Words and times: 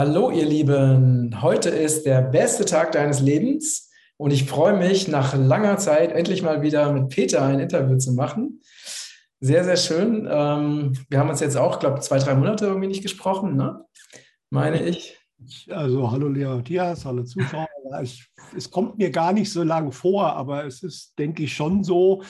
Hallo, 0.00 0.30
ihr 0.30 0.46
Lieben. 0.46 1.42
Heute 1.42 1.70
ist 1.70 2.06
der 2.06 2.22
beste 2.22 2.64
Tag 2.64 2.92
deines 2.92 3.18
Lebens 3.18 3.90
und 4.16 4.32
ich 4.32 4.44
freue 4.44 4.76
mich, 4.76 5.08
nach 5.08 5.34
langer 5.34 5.76
Zeit 5.78 6.12
endlich 6.12 6.40
mal 6.40 6.62
wieder 6.62 6.92
mit 6.92 7.08
Peter 7.08 7.42
ein 7.42 7.58
Interview 7.58 7.98
zu 7.98 8.12
machen. 8.12 8.60
Sehr, 9.40 9.64
sehr 9.64 9.76
schön. 9.76 10.28
Ähm, 10.30 10.92
wir 11.10 11.18
haben 11.18 11.28
uns 11.28 11.40
jetzt 11.40 11.56
auch, 11.56 11.80
glaube 11.80 11.98
ich, 11.98 12.04
zwei, 12.04 12.20
drei 12.20 12.36
Monate 12.36 12.66
irgendwie 12.66 12.86
nicht 12.86 13.02
gesprochen, 13.02 13.56
ne? 13.56 13.84
meine 14.50 14.80
ich. 14.84 15.18
Also, 15.68 16.08
hallo, 16.12 16.28
Lea 16.28 16.44
Matthias, 16.44 17.04
hallo 17.04 17.24
Zuschauer. 17.24 17.66
Es 18.56 18.70
kommt 18.70 18.98
mir 18.98 19.10
gar 19.10 19.32
nicht 19.32 19.52
so 19.52 19.64
lang 19.64 19.90
vor, 19.90 20.32
aber 20.34 20.64
es 20.64 20.84
ist, 20.84 21.18
denke 21.18 21.42
ich, 21.42 21.54
schon 21.54 21.82
so, 21.82 22.22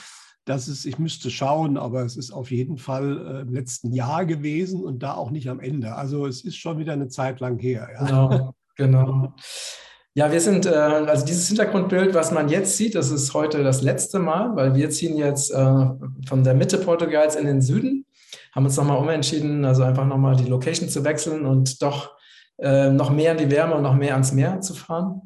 dass 0.49 0.67
es, 0.67 0.85
ich 0.85 0.97
müsste 0.97 1.29
schauen, 1.29 1.77
aber 1.77 2.03
es 2.03 2.17
ist 2.17 2.31
auf 2.31 2.49
jeden 2.49 2.79
Fall 2.79 3.17
äh, 3.27 3.41
im 3.41 3.53
letzten 3.53 3.93
Jahr 3.93 4.25
gewesen 4.25 4.83
und 4.83 5.03
da 5.03 5.13
auch 5.13 5.29
nicht 5.29 5.47
am 5.47 5.59
Ende. 5.59 5.93
Also 5.93 6.25
es 6.25 6.43
ist 6.43 6.57
schon 6.57 6.79
wieder 6.79 6.93
eine 6.93 7.07
Zeit 7.07 7.39
lang 7.39 7.59
her. 7.59 7.87
Ja. 7.93 8.05
Genau, 8.05 8.55
genau. 8.75 9.33
Ja, 10.15 10.31
wir 10.31 10.41
sind, 10.41 10.65
äh, 10.65 10.69
also 10.69 11.23
dieses 11.23 11.47
Hintergrundbild, 11.49 12.15
was 12.15 12.31
man 12.31 12.49
jetzt 12.49 12.77
sieht, 12.77 12.95
das 12.95 13.11
ist 13.11 13.35
heute 13.35 13.63
das 13.63 13.83
letzte 13.83 14.17
Mal, 14.17 14.55
weil 14.55 14.73
wir 14.73 14.89
ziehen 14.89 15.17
jetzt 15.17 15.51
äh, 15.51 15.85
von 16.27 16.43
der 16.43 16.55
Mitte 16.55 16.79
Portugals 16.79 17.35
in 17.35 17.45
den 17.45 17.61
Süden, 17.61 18.05
haben 18.51 18.65
uns 18.65 18.75
nochmal 18.75 18.97
umentschieden, 18.97 19.63
also 19.65 19.83
einfach 19.83 20.07
nochmal 20.07 20.35
die 20.35 20.49
Location 20.49 20.89
zu 20.89 21.03
wechseln 21.03 21.45
und 21.45 21.81
doch 21.81 22.17
noch 22.61 23.09
mehr 23.09 23.31
in 23.31 23.37
die 23.37 23.51
Wärme 23.51 23.75
und 23.75 23.83
noch 23.83 23.95
mehr 23.95 24.11
ans 24.15 24.33
Meer 24.33 24.59
zu 24.59 24.73
fahren. 24.73 25.21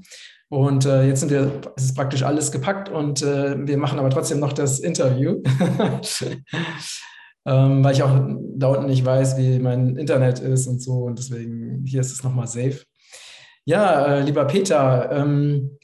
Und 0.53 0.85
äh, 0.85 1.07
jetzt 1.07 1.21
sind 1.21 1.31
wir, 1.31 1.51
es 1.75 1.85
ist 1.85 1.95
praktisch 1.95 2.21
alles 2.21 2.51
gepackt 2.51 2.87
und 2.87 3.23
äh, 3.23 3.55
wir 3.67 3.75
machen 3.75 3.97
aber 3.97 4.11
trotzdem 4.11 4.39
noch 4.39 4.53
das 4.53 4.79
Interview, 4.79 5.41
ähm, 7.47 7.83
weil 7.83 7.93
ich 7.93 8.03
auch 8.03 8.15
da 8.55 8.67
unten 8.67 8.85
nicht 8.85 9.03
weiß, 9.03 9.35
wie 9.39 9.57
mein 9.57 9.95
Internet 9.95 10.37
ist 10.37 10.67
und 10.67 10.79
so. 10.79 11.05
Und 11.05 11.17
deswegen 11.17 11.83
hier 11.87 12.01
ist 12.01 12.11
es 12.11 12.23
nochmal 12.23 12.45
safe. 12.45 12.83
Ja, 13.65 14.05
äh, 14.05 14.21
lieber 14.21 14.45
Peter, 14.45 15.11
ähm, 15.11 15.79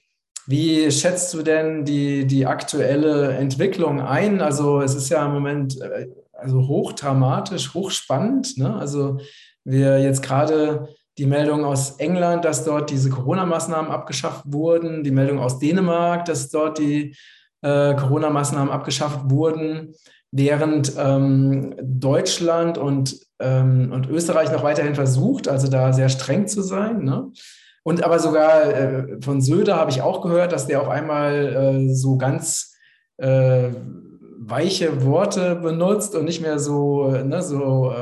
wie 0.46 0.92
schätzt 0.92 1.34
du 1.34 1.42
denn 1.42 1.84
die, 1.84 2.28
die 2.28 2.46
aktuelle 2.46 3.32
Entwicklung 3.38 4.02
ein? 4.02 4.40
Also 4.40 4.82
es 4.82 4.94
ist 4.94 5.10
ja 5.10 5.26
im 5.26 5.34
Moment 5.34 5.82
äh, 5.82 6.10
also 6.32 6.68
hochdramatisch, 6.68 7.74
hochspannend. 7.74 8.56
Ne? 8.60 8.76
Also 8.76 9.18
wir 9.64 10.00
jetzt 10.00 10.22
gerade 10.22 10.90
die 11.20 11.26
Meldung 11.26 11.66
aus 11.66 11.98
England, 11.98 12.46
dass 12.46 12.64
dort 12.64 12.90
diese 12.90 13.10
Corona-Maßnahmen 13.10 13.92
abgeschafft 13.92 14.44
wurden, 14.46 15.04
die 15.04 15.12
Meldung 15.12 15.40
aus 15.40 15.60
Dänemark, 15.60 16.24
dass 16.26 16.50
dort 16.50 16.80
die 16.80 17.14
äh, 17.62 17.94
Corona-Maßnahmen 17.94 18.72
abgeschafft 18.72 19.30
wurden, 19.30 19.94
während 20.32 20.94
ähm, 20.98 21.76
Deutschland 21.82 22.78
und, 22.78 23.20
ähm, 23.40 23.92
und 23.92 24.10
Österreich 24.10 24.52
noch 24.52 24.64
weiterhin 24.64 24.96
versucht, 24.96 25.50
also 25.50 25.68
da 25.68 25.92
sehr 25.92 26.08
streng 26.08 26.48
zu 26.48 26.62
sein. 26.62 27.04
Ne? 27.04 27.32
Und 27.84 28.04
aber 28.04 28.20
sogar 28.20 28.66
äh, 28.66 29.22
von 29.22 29.42
Söder 29.42 29.76
habe 29.76 29.92
ich 29.92 30.02
auch 30.02 30.22
gehört, 30.22 30.54
dass 30.54 30.68
der 30.68 30.82
auf 30.82 30.88
einmal 30.88 31.88
äh, 31.90 31.94
so 31.94 32.18
ganz 32.18 32.76
äh, 33.18 33.70
weiche 34.40 35.04
Worte 35.04 35.56
benutzt 35.56 36.16
und 36.16 36.24
nicht 36.24 36.42
mehr 36.42 36.60
so, 36.60 37.10
ne, 37.10 37.42
so 37.42 37.94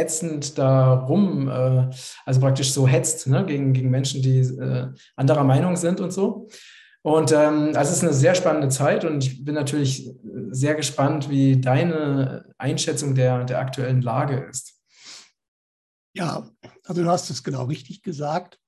äh, 0.00 0.02
ätzend 0.02 0.58
da 0.58 0.94
rum, 0.94 1.48
äh, 1.48 1.90
also 2.24 2.40
praktisch 2.40 2.72
so 2.72 2.86
hetzt 2.86 3.26
ne, 3.26 3.44
gegen, 3.44 3.72
gegen 3.72 3.90
Menschen, 3.90 4.22
die 4.22 4.40
äh, 4.40 4.92
anderer 5.16 5.44
Meinung 5.44 5.76
sind 5.76 6.00
und 6.00 6.12
so. 6.12 6.48
Und 7.02 7.32
ähm, 7.32 7.72
also 7.74 7.92
es 7.92 7.98
ist 7.98 8.02
eine 8.02 8.12
sehr 8.12 8.34
spannende 8.34 8.68
Zeit 8.68 9.04
und 9.04 9.24
ich 9.24 9.44
bin 9.44 9.54
natürlich 9.54 10.10
sehr 10.50 10.74
gespannt, 10.74 11.30
wie 11.30 11.58
deine 11.58 12.52
Einschätzung 12.58 13.14
der, 13.14 13.44
der 13.44 13.58
aktuellen 13.58 14.02
Lage 14.02 14.46
ist. 14.50 14.74
Ja, 16.12 16.46
also 16.84 17.02
du 17.02 17.08
hast 17.08 17.30
es 17.30 17.42
genau 17.42 17.64
richtig 17.64 18.02
gesagt. 18.02 18.58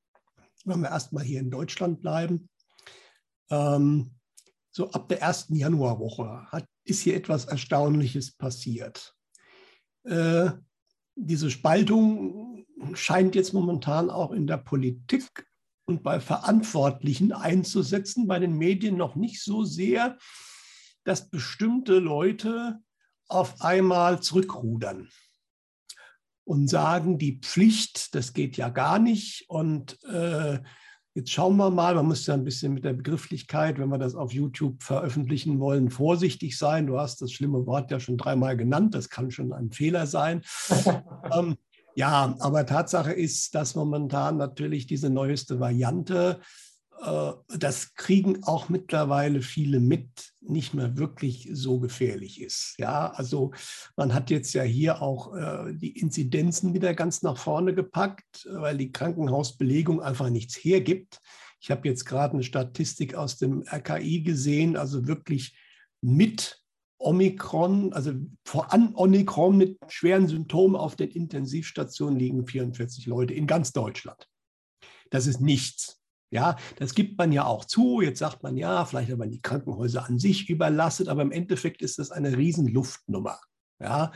Wenn 0.64 0.80
wir 0.80 0.90
erstmal 0.90 1.24
hier 1.24 1.40
in 1.40 1.50
Deutschland 1.50 2.00
bleiben, 2.00 2.48
ähm, 3.50 4.12
so 4.70 4.90
ab 4.92 5.08
der 5.08 5.20
ersten 5.20 5.54
Januarwoche 5.54 6.46
hat, 6.50 6.64
ist 6.84 7.00
hier 7.00 7.16
etwas 7.16 7.44
Erstaunliches 7.44 8.32
passiert. 8.32 9.14
Äh, 10.04 10.52
diese 11.14 11.50
Spaltung 11.50 12.66
scheint 12.94 13.34
jetzt 13.34 13.52
momentan 13.52 14.10
auch 14.10 14.32
in 14.32 14.46
der 14.46 14.56
Politik 14.56 15.46
und 15.84 16.02
bei 16.02 16.20
Verantwortlichen 16.20 17.32
einzusetzen, 17.32 18.26
bei 18.26 18.38
den 18.38 18.56
Medien 18.56 18.96
noch 18.96 19.14
nicht 19.14 19.42
so 19.42 19.64
sehr, 19.64 20.18
dass 21.04 21.28
bestimmte 21.28 21.98
Leute 21.98 22.80
auf 23.28 23.60
einmal 23.60 24.22
zurückrudern 24.22 25.08
und 26.44 26.68
sagen, 26.68 27.18
die 27.18 27.38
Pflicht, 27.40 28.14
das 28.14 28.32
geht 28.32 28.56
ja 28.56 28.68
gar 28.68 28.98
nicht. 28.98 29.48
Und 29.48 30.02
äh, 30.04 30.60
Jetzt 31.14 31.30
schauen 31.30 31.58
wir 31.58 31.68
mal, 31.68 31.94
man 31.94 32.06
muss 32.06 32.26
ja 32.26 32.32
ein 32.32 32.44
bisschen 32.44 32.72
mit 32.72 32.84
der 32.84 32.94
Begrifflichkeit, 32.94 33.78
wenn 33.78 33.90
wir 33.90 33.98
das 33.98 34.14
auf 34.14 34.32
YouTube 34.32 34.82
veröffentlichen 34.82 35.60
wollen, 35.60 35.90
vorsichtig 35.90 36.56
sein. 36.56 36.86
Du 36.86 36.98
hast 36.98 37.20
das 37.20 37.32
schlimme 37.32 37.66
Wort 37.66 37.90
ja 37.90 38.00
schon 38.00 38.16
dreimal 38.16 38.56
genannt, 38.56 38.94
das 38.94 39.10
kann 39.10 39.30
schon 39.30 39.52
ein 39.52 39.70
Fehler 39.72 40.06
sein. 40.06 40.40
ähm, 41.36 41.56
ja, 41.94 42.34
aber 42.40 42.64
Tatsache 42.64 43.12
ist, 43.12 43.54
dass 43.54 43.74
momentan 43.74 44.38
natürlich 44.38 44.86
diese 44.86 45.10
neueste 45.10 45.60
Variante 45.60 46.40
das 47.02 47.94
kriegen 47.94 48.44
auch 48.44 48.68
mittlerweile 48.68 49.42
viele 49.42 49.80
mit, 49.80 50.32
nicht 50.40 50.72
mehr 50.72 50.96
wirklich 50.96 51.48
so 51.52 51.80
gefährlich 51.80 52.40
ist. 52.40 52.74
Ja, 52.78 53.10
also 53.10 53.52
man 53.96 54.14
hat 54.14 54.30
jetzt 54.30 54.52
ja 54.52 54.62
hier 54.62 55.02
auch 55.02 55.34
äh, 55.34 55.74
die 55.74 55.98
Inzidenzen 55.98 56.74
wieder 56.74 56.94
ganz 56.94 57.22
nach 57.22 57.38
vorne 57.38 57.74
gepackt, 57.74 58.46
weil 58.52 58.76
die 58.76 58.92
Krankenhausbelegung 58.92 60.00
einfach 60.00 60.30
nichts 60.30 60.54
hergibt. 60.56 61.18
Ich 61.60 61.70
habe 61.72 61.88
jetzt 61.88 62.04
gerade 62.04 62.34
eine 62.34 62.44
Statistik 62.44 63.14
aus 63.14 63.36
dem 63.36 63.62
RKI 63.62 64.22
gesehen, 64.22 64.76
also 64.76 65.08
wirklich 65.08 65.56
mit 66.00 66.62
Omikron, 66.98 67.92
also 67.92 68.12
voran 68.44 68.94
Omikron 68.94 69.56
mit 69.56 69.78
schweren 69.88 70.28
Symptomen 70.28 70.76
auf 70.76 70.94
den 70.94 71.10
Intensivstationen 71.10 72.16
liegen 72.16 72.46
44 72.46 73.06
Leute 73.06 73.34
in 73.34 73.48
ganz 73.48 73.72
Deutschland. 73.72 74.28
Das 75.10 75.26
ist 75.26 75.40
nichts. 75.40 76.01
Ja, 76.32 76.56
das 76.76 76.94
gibt 76.94 77.18
man 77.18 77.30
ja 77.30 77.44
auch 77.44 77.66
zu. 77.66 78.00
Jetzt 78.00 78.18
sagt 78.18 78.42
man 78.42 78.56
ja, 78.56 78.86
vielleicht 78.86 79.10
hat 79.10 79.18
man 79.18 79.30
die 79.30 79.42
Krankenhäuser 79.42 80.08
an 80.08 80.18
sich 80.18 80.48
überlastet, 80.48 81.08
aber 81.08 81.20
im 81.20 81.30
Endeffekt 81.30 81.82
ist 81.82 81.98
das 81.98 82.10
eine 82.10 82.36
Riesenluftnummer. 82.36 83.38
Ja, 83.78 84.12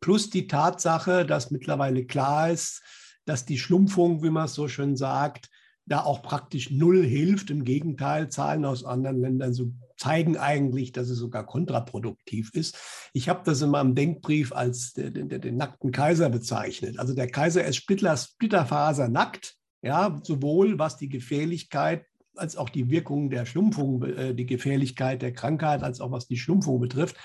plus 0.00 0.30
die 0.30 0.46
Tatsache, 0.46 1.26
dass 1.26 1.50
mittlerweile 1.50 2.06
klar 2.06 2.50
ist, 2.50 2.82
dass 3.26 3.44
die 3.44 3.58
Schlumpfung, 3.58 4.22
wie 4.22 4.30
man 4.30 4.46
es 4.46 4.54
so 4.54 4.66
schön 4.68 4.96
sagt, 4.96 5.50
da 5.84 6.04
auch 6.04 6.22
praktisch 6.22 6.70
null 6.70 7.04
hilft. 7.04 7.50
Im 7.50 7.64
Gegenteil, 7.64 8.30
Zahlen 8.30 8.64
aus 8.64 8.84
anderen 8.84 9.20
Ländern 9.20 9.52
so 9.52 9.72
zeigen 9.98 10.38
eigentlich, 10.38 10.92
dass 10.92 11.10
es 11.10 11.18
sogar 11.18 11.44
kontraproduktiv 11.44 12.50
ist. 12.54 12.78
Ich 13.12 13.28
habe 13.28 13.42
das 13.44 13.60
in 13.60 13.70
meinem 13.70 13.94
Denkbrief 13.94 14.52
als 14.52 14.94
den, 14.94 15.28
den, 15.28 15.28
den 15.28 15.56
nackten 15.56 15.92
Kaiser 15.92 16.30
bezeichnet. 16.30 16.98
Also 16.98 17.14
der 17.14 17.30
Kaiser 17.30 17.64
ist 17.64 17.76
Splitter, 17.76 18.16
Splitterfaser 18.16 19.08
nackt 19.08 19.57
ja, 19.82 20.20
sowohl 20.22 20.78
was 20.78 20.96
die 20.96 21.08
Gefährlichkeit 21.08 22.04
als 22.36 22.56
auch 22.56 22.68
die 22.68 22.90
Wirkung 22.90 23.30
der 23.30 23.46
Schlumpfung, 23.46 24.02
äh, 24.04 24.34
die 24.34 24.46
Gefährlichkeit 24.46 25.22
der 25.22 25.32
Krankheit, 25.32 25.82
als 25.82 26.00
auch 26.00 26.10
was 26.10 26.28
die 26.28 26.36
Schlumpfung 26.36 26.80
betrifft. 26.80 27.16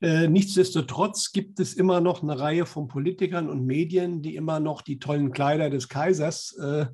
Äh, 0.00 0.28
nichtsdestotrotz 0.28 1.32
gibt 1.32 1.58
es 1.58 1.74
immer 1.74 2.00
noch 2.00 2.22
eine 2.22 2.38
Reihe 2.38 2.66
von 2.66 2.86
Politikern 2.86 3.48
und 3.48 3.66
Medien, 3.66 4.22
die 4.22 4.36
immer 4.36 4.60
noch 4.60 4.82
die 4.82 5.00
tollen 5.00 5.32
Kleider 5.32 5.70
des 5.70 5.88
Kaisers 5.88 6.56
äh, 6.56 6.86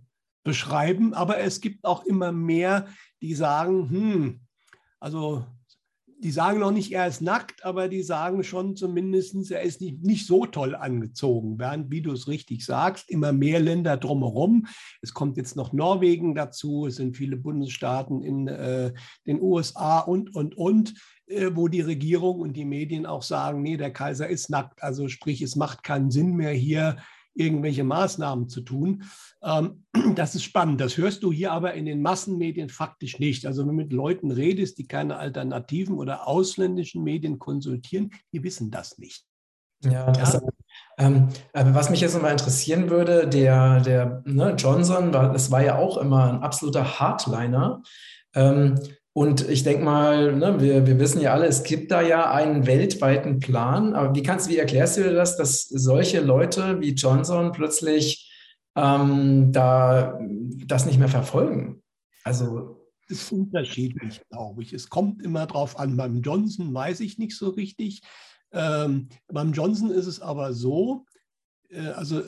beschreiben. 0.43 1.13
Aber 1.13 1.39
es 1.39 1.61
gibt 1.61 1.85
auch 1.85 2.05
immer 2.05 2.33
mehr, 2.33 2.87
die 3.21 3.35
sagen, 3.35 3.91
hm, 3.91 4.41
also 5.01 5.45
die 6.25 6.31
sagen 6.31 6.61
noch 6.61 6.71
nicht, 6.71 6.91
er 6.91 7.07
ist 7.07 7.21
nackt, 7.21 7.67
aber 7.67 7.87
die 7.89 8.03
sagen 8.03 8.45
schon 8.45 8.77
zumindest, 8.77 9.51
er 9.51 9.61
ist 9.61 9.83
nicht, 9.83 10.03
nicht 10.03 10.27
so 10.27 10.47
toll 10.47 10.75
angezogen. 10.75 11.59
Während, 11.59 11.91
wie 11.91 12.01
du 12.01 12.13
es 12.13 12.29
richtig 12.29 12.65
sagst, 12.65 13.11
immer 13.11 13.35
mehr 13.35 13.61
Länder 13.61 13.99
drumherum. 13.99 14.67
Es 15.03 15.13
kommt 15.13 15.37
jetzt 15.37 15.55
noch 15.55 15.75
Norwegen 15.75 16.35
dazu, 16.35 16.87
es 16.87 16.97
sind 16.97 17.15
viele 17.15 17.37
Bundesstaaten 17.37 18.23
in 18.23 18.49
äh, 18.49 18.95
den 19.27 19.43
USA 19.43 19.99
und, 19.99 20.35
und, 20.35 20.57
und, 20.57 20.95
äh, 21.27 21.51
wo 21.53 21.69
die 21.69 21.83
Regierung 21.83 22.41
und 22.41 22.55
die 22.55 22.65
Medien 22.65 23.05
auch 23.05 23.23
sagen, 23.23 23.61
nee, 23.61 23.77
der 23.77 23.93
Kaiser 23.93 24.27
ist 24.27 24.49
nackt. 24.49 24.83
Also 24.83 25.09
sprich, 25.09 25.43
es 25.43 25.57
macht 25.57 25.83
keinen 25.83 26.11
Sinn 26.11 26.37
mehr 26.37 26.53
hier 26.53 26.97
irgendwelche 27.35 27.85
Maßnahmen 27.85 28.49
zu 28.49 28.63
tun. 28.63 29.05
Ähm, 29.43 29.85
das 30.15 30.35
ist 30.35 30.45
spannend. 30.45 30.81
Das 30.81 30.97
hörst 30.97 31.23
du 31.23 31.33
hier 31.33 31.53
aber 31.53 31.75
in 31.75 31.87
den 31.87 32.03
Massenmedien 32.03 32.69
faktisch 32.69 33.19
nicht. 33.19 33.47
Also 33.47 33.63
wenn 33.63 33.69
du 33.69 33.75
mit 33.75 33.93
Leuten 33.93 34.31
redest, 34.31 34.79
die 34.79 34.87
keine 34.87 35.17
alternativen 35.17 35.97
oder 35.97 36.27
ausländischen 36.27 37.03
Medien 37.03 37.39
konsultieren, 37.39 38.11
die 38.33 38.43
wissen 38.43 38.71
das 38.71 38.99
nicht. 38.99 39.25
Ja, 39.83 40.11
das, 40.13 40.41
ähm, 40.99 41.29
was 41.53 41.91
mich 41.91 42.01
jetzt 42.01 42.15
nochmal 42.15 42.33
interessieren 42.33 42.89
würde, 42.89 43.29
der, 43.29 43.81
der 43.81 44.23
ne, 44.25 44.55
Johnson, 44.57 45.13
das 45.13 45.51
war 45.51 45.63
ja 45.63 45.77
auch 45.77 45.99
immer 45.99 46.33
ein 46.33 46.43
absoluter 46.43 46.99
Hardliner. 46.99 47.83
Ähm, 48.35 48.79
und 49.17 49.49
ich 49.49 49.63
denke 49.63 49.85
mal, 49.85 50.35
ne, 50.35 50.61
wir, 50.61 50.89
wir 50.89 50.99
wissen 50.99 51.21
ja 51.21 51.33
alle, 51.33 51.47
es 51.47 51.63
gibt 51.63 51.93
da 51.93 52.03
ja 52.03 52.33
einen 52.33 52.67
weltweiten 52.67 53.39
Plan. 53.39 53.95
Aber 53.95 54.13
wie 54.17 54.25
kannst, 54.25 54.49
wie 54.49 54.59
erklärst 54.59 54.97
du 54.97 55.05
dir 55.05 55.13
das, 55.13 55.37
dass 55.37 55.69
solche 55.69 56.21
Leute 56.21 56.81
wie 56.81 56.95
Johnson 56.95 57.53
plötzlich 57.53 58.29
ähm, 58.75 59.53
da 59.53 60.19
das 60.67 60.85
nicht 60.85 60.99
mehr 60.99 61.09
verfolgen? 61.09 61.81
Also 62.25 62.89
ist 63.07 63.31
unterschiedlich, 63.31 64.21
glaube 64.31 64.65
ich. 64.65 64.73
Es 64.73 64.89
kommt 64.89 65.23
immer 65.23 65.47
drauf 65.47 65.79
an. 65.79 65.97
Beim 65.97 66.21
Johnson 66.21 66.75
weiß 66.75 66.99
ich 66.99 67.17
nicht 67.17 67.37
so 67.37 67.51
richtig. 67.51 68.03
Ähm, 68.51 69.11
beim 69.29 69.53
Johnson 69.53 69.93
ist 69.93 70.07
es 70.07 70.21
aber 70.21 70.53
so, 70.55 71.05
äh, 71.69 71.87
also 71.87 72.21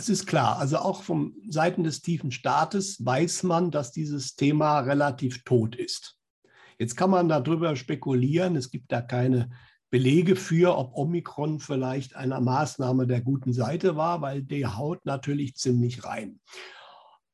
es 0.00 0.08
ist 0.08 0.26
klar, 0.26 0.58
also 0.58 0.78
auch 0.78 1.02
von 1.02 1.34
Seiten 1.48 1.84
des 1.84 2.00
tiefen 2.00 2.30
Staates 2.32 3.04
weiß 3.04 3.42
man, 3.42 3.70
dass 3.70 3.92
dieses 3.92 4.34
Thema 4.34 4.80
relativ 4.80 5.44
tot 5.44 5.76
ist. 5.76 6.16
Jetzt 6.78 6.96
kann 6.96 7.10
man 7.10 7.28
darüber 7.28 7.76
spekulieren. 7.76 8.56
Es 8.56 8.70
gibt 8.70 8.90
da 8.90 9.02
keine 9.02 9.50
Belege 9.90 10.36
für, 10.36 10.78
ob 10.78 10.96
Omikron 10.96 11.60
vielleicht 11.60 12.16
eine 12.16 12.40
Maßnahme 12.40 13.06
der 13.06 13.20
guten 13.20 13.52
Seite 13.52 13.96
war, 13.96 14.22
weil 14.22 14.42
die 14.42 14.66
haut 14.66 15.04
natürlich 15.04 15.56
ziemlich 15.56 16.04
rein. 16.04 16.40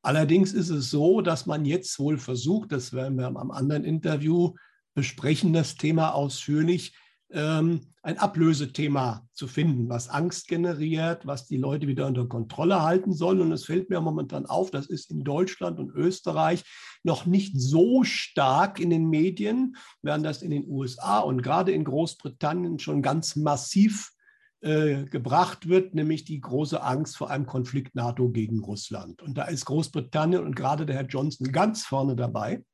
Allerdings 0.02 0.52
ist 0.52 0.70
es 0.70 0.90
so, 0.90 1.20
dass 1.20 1.46
man 1.46 1.64
jetzt 1.64 1.98
wohl 2.00 2.18
versucht, 2.18 2.72
das 2.72 2.92
werden 2.92 3.18
wir 3.18 3.26
am 3.26 3.50
anderen 3.50 3.84
Interview 3.84 4.54
besprechen, 4.94 5.52
das 5.52 5.76
Thema 5.76 6.14
ausführlich, 6.14 6.96
ähm, 7.30 7.80
ein 8.02 8.18
Ablösethema 8.18 9.26
zu 9.32 9.48
finden, 9.48 9.88
was 9.88 10.08
Angst 10.08 10.46
generiert, 10.48 11.26
was 11.26 11.46
die 11.46 11.56
Leute 11.56 11.88
wieder 11.88 12.06
unter 12.06 12.26
Kontrolle 12.26 12.82
halten 12.82 13.12
soll. 13.12 13.40
Und 13.40 13.50
es 13.52 13.64
fällt 13.64 13.90
mir 13.90 14.00
momentan 14.00 14.46
auf, 14.46 14.70
das 14.70 14.86
ist 14.86 15.10
in 15.10 15.24
Deutschland 15.24 15.78
und 15.78 15.90
Österreich 15.90 16.62
noch 17.02 17.26
nicht 17.26 17.60
so 17.60 18.04
stark 18.04 18.78
in 18.78 18.90
den 18.90 19.08
Medien, 19.08 19.76
während 20.02 20.24
das 20.24 20.42
in 20.42 20.50
den 20.50 20.68
USA 20.68 21.18
und 21.18 21.42
gerade 21.42 21.72
in 21.72 21.84
Großbritannien 21.84 22.78
schon 22.78 23.02
ganz 23.02 23.34
massiv 23.34 24.12
äh, 24.60 25.04
gebracht 25.04 25.68
wird, 25.68 25.94
nämlich 25.94 26.24
die 26.24 26.40
große 26.40 26.82
Angst 26.82 27.16
vor 27.16 27.30
einem 27.30 27.46
Konflikt 27.46 27.94
NATO 27.94 28.30
gegen 28.30 28.60
Russland. 28.60 29.20
Und 29.20 29.36
da 29.36 29.44
ist 29.44 29.64
Großbritannien 29.64 30.44
und 30.44 30.54
gerade 30.54 30.86
der 30.86 30.96
Herr 30.96 31.06
Johnson 31.06 31.52
ganz 31.52 31.84
vorne 31.84 32.16
dabei. 32.16 32.64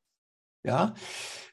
Ja, 0.65 0.95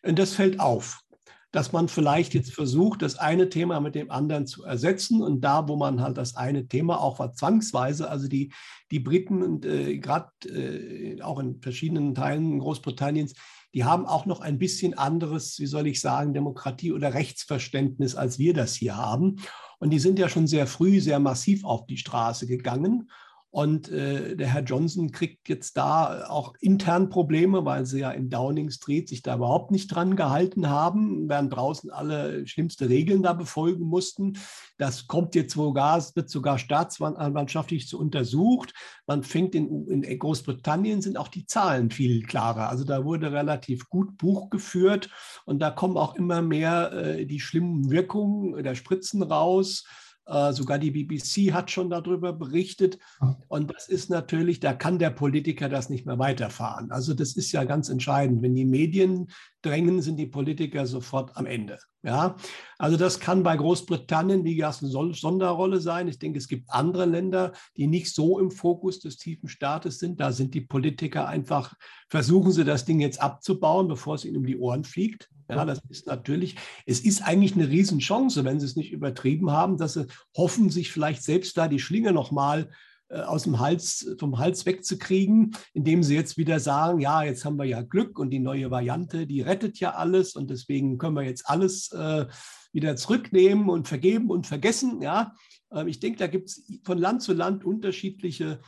und 0.03 0.19
das 0.19 0.33
fällt 0.33 0.59
auf 0.59 1.01
dass 1.51 1.71
man 1.71 1.87
vielleicht 1.87 2.33
jetzt 2.33 2.53
versucht, 2.53 3.01
das 3.01 3.17
eine 3.17 3.49
Thema 3.49 3.79
mit 3.79 3.95
dem 3.95 4.11
anderen 4.11 4.45
zu 4.45 4.63
ersetzen 4.63 5.21
und 5.21 5.41
da, 5.41 5.67
wo 5.67 5.75
man 5.75 6.01
halt 6.01 6.17
das 6.17 6.35
eine 6.35 6.67
Thema 6.67 7.01
auch 7.01 7.19
war, 7.19 7.33
zwangsweise, 7.33 8.09
also 8.09 8.27
die, 8.27 8.53
die 8.91 8.99
Briten 8.99 9.41
und 9.41 9.65
äh, 9.65 9.97
gerade 9.97 10.29
äh, 10.45 11.21
auch 11.21 11.39
in 11.39 11.59
verschiedenen 11.61 12.13
Teilen 12.13 12.59
Großbritanniens, 12.59 13.33
die 13.73 13.83
haben 13.83 14.05
auch 14.05 14.25
noch 14.25 14.41
ein 14.41 14.57
bisschen 14.57 14.97
anderes, 14.97 15.59
wie 15.59 15.67
soll 15.67 15.87
ich 15.87 16.01
sagen, 16.01 16.33
Demokratie- 16.33 16.93
oder 16.93 17.13
Rechtsverständnis, 17.13 18.15
als 18.15 18.39
wir 18.39 18.53
das 18.53 18.75
hier 18.75 18.97
haben. 18.97 19.37
Und 19.79 19.91
die 19.91 19.99
sind 19.99 20.19
ja 20.19 20.27
schon 20.27 20.47
sehr 20.47 20.67
früh 20.67 20.99
sehr 20.99 21.19
massiv 21.19 21.63
auf 21.65 21.85
die 21.85 21.97
Straße 21.97 22.47
gegangen. 22.47 23.09
Und 23.51 23.89
äh, 23.89 24.35
der 24.35 24.47
Herr 24.47 24.63
Johnson 24.63 25.11
kriegt 25.11 25.49
jetzt 25.49 25.75
da 25.75 26.27
auch 26.27 26.53
intern 26.59 27.09
Probleme, 27.09 27.65
weil 27.65 27.85
sie 27.85 28.01
ja 28.01 28.11
in 28.11 28.29
Downing 28.29 28.69
Street 28.69 29.09
sich 29.09 29.23
da 29.23 29.35
überhaupt 29.37 29.71
nicht 29.71 29.87
dran 29.87 30.15
gehalten 30.15 30.69
haben, 30.69 31.27
während 31.27 31.55
draußen 31.55 31.89
alle 31.89 32.45
schlimmste 32.45 32.89
Regeln 32.89 33.23
da 33.23 33.33
befolgen 33.33 33.85
mussten. 33.85 34.37
Das 34.77 35.07
kommt 35.07 35.33
jetzt 35.33 35.55
sogar, 35.55 35.97
es 35.97 36.15
wird 36.15 36.29
sogar 36.29 36.59
staatsanwaltschaftlich 36.59 37.87
zu 37.87 37.99
untersucht. 37.99 38.73
Man 39.07 39.23
fängt 39.23 39.55
in, 39.55 39.87
in 39.87 40.19
Großbritannien 40.19 41.01
sind 41.01 41.17
auch 41.17 41.27
die 41.27 41.47
Zahlen 41.47 41.89
viel 41.89 42.21
klarer. 42.21 42.69
Also 42.69 42.83
da 42.83 43.03
wurde 43.03 43.31
relativ 43.31 43.89
gut 43.89 44.17
Buch 44.19 44.51
geführt 44.51 45.09
und 45.45 45.59
da 45.59 45.71
kommen 45.71 45.97
auch 45.97 46.15
immer 46.15 46.43
mehr 46.43 46.91
äh, 46.91 47.25
die 47.25 47.39
schlimmen 47.39 47.89
Wirkungen 47.89 48.63
der 48.63 48.75
Spritzen 48.75 49.23
raus. 49.23 49.85
Äh, 50.29 50.53
sogar 50.53 50.77
die 50.77 50.91
BBC 50.91 51.53
hat 51.53 51.71
schon 51.71 51.89
darüber 51.89 52.33
berichtet. 52.33 52.99
Und 53.47 53.73
das 53.73 53.89
ist 53.89 54.09
natürlich, 54.09 54.59
da 54.59 54.73
kann 54.73 54.99
der 54.99 55.09
Politiker 55.09 55.69
das 55.69 55.89
nicht 55.89 56.05
mehr 56.05 56.19
weiterfahren. 56.19 56.91
Also 56.91 57.15
das 57.15 57.35
ist 57.35 57.51
ja 57.51 57.63
ganz 57.63 57.89
entscheidend. 57.89 58.43
Wenn 58.43 58.53
die 58.53 58.65
Medien 58.65 59.31
drängen, 59.63 60.01
sind 60.01 60.17
die 60.17 60.27
Politiker 60.27 60.85
sofort 60.85 61.35
am 61.35 61.47
Ende. 61.47 61.79
Ja, 62.03 62.37
also 62.77 62.95
das 62.95 63.19
kann 63.19 63.43
bei 63.43 63.57
Großbritannien, 63.57 64.45
wie 64.45 64.55
gesagt, 64.55 64.83
eine 64.83 65.13
Sonderrolle 65.13 65.81
sein. 65.81 66.07
Ich 66.07 66.19
denke, 66.19 66.37
es 66.37 66.47
gibt 66.47 66.69
andere 66.69 67.05
Länder, 67.05 67.51
die 67.75 67.87
nicht 67.87 68.13
so 68.13 68.39
im 68.39 68.51
Fokus 68.51 68.99
des 68.99 69.17
tiefen 69.17 69.49
Staates 69.49 69.99
sind. 69.99 70.19
Da 70.19 70.31
sind 70.31 70.53
die 70.53 70.61
Politiker 70.61 71.27
einfach, 71.27 71.73
versuchen 72.07 72.51
sie 72.51 72.63
das 72.63 72.85
Ding 72.85 73.01
jetzt 73.01 73.21
abzubauen, 73.21 73.87
bevor 73.87 74.15
es 74.15 74.23
ihnen 74.23 74.37
um 74.37 74.45
die 74.45 74.57
Ohren 74.57 74.85
fliegt. 74.85 75.29
Ja, 75.49 75.65
das 75.65 75.81
ist 75.89 76.05
natürlich, 76.05 76.55
es 76.85 76.99
ist 76.99 77.23
eigentlich 77.23 77.55
eine 77.55 77.69
Riesenchance, 77.69 78.43
wenn 78.45 78.59
sie 78.59 78.67
es 78.67 78.75
nicht 78.75 78.91
übertrieben 78.91 79.51
haben, 79.51 79.77
dass 79.77 79.93
sie 79.93 80.05
hoffen, 80.37 80.69
sich 80.69 80.91
vielleicht 80.91 81.23
selbst 81.23 81.57
da 81.57 81.67
die 81.67 81.79
Schlinge 81.79 82.11
nochmal 82.11 82.69
äh, 83.09 83.21
aus 83.21 83.43
dem 83.43 83.59
Hals, 83.59 84.15
vom 84.19 84.37
Hals 84.37 84.67
wegzukriegen, 84.67 85.55
indem 85.73 86.03
sie 86.03 86.13
jetzt 86.13 86.37
wieder 86.37 86.59
sagen, 86.59 86.99
ja, 86.99 87.23
jetzt 87.23 87.43
haben 87.45 87.57
wir 87.57 87.65
ja 87.65 87.81
Glück 87.81 88.19
und 88.19 88.29
die 88.29 88.39
neue 88.39 88.69
Variante, 88.69 89.25
die 89.25 89.41
rettet 89.41 89.79
ja 89.79 89.95
alles 89.95 90.35
und 90.35 90.51
deswegen 90.51 90.99
können 90.99 91.15
wir 91.15 91.23
jetzt 91.23 91.49
alles 91.49 91.91
äh, 91.91 92.27
wieder 92.71 92.95
zurücknehmen 92.95 93.69
und 93.69 93.87
vergeben 93.87 94.29
und 94.29 94.45
vergessen. 94.45 95.01
Ja, 95.01 95.33
äh, 95.73 95.89
ich 95.89 95.99
denke, 95.99 96.19
da 96.19 96.27
gibt 96.27 96.49
es 96.49 96.71
von 96.83 96.99
Land 96.99 97.23
zu 97.23 97.33
Land 97.33 97.65
unterschiedliche 97.65 98.59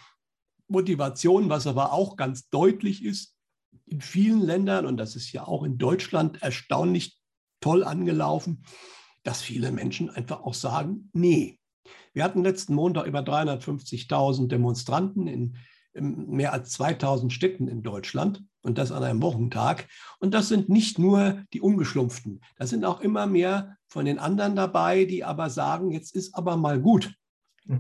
Motivationen, 0.68 1.50
was 1.50 1.68
aber 1.68 1.94
auch 1.94 2.16
ganz 2.16 2.50
deutlich 2.50 3.06
ist, 3.06 3.36
in 3.92 4.02
vielen 4.02 4.42
Ländern, 4.42 4.86
und 4.86 4.98
das 4.98 5.16
ist 5.16 5.32
ja 5.34 5.46
auch 5.46 5.64
in 5.64 5.78
Deutschland 5.78 6.42
erstaunlich 6.42 7.20
toll 7.60 7.84
angelaufen, 7.84 8.64
dass 9.24 9.42
viele 9.42 9.72
Menschen 9.72 10.10
einfach 10.10 10.42
auch 10.42 10.54
sagen, 10.54 11.10
nee. 11.14 11.60
Wir 12.14 12.24
hatten 12.24 12.44
letzten 12.44 12.74
Montag 12.74 13.06
über 13.06 13.20
350.000 13.20 14.48
Demonstranten 14.48 15.28
in, 15.28 15.58
mehr 15.94 16.54
als 16.54 16.72
2000 16.72 17.34
Städten 17.34 17.68
in 17.68 17.84
Deutschland 17.84 18.44
und 18.62 18.78
das 18.78 18.94
an 18.94 19.04
einem 19.04 19.22
Wochentag. 19.22 19.90
Und 20.20 20.34
das 20.34 20.48
sind 20.48 20.70
nicht 20.70 20.98
nur 20.98 21.44
die 21.54 21.60
Ungeschlumpften, 21.60 22.42
da 22.58 22.66
sind 22.66 22.86
auch 22.86 23.02
immer 23.02 23.28
mehr 23.28 23.76
von 23.88 24.06
den 24.06 24.20
anderen 24.20 24.56
dabei, 24.56 25.04
die 25.04 25.26
aber 25.26 25.50
sagen, 25.50 25.92
jetzt 25.92 26.16
ist 26.16 26.34
aber 26.34 26.56
mal 26.56 26.80
gut. 26.80 27.14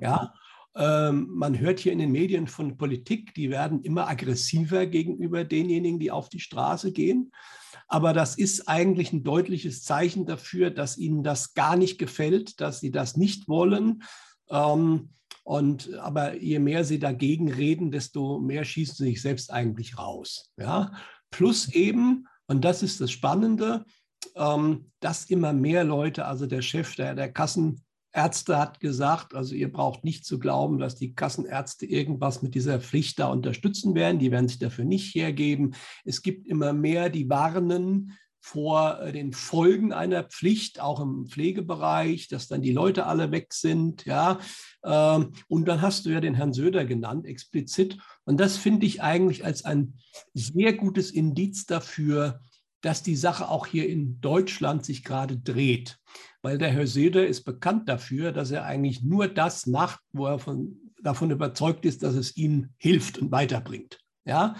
Ja, 0.01 0.33
man 0.73 1.59
hört 1.59 1.79
hier 1.79 1.91
in 1.91 1.99
den 1.99 2.11
Medien 2.11 2.47
von 2.47 2.77
Politik, 2.77 3.33
die 3.33 3.49
werden 3.49 3.81
immer 3.81 4.07
aggressiver 4.07 4.85
gegenüber 4.85 5.43
denjenigen, 5.43 5.99
die 5.99 6.11
auf 6.11 6.29
die 6.29 6.39
Straße 6.39 6.93
gehen. 6.93 7.31
Aber 7.87 8.13
das 8.13 8.37
ist 8.37 8.69
eigentlich 8.69 9.11
ein 9.11 9.23
deutliches 9.23 9.83
Zeichen 9.83 10.25
dafür, 10.25 10.71
dass 10.71 10.97
ihnen 10.97 11.23
das 11.23 11.53
gar 11.53 11.75
nicht 11.75 11.97
gefällt, 11.97 12.61
dass 12.61 12.79
sie 12.79 12.91
das 12.91 13.17
nicht 13.17 13.49
wollen. 13.49 14.03
Ähm, 14.49 15.09
und 15.43 15.93
aber 15.95 16.41
je 16.41 16.59
mehr 16.59 16.85
sie 16.85 16.99
dagegen 16.99 17.51
reden, 17.51 17.91
desto 17.91 18.39
mehr 18.39 18.63
schießen 18.63 18.95
sie 18.95 19.11
sich 19.11 19.21
selbst 19.21 19.51
eigentlich 19.51 19.97
raus. 19.97 20.51
Ja? 20.57 20.93
Plus 21.31 21.67
eben, 21.69 22.27
und 22.47 22.63
das 22.63 22.83
ist 22.83 23.01
das 23.01 23.11
Spannende, 23.11 23.83
ähm, 24.35 24.91
dass 24.99 25.25
immer 25.25 25.51
mehr 25.51 25.83
Leute, 25.83 26.25
also 26.25 26.45
der 26.45 26.61
Chef 26.61 26.95
der, 26.95 27.15
der 27.15 27.31
Kassen, 27.31 27.83
Ärzte 28.13 28.57
hat 28.57 28.79
gesagt, 28.79 29.33
also 29.33 29.55
ihr 29.55 29.71
braucht 29.71 30.03
nicht 30.03 30.25
zu 30.25 30.39
glauben, 30.39 30.79
dass 30.79 30.95
die 30.95 31.13
Kassenärzte 31.13 31.85
irgendwas 31.85 32.41
mit 32.41 32.55
dieser 32.55 32.79
Pflicht 32.79 33.19
da 33.19 33.27
unterstützen 33.27 33.95
werden. 33.95 34.19
Die 34.19 34.31
werden 34.31 34.47
sich 34.47 34.59
dafür 34.59 34.85
nicht 34.85 35.15
hergeben. 35.15 35.75
Es 36.03 36.21
gibt 36.21 36.47
immer 36.47 36.73
mehr, 36.73 37.09
die 37.09 37.29
warnen 37.29 38.17
vor 38.41 38.99
äh, 38.99 39.11
den 39.11 39.31
Folgen 39.31 39.93
einer 39.93 40.23
Pflicht, 40.23 40.81
auch 40.81 40.99
im 40.99 41.27
Pflegebereich, 41.27 42.27
dass 42.27 42.47
dann 42.47 42.61
die 42.61 42.71
Leute 42.71 43.05
alle 43.05 43.31
weg 43.31 43.53
sind. 43.53 44.05
Ja. 44.05 44.39
Ähm, 44.83 45.31
und 45.47 45.67
dann 45.67 45.81
hast 45.81 46.05
du 46.05 46.09
ja 46.09 46.19
den 46.19 46.33
Herrn 46.33 46.53
Söder 46.53 46.85
genannt, 46.85 47.25
explizit. 47.25 47.97
Und 48.25 48.39
das 48.39 48.57
finde 48.57 48.87
ich 48.87 49.01
eigentlich 49.01 49.45
als 49.45 49.63
ein 49.63 49.93
sehr 50.33 50.73
gutes 50.73 51.11
Indiz 51.11 51.65
dafür, 51.65 52.41
dass 52.81 53.03
die 53.03 53.15
Sache 53.15 53.47
auch 53.47 53.67
hier 53.67 53.87
in 53.87 54.19
Deutschland 54.21 54.83
sich 54.85 55.03
gerade 55.03 55.37
dreht. 55.37 55.99
Weil 56.41 56.57
der 56.57 56.69
Herr 56.69 56.87
Söder 56.87 57.27
ist 57.27 57.43
bekannt 57.43 57.87
dafür, 57.87 58.31
dass 58.31 58.51
er 58.51 58.65
eigentlich 58.65 59.03
nur 59.03 59.27
das 59.27 59.67
macht, 59.67 59.99
wo 60.11 60.25
er 60.25 60.39
von, 60.39 60.77
davon 61.01 61.31
überzeugt 61.31 61.85
ist, 61.85 62.03
dass 62.03 62.15
es 62.15 62.35
ihm 62.35 62.69
hilft 62.77 63.19
und 63.19 63.31
weiterbringt. 63.31 63.99
Ja? 64.25 64.55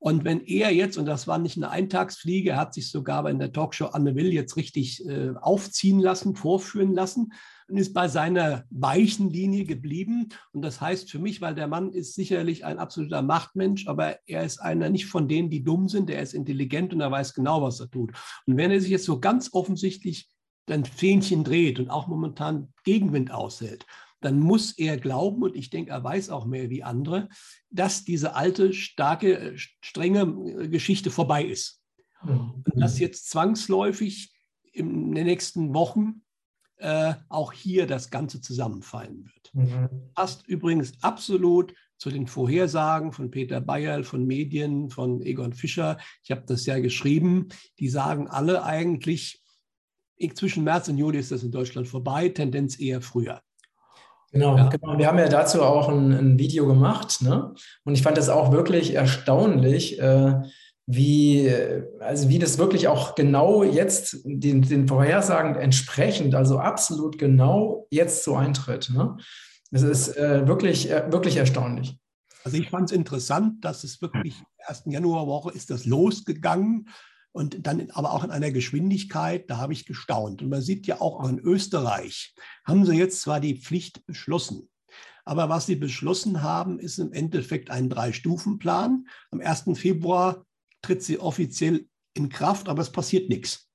Und 0.00 0.24
wenn 0.24 0.40
er 0.42 0.72
jetzt, 0.72 0.96
und 0.96 1.06
das 1.06 1.26
war 1.26 1.38
nicht 1.38 1.56
eine 1.56 1.70
Eintagsfliege, 1.70 2.50
er 2.50 2.56
hat 2.56 2.72
sich 2.72 2.88
sogar 2.90 3.28
in 3.28 3.40
der 3.40 3.52
Talkshow 3.52 3.86
Anne 3.86 4.14
Will 4.14 4.32
jetzt 4.32 4.56
richtig 4.56 5.04
äh, 5.06 5.32
aufziehen 5.40 5.98
lassen, 5.98 6.36
vorführen 6.36 6.94
lassen 6.94 7.32
und 7.66 7.78
ist 7.78 7.94
bei 7.94 8.06
seiner 8.06 8.64
weichen 8.70 9.28
Linie 9.28 9.64
geblieben. 9.64 10.28
Und 10.52 10.62
das 10.62 10.80
heißt 10.80 11.10
für 11.10 11.18
mich, 11.18 11.40
weil 11.40 11.56
der 11.56 11.66
Mann 11.66 11.92
ist 11.92 12.14
sicherlich 12.14 12.64
ein 12.64 12.78
absoluter 12.78 13.22
Machtmensch, 13.22 13.88
aber 13.88 14.18
er 14.26 14.44
ist 14.44 14.58
einer 14.58 14.88
nicht 14.88 15.06
von 15.06 15.26
denen, 15.26 15.50
die 15.50 15.64
dumm 15.64 15.88
sind, 15.88 16.10
er 16.10 16.22
ist 16.22 16.32
intelligent 16.32 16.94
und 16.94 17.00
er 17.00 17.10
weiß 17.10 17.34
genau, 17.34 17.60
was 17.62 17.80
er 17.80 17.90
tut. 17.90 18.12
Und 18.46 18.56
wenn 18.56 18.70
er 18.70 18.80
sich 18.80 18.90
jetzt 18.90 19.04
so 19.04 19.18
ganz 19.18 19.52
offensichtlich 19.52 20.28
ein 20.70 20.84
Fähnchen 20.84 21.44
dreht 21.44 21.78
und 21.78 21.90
auch 21.90 22.06
momentan 22.06 22.72
Gegenwind 22.84 23.30
aushält, 23.30 23.86
dann 24.20 24.40
muss 24.40 24.72
er 24.72 24.96
glauben, 24.96 25.42
und 25.42 25.56
ich 25.56 25.70
denke, 25.70 25.92
er 25.92 26.02
weiß 26.02 26.30
auch 26.30 26.44
mehr 26.44 26.70
wie 26.70 26.82
andere, 26.82 27.28
dass 27.70 28.04
diese 28.04 28.34
alte, 28.34 28.72
starke, 28.72 29.38
äh, 29.38 29.58
strenge 29.80 30.22
äh, 30.22 30.68
Geschichte 30.68 31.10
vorbei 31.10 31.44
ist. 31.44 31.80
Mhm. 32.24 32.64
Und 32.64 32.80
dass 32.80 32.98
jetzt 32.98 33.30
zwangsläufig 33.30 34.32
in 34.72 35.14
den 35.14 35.26
nächsten 35.26 35.72
Wochen 35.74 36.22
äh, 36.76 37.14
auch 37.28 37.52
hier 37.52 37.86
das 37.86 38.10
Ganze 38.10 38.40
zusammenfallen 38.40 39.24
wird. 39.24 39.54
Mhm. 39.54 39.88
Passt 40.14 40.46
übrigens 40.46 40.92
absolut 41.02 41.74
zu 41.96 42.10
den 42.10 42.26
Vorhersagen 42.26 43.12
von 43.12 43.30
Peter 43.30 43.60
Bayerl, 43.60 44.04
von 44.04 44.26
Medien, 44.26 44.88
von 44.88 45.20
Egon 45.20 45.52
Fischer. 45.52 45.98
Ich 46.22 46.30
habe 46.30 46.44
das 46.46 46.66
ja 46.66 46.78
geschrieben. 46.78 47.48
Die 47.80 47.88
sagen 47.88 48.28
alle 48.28 48.62
eigentlich, 48.62 49.42
zwischen 50.34 50.64
März 50.64 50.88
und 50.88 50.98
Juli 50.98 51.18
ist 51.18 51.32
das 51.32 51.42
in 51.42 51.50
Deutschland 51.50 51.88
vorbei, 51.88 52.28
Tendenz 52.28 52.78
eher 52.78 53.00
früher. 53.00 53.40
Genau, 54.32 54.56
ja. 54.56 54.68
genau. 54.68 54.98
Wir 54.98 55.06
haben 55.06 55.18
ja 55.18 55.28
dazu 55.28 55.62
auch 55.62 55.88
ein, 55.88 56.12
ein 56.12 56.38
Video 56.38 56.66
gemacht. 56.66 57.22
Ne? 57.22 57.54
Und 57.84 57.94
ich 57.94 58.02
fand 58.02 58.18
das 58.18 58.28
auch 58.28 58.52
wirklich 58.52 58.94
erstaunlich, 58.94 59.98
äh, 60.00 60.34
wie, 60.86 61.52
also 62.00 62.28
wie 62.28 62.38
das 62.38 62.58
wirklich 62.58 62.88
auch 62.88 63.14
genau 63.14 63.62
jetzt 63.62 64.20
den, 64.24 64.62
den 64.62 64.88
Vorhersagen 64.88 65.54
entsprechend, 65.54 66.34
also 66.34 66.58
absolut 66.58 67.18
genau 67.18 67.86
jetzt 67.90 68.24
so 68.24 68.36
eintritt. 68.36 68.90
Ne? 68.94 69.16
Es 69.70 69.82
ist 69.82 70.16
äh, 70.16 70.46
wirklich, 70.46 70.90
äh, 70.90 71.10
wirklich 71.10 71.36
erstaunlich. 71.36 71.98
Also 72.44 72.56
ich 72.56 72.70
fand 72.70 72.90
es 72.90 72.96
interessant, 72.96 73.64
dass 73.64 73.84
es 73.84 74.00
wirklich 74.00 74.34
ersten 74.56 74.90
Januarwoche 74.90 75.52
ist 75.52 75.70
das 75.70 75.84
losgegangen 75.84 76.88
und 77.38 77.68
dann 77.68 77.88
aber 77.92 78.12
auch 78.12 78.24
in 78.24 78.32
einer 78.32 78.50
Geschwindigkeit, 78.50 79.48
da 79.48 79.58
habe 79.58 79.72
ich 79.72 79.86
gestaunt. 79.86 80.42
Und 80.42 80.48
man 80.48 80.60
sieht 80.60 80.88
ja 80.88 81.00
auch 81.00 81.26
in 81.28 81.38
Österreich, 81.38 82.34
haben 82.64 82.84
sie 82.84 82.96
jetzt 82.96 83.20
zwar 83.20 83.38
die 83.38 83.56
Pflicht 83.56 84.04
beschlossen, 84.06 84.68
aber 85.24 85.48
was 85.48 85.66
sie 85.66 85.76
beschlossen 85.76 86.42
haben, 86.42 86.80
ist 86.80 86.98
im 86.98 87.12
Endeffekt 87.12 87.70
ein 87.70 87.88
Drei-Stufen-Plan. 87.88 89.06
Am 89.30 89.40
1. 89.40 89.64
Februar 89.74 90.44
tritt 90.82 91.04
sie 91.04 91.20
offiziell 91.20 91.86
in 92.14 92.28
Kraft, 92.28 92.68
aber 92.68 92.82
es 92.82 92.90
passiert 92.90 93.28
nichts 93.28 93.68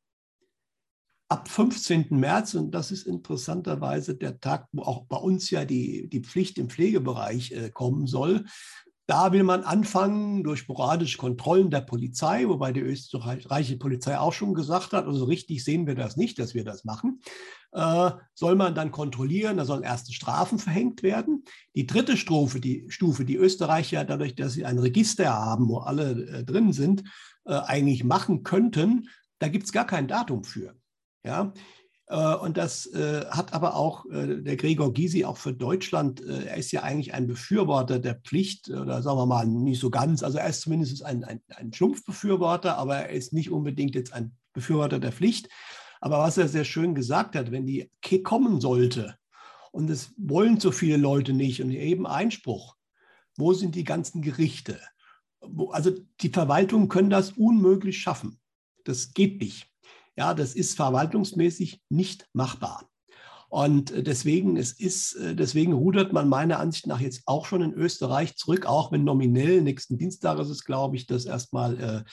ab 1.34 1.50
15. 1.50 2.08
März, 2.12 2.54
und 2.54 2.72
das 2.72 2.92
ist 2.92 3.08
interessanterweise 3.08 4.16
der 4.16 4.40
Tag, 4.40 4.68
wo 4.72 4.84
auch 4.84 5.06
bei 5.06 5.18
uns 5.18 5.50
ja 5.50 5.66
die, 5.66 6.08
die 6.08 6.20
Pflicht 6.20 6.60
im 6.60 6.70
Pflegebereich 6.70 7.52
äh, 7.54 7.72
kommen 7.72 8.06
soll, 8.06 8.46
da 9.06 9.34
will 9.34 9.44
man 9.44 9.64
anfangen 9.64 10.44
durch 10.44 10.60
sporadische 10.60 11.18
Kontrollen 11.18 11.70
der 11.70 11.82
Polizei, 11.82 12.48
wobei 12.48 12.72
die 12.72 12.80
österreichische 12.80 13.78
Polizei 13.78 14.18
auch 14.18 14.32
schon 14.32 14.54
gesagt 14.54 14.94
hat, 14.94 15.06
also 15.06 15.26
richtig 15.26 15.64
sehen 15.64 15.88
wir 15.88 15.96
das 15.96 16.16
nicht, 16.16 16.40
dass 16.40 16.54
wir 16.54 16.64
das 16.64 16.86
machen. 16.86 17.22
Äh, 17.74 18.12
soll 18.34 18.56
man 18.56 18.76
dann 18.76 18.92
kontrollieren, 18.92 19.58
da 19.58 19.66
sollen 19.66 19.84
erste 19.84 20.14
Strafen 20.14 20.58
verhängt 20.58 21.04
werden. 21.04 21.44
Die 21.76 21.86
dritte 21.86 22.16
Stufe, 22.16 22.62
die 22.62 22.86
Stufe, 22.90 23.26
die 23.26 23.36
Österreicher 23.36 24.06
dadurch, 24.06 24.36
dass 24.36 24.54
sie 24.54 24.66
ein 24.66 24.80
Register 24.80 25.34
haben, 25.34 25.68
wo 25.68 25.80
alle 25.80 26.12
äh, 26.12 26.44
drin 26.46 26.72
sind, 26.72 27.04
äh, 27.46 27.56
eigentlich 27.56 28.04
machen 28.04 28.44
könnten, 28.44 29.10
da 29.40 29.50
gibt 29.50 29.66
es 29.66 29.74
gar 29.74 29.86
kein 29.86 30.08
Datum 30.08 30.46
für. 30.46 30.76
Ja, 31.26 31.54
und 32.08 32.58
das 32.58 32.86
äh, 32.88 33.26
hat 33.30 33.54
aber 33.54 33.76
auch 33.76 34.06
äh, 34.08 34.42
der 34.42 34.58
Gregor 34.58 34.94
Gysi 34.94 35.24
auch 35.24 35.38
für 35.38 35.54
Deutschland, 35.54 36.22
er 36.22 36.58
ist 36.58 36.72
ja 36.72 36.84
eigentlich 36.84 37.14
ein 37.14 37.28
Befürworter 37.28 37.98
der 38.00 38.16
Pflicht, 38.16 38.70
oder 38.70 39.02
sagen 39.02 39.18
wir 39.18 39.26
mal 39.26 39.48
nicht 39.48 39.80
so 39.80 39.90
ganz, 39.90 40.22
also 40.22 40.38
er 40.38 40.50
ist 40.50 40.62
zumindest 40.62 41.04
ein, 41.06 41.24
ein, 41.24 41.42
ein 41.56 41.72
Schlumpfbefürworter, 41.72 42.78
aber 42.78 42.98
er 42.98 43.10
ist 43.10 43.32
nicht 43.32 43.52
unbedingt 43.52 43.96
jetzt 43.96 44.14
ein 44.14 44.36
Befürworter 44.52 45.00
der 45.00 45.12
Pflicht. 45.12 45.50
Aber 46.02 46.20
was 46.20 46.38
er 46.38 46.50
sehr 46.50 46.66
schön 46.66 46.96
gesagt 46.96 47.36
hat, 47.36 47.52
wenn 47.52 47.66
die 47.66 47.90
kommen 48.24 48.60
sollte 48.60 49.18
und 49.72 49.90
es 49.90 50.14
wollen 50.18 50.60
so 50.60 50.72
viele 50.72 50.98
Leute 50.98 51.32
nicht 51.32 51.64
und 51.64 51.72
eben 51.72 52.06
Einspruch, 52.06 52.76
wo 53.38 53.54
sind 53.54 53.76
die 53.76 53.86
ganzen 53.86 54.22
Gerichte? 54.22 54.80
Also 55.72 55.92
die 56.20 56.30
Verwaltungen 56.30 56.90
können 56.90 57.10
das 57.10 57.32
unmöglich 57.32 58.00
schaffen. 58.00 58.40
Das 58.84 59.14
geht 59.14 59.40
nicht. 59.40 59.73
Ja, 60.16 60.34
das 60.34 60.54
ist 60.54 60.76
verwaltungsmäßig 60.76 61.82
nicht 61.90 62.28
machbar. 62.34 62.88
Und 63.50 63.92
äh, 63.92 64.04
deswegen, 64.04 64.58
es 64.58 64.72
ist, 64.72 65.14
äh, 65.14 65.36
deswegen 65.36 65.74
rudert 65.74 66.12
man 66.12 66.28
meiner 66.28 66.60
Ansicht 66.60 66.88
nach 66.88 67.00
jetzt 67.00 67.24
auch 67.26 67.46
schon 67.46 67.62
in 67.62 67.74
Österreich 67.74 68.36
zurück, 68.36 68.66
auch 68.66 68.92
wenn 68.92 69.04
nominell 69.04 69.62
nächsten 69.62 69.98
Dienstag 69.98 70.40
ist 70.40 70.50
es, 70.50 70.64
glaube 70.64 70.96
ich, 70.96 71.06
dass 71.06 71.26
erstmal, 71.26 72.06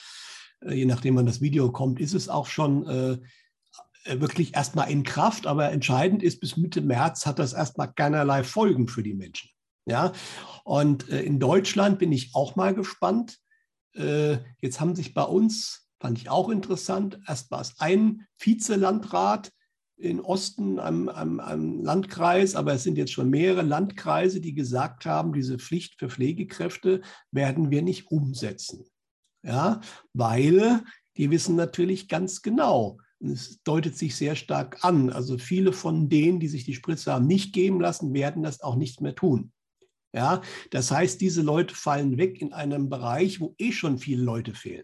äh, 0.63 0.75
je 0.75 0.85
nachdem 0.85 1.15
wann 1.15 1.25
das 1.25 1.41
Video 1.41 1.71
kommt, 1.71 1.99
ist 1.99 2.13
es 2.13 2.29
auch 2.29 2.45
schon 2.45 2.87
äh, 2.87 3.17
wirklich 4.05 4.55
erstmal 4.55 4.91
in 4.91 5.03
Kraft. 5.03 5.47
Aber 5.47 5.71
entscheidend 5.71 6.21
ist, 6.21 6.39
bis 6.41 6.57
Mitte 6.57 6.81
März 6.81 7.25
hat 7.25 7.39
das 7.39 7.53
erstmal 7.53 7.91
keinerlei 7.91 8.43
Folgen 8.43 8.87
für 8.87 9.03
die 9.03 9.15
Menschen. 9.15 9.49
Ja, 9.85 10.11
und 10.63 11.09
äh, 11.09 11.23
in 11.23 11.39
Deutschland 11.39 11.97
bin 11.97 12.11
ich 12.11 12.35
auch 12.35 12.55
mal 12.55 12.73
gespannt. 12.75 13.39
Äh, 13.93 14.37
jetzt 14.61 14.79
haben 14.79 14.95
sich 14.95 15.13
bei 15.13 15.23
uns 15.23 15.80
Fand 16.01 16.17
ich 16.17 16.31
auch 16.31 16.49
interessant. 16.49 17.19
Erst 17.27 17.51
war 17.51 17.61
es 17.61 17.79
ein 17.79 18.25
Vizelandrat 18.39 19.51
in 19.97 20.19
Osten 20.19 20.79
am, 20.79 21.09
am, 21.09 21.39
am, 21.39 21.83
Landkreis, 21.83 22.55
aber 22.55 22.73
es 22.73 22.81
sind 22.81 22.97
jetzt 22.97 23.11
schon 23.11 23.29
mehrere 23.29 23.61
Landkreise, 23.61 24.41
die 24.41 24.55
gesagt 24.55 25.05
haben, 25.05 25.31
diese 25.31 25.59
Pflicht 25.59 25.99
für 25.99 26.09
Pflegekräfte 26.09 27.01
werden 27.29 27.69
wir 27.69 27.83
nicht 27.83 28.09
umsetzen. 28.09 28.83
Ja, 29.43 29.79
weil 30.13 30.83
die 31.17 31.29
wissen 31.29 31.55
natürlich 31.55 32.07
ganz 32.07 32.41
genau, 32.41 32.97
es 33.19 33.61
deutet 33.63 33.95
sich 33.95 34.15
sehr 34.15 34.35
stark 34.35 34.83
an. 34.83 35.11
Also 35.11 35.37
viele 35.37 35.71
von 35.71 36.09
denen, 36.09 36.39
die 36.39 36.47
sich 36.47 36.65
die 36.65 36.73
Spritze 36.73 37.13
haben 37.13 37.27
nicht 37.27 37.53
geben 37.53 37.79
lassen, 37.79 38.15
werden 38.15 38.41
das 38.41 38.61
auch 38.61 38.75
nicht 38.75 39.01
mehr 39.01 39.13
tun. 39.13 39.51
Ja, 40.15 40.41
das 40.71 40.89
heißt, 40.89 41.21
diese 41.21 41.43
Leute 41.43 41.75
fallen 41.75 42.17
weg 42.17 42.41
in 42.41 42.53
einem 42.53 42.89
Bereich, 42.89 43.39
wo 43.39 43.53
eh 43.59 43.71
schon 43.71 43.99
viele 43.99 44.23
Leute 44.23 44.55
fehlen. 44.55 44.83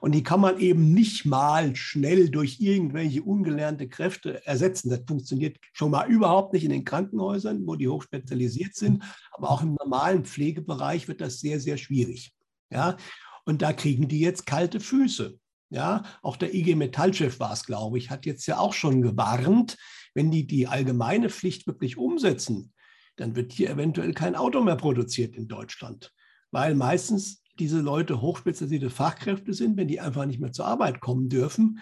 Und 0.00 0.12
die 0.12 0.22
kann 0.22 0.40
man 0.40 0.58
eben 0.58 0.92
nicht 0.92 1.24
mal 1.24 1.74
schnell 1.76 2.28
durch 2.28 2.60
irgendwelche 2.60 3.22
ungelernte 3.22 3.88
Kräfte 3.88 4.44
ersetzen. 4.46 4.90
Das 4.90 5.00
funktioniert 5.06 5.56
schon 5.72 5.90
mal 5.90 6.08
überhaupt 6.08 6.52
nicht 6.52 6.64
in 6.64 6.70
den 6.70 6.84
Krankenhäusern, 6.84 7.66
wo 7.66 7.76
die 7.76 7.88
hochspezialisiert 7.88 8.74
sind. 8.74 9.02
Aber 9.30 9.50
auch 9.50 9.62
im 9.62 9.74
normalen 9.74 10.24
Pflegebereich 10.24 11.08
wird 11.08 11.20
das 11.20 11.40
sehr, 11.40 11.60
sehr 11.60 11.78
schwierig. 11.78 12.34
Ja? 12.70 12.96
Und 13.44 13.62
da 13.62 13.72
kriegen 13.72 14.08
die 14.08 14.20
jetzt 14.20 14.46
kalte 14.46 14.80
Füße. 14.80 15.38
Ja, 15.70 16.02
auch 16.20 16.36
der 16.36 16.54
IG 16.54 16.74
Metallchef 16.74 17.40
war 17.40 17.54
es, 17.54 17.64
glaube 17.64 17.96
ich, 17.96 18.10
hat 18.10 18.26
jetzt 18.26 18.44
ja 18.46 18.58
auch 18.58 18.74
schon 18.74 19.00
gewarnt, 19.00 19.78
wenn 20.12 20.30
die 20.30 20.46
die 20.46 20.66
allgemeine 20.66 21.30
Pflicht 21.30 21.66
wirklich 21.66 21.96
umsetzen, 21.96 22.74
dann 23.16 23.36
wird 23.36 23.52
hier 23.52 23.70
eventuell 23.70 24.12
kein 24.12 24.36
Auto 24.36 24.60
mehr 24.62 24.76
produziert 24.76 25.34
in 25.34 25.48
Deutschland, 25.48 26.12
weil 26.50 26.74
meistens 26.74 27.41
diese 27.58 27.80
Leute 27.80 28.20
hochspezialisierte 28.20 28.90
Fachkräfte 28.90 29.54
sind, 29.54 29.76
wenn 29.76 29.88
die 29.88 30.00
einfach 30.00 30.26
nicht 30.26 30.40
mehr 30.40 30.52
zur 30.52 30.66
Arbeit 30.66 31.00
kommen 31.00 31.28
dürfen, 31.28 31.80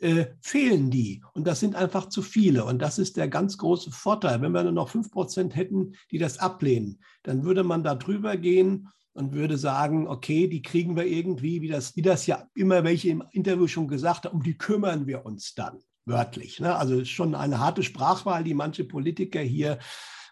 äh, 0.00 0.26
fehlen 0.40 0.90
die. 0.90 1.22
Und 1.34 1.46
das 1.46 1.60
sind 1.60 1.74
einfach 1.74 2.08
zu 2.08 2.22
viele. 2.22 2.64
Und 2.64 2.80
das 2.80 2.98
ist 2.98 3.16
der 3.16 3.28
ganz 3.28 3.58
große 3.58 3.90
Vorteil. 3.90 4.40
Wenn 4.40 4.52
wir 4.52 4.62
nur 4.62 4.72
noch 4.72 4.88
fünf 4.88 5.10
Prozent 5.10 5.54
hätten, 5.54 5.92
die 6.10 6.18
das 6.18 6.38
ablehnen, 6.38 7.00
dann 7.22 7.44
würde 7.44 7.64
man 7.64 7.82
da 7.82 7.94
drüber 7.94 8.36
gehen 8.36 8.88
und 9.12 9.34
würde 9.34 9.58
sagen, 9.58 10.08
okay, 10.08 10.48
die 10.48 10.62
kriegen 10.62 10.96
wir 10.96 11.06
irgendwie, 11.06 11.60
wie 11.60 11.68
das, 11.68 11.96
wie 11.96 12.02
das 12.02 12.26
ja 12.26 12.46
immer 12.54 12.84
welche 12.84 13.10
im 13.10 13.24
Interview 13.32 13.66
schon 13.66 13.88
gesagt 13.88 14.24
haben, 14.24 14.36
um 14.36 14.42
die 14.42 14.56
kümmern 14.56 15.06
wir 15.06 15.26
uns 15.26 15.54
dann, 15.54 15.80
wörtlich. 16.06 16.60
Ne? 16.60 16.74
Also 16.74 17.04
schon 17.04 17.34
eine 17.34 17.58
harte 17.58 17.82
Sprachwahl, 17.82 18.44
die 18.44 18.54
manche 18.54 18.84
Politiker 18.84 19.40
hier 19.40 19.78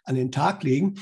an 0.05 0.15
den 0.15 0.33
Tag 0.33 0.63
legen. 0.63 0.99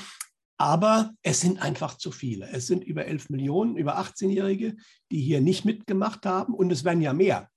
Aber 0.57 1.13
es 1.21 1.41
sind 1.41 1.61
einfach 1.61 1.97
zu 1.97 2.11
viele. 2.11 2.49
Es 2.49 2.67
sind 2.67 2.83
über 2.83 3.05
11 3.05 3.29
Millionen, 3.29 3.77
über 3.77 3.99
18-Jährige, 3.99 4.75
die 5.11 5.21
hier 5.21 5.39
nicht 5.39 5.65
mitgemacht 5.65 6.25
haben. 6.25 6.53
Und 6.53 6.71
es 6.71 6.83
werden 6.83 7.01
ja 7.01 7.13
mehr, 7.13 7.49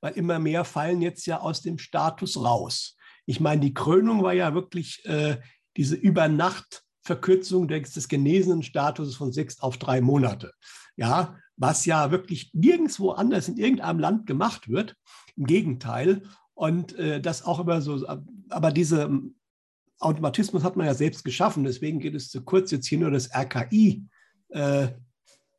weil 0.00 0.14
immer 0.14 0.38
mehr 0.38 0.64
fallen 0.64 1.02
jetzt 1.02 1.26
ja 1.26 1.40
aus 1.40 1.62
dem 1.62 1.78
Status 1.78 2.36
raus. 2.36 2.96
Ich 3.26 3.40
meine, 3.40 3.60
die 3.60 3.74
Krönung 3.74 4.22
war 4.22 4.34
ja 4.34 4.54
wirklich 4.54 5.04
äh, 5.04 5.38
diese 5.76 5.96
Übernachtverkürzung 5.96 7.66
des, 7.66 7.92
des 7.92 8.08
genesenen 8.08 8.62
Statuses 8.62 9.16
von 9.16 9.32
sechs 9.32 9.60
auf 9.60 9.76
drei 9.76 10.00
Monate. 10.00 10.52
Ja, 10.96 11.36
was 11.56 11.86
ja 11.86 12.12
wirklich 12.12 12.50
nirgendwo 12.52 13.10
anders 13.10 13.48
in 13.48 13.56
irgendeinem 13.56 13.98
Land 13.98 14.26
gemacht 14.26 14.68
wird. 14.68 14.94
Im 15.36 15.46
Gegenteil. 15.46 16.22
Und 16.54 16.96
äh, 16.96 17.20
das 17.20 17.44
auch 17.44 17.58
immer 17.58 17.80
so, 17.80 18.06
aber 18.48 18.70
diese 18.70 19.10
Automatismus 19.98 20.64
hat 20.64 20.76
man 20.76 20.86
ja 20.86 20.94
selbst 20.94 21.24
geschaffen. 21.24 21.64
Deswegen 21.64 21.98
geht 21.98 22.14
es 22.14 22.30
zu 22.30 22.42
kurz, 22.42 22.70
jetzt 22.70 22.86
hier 22.86 22.98
nur 22.98 23.10
das 23.10 23.30
RKI 23.34 24.04
äh, 24.48 24.88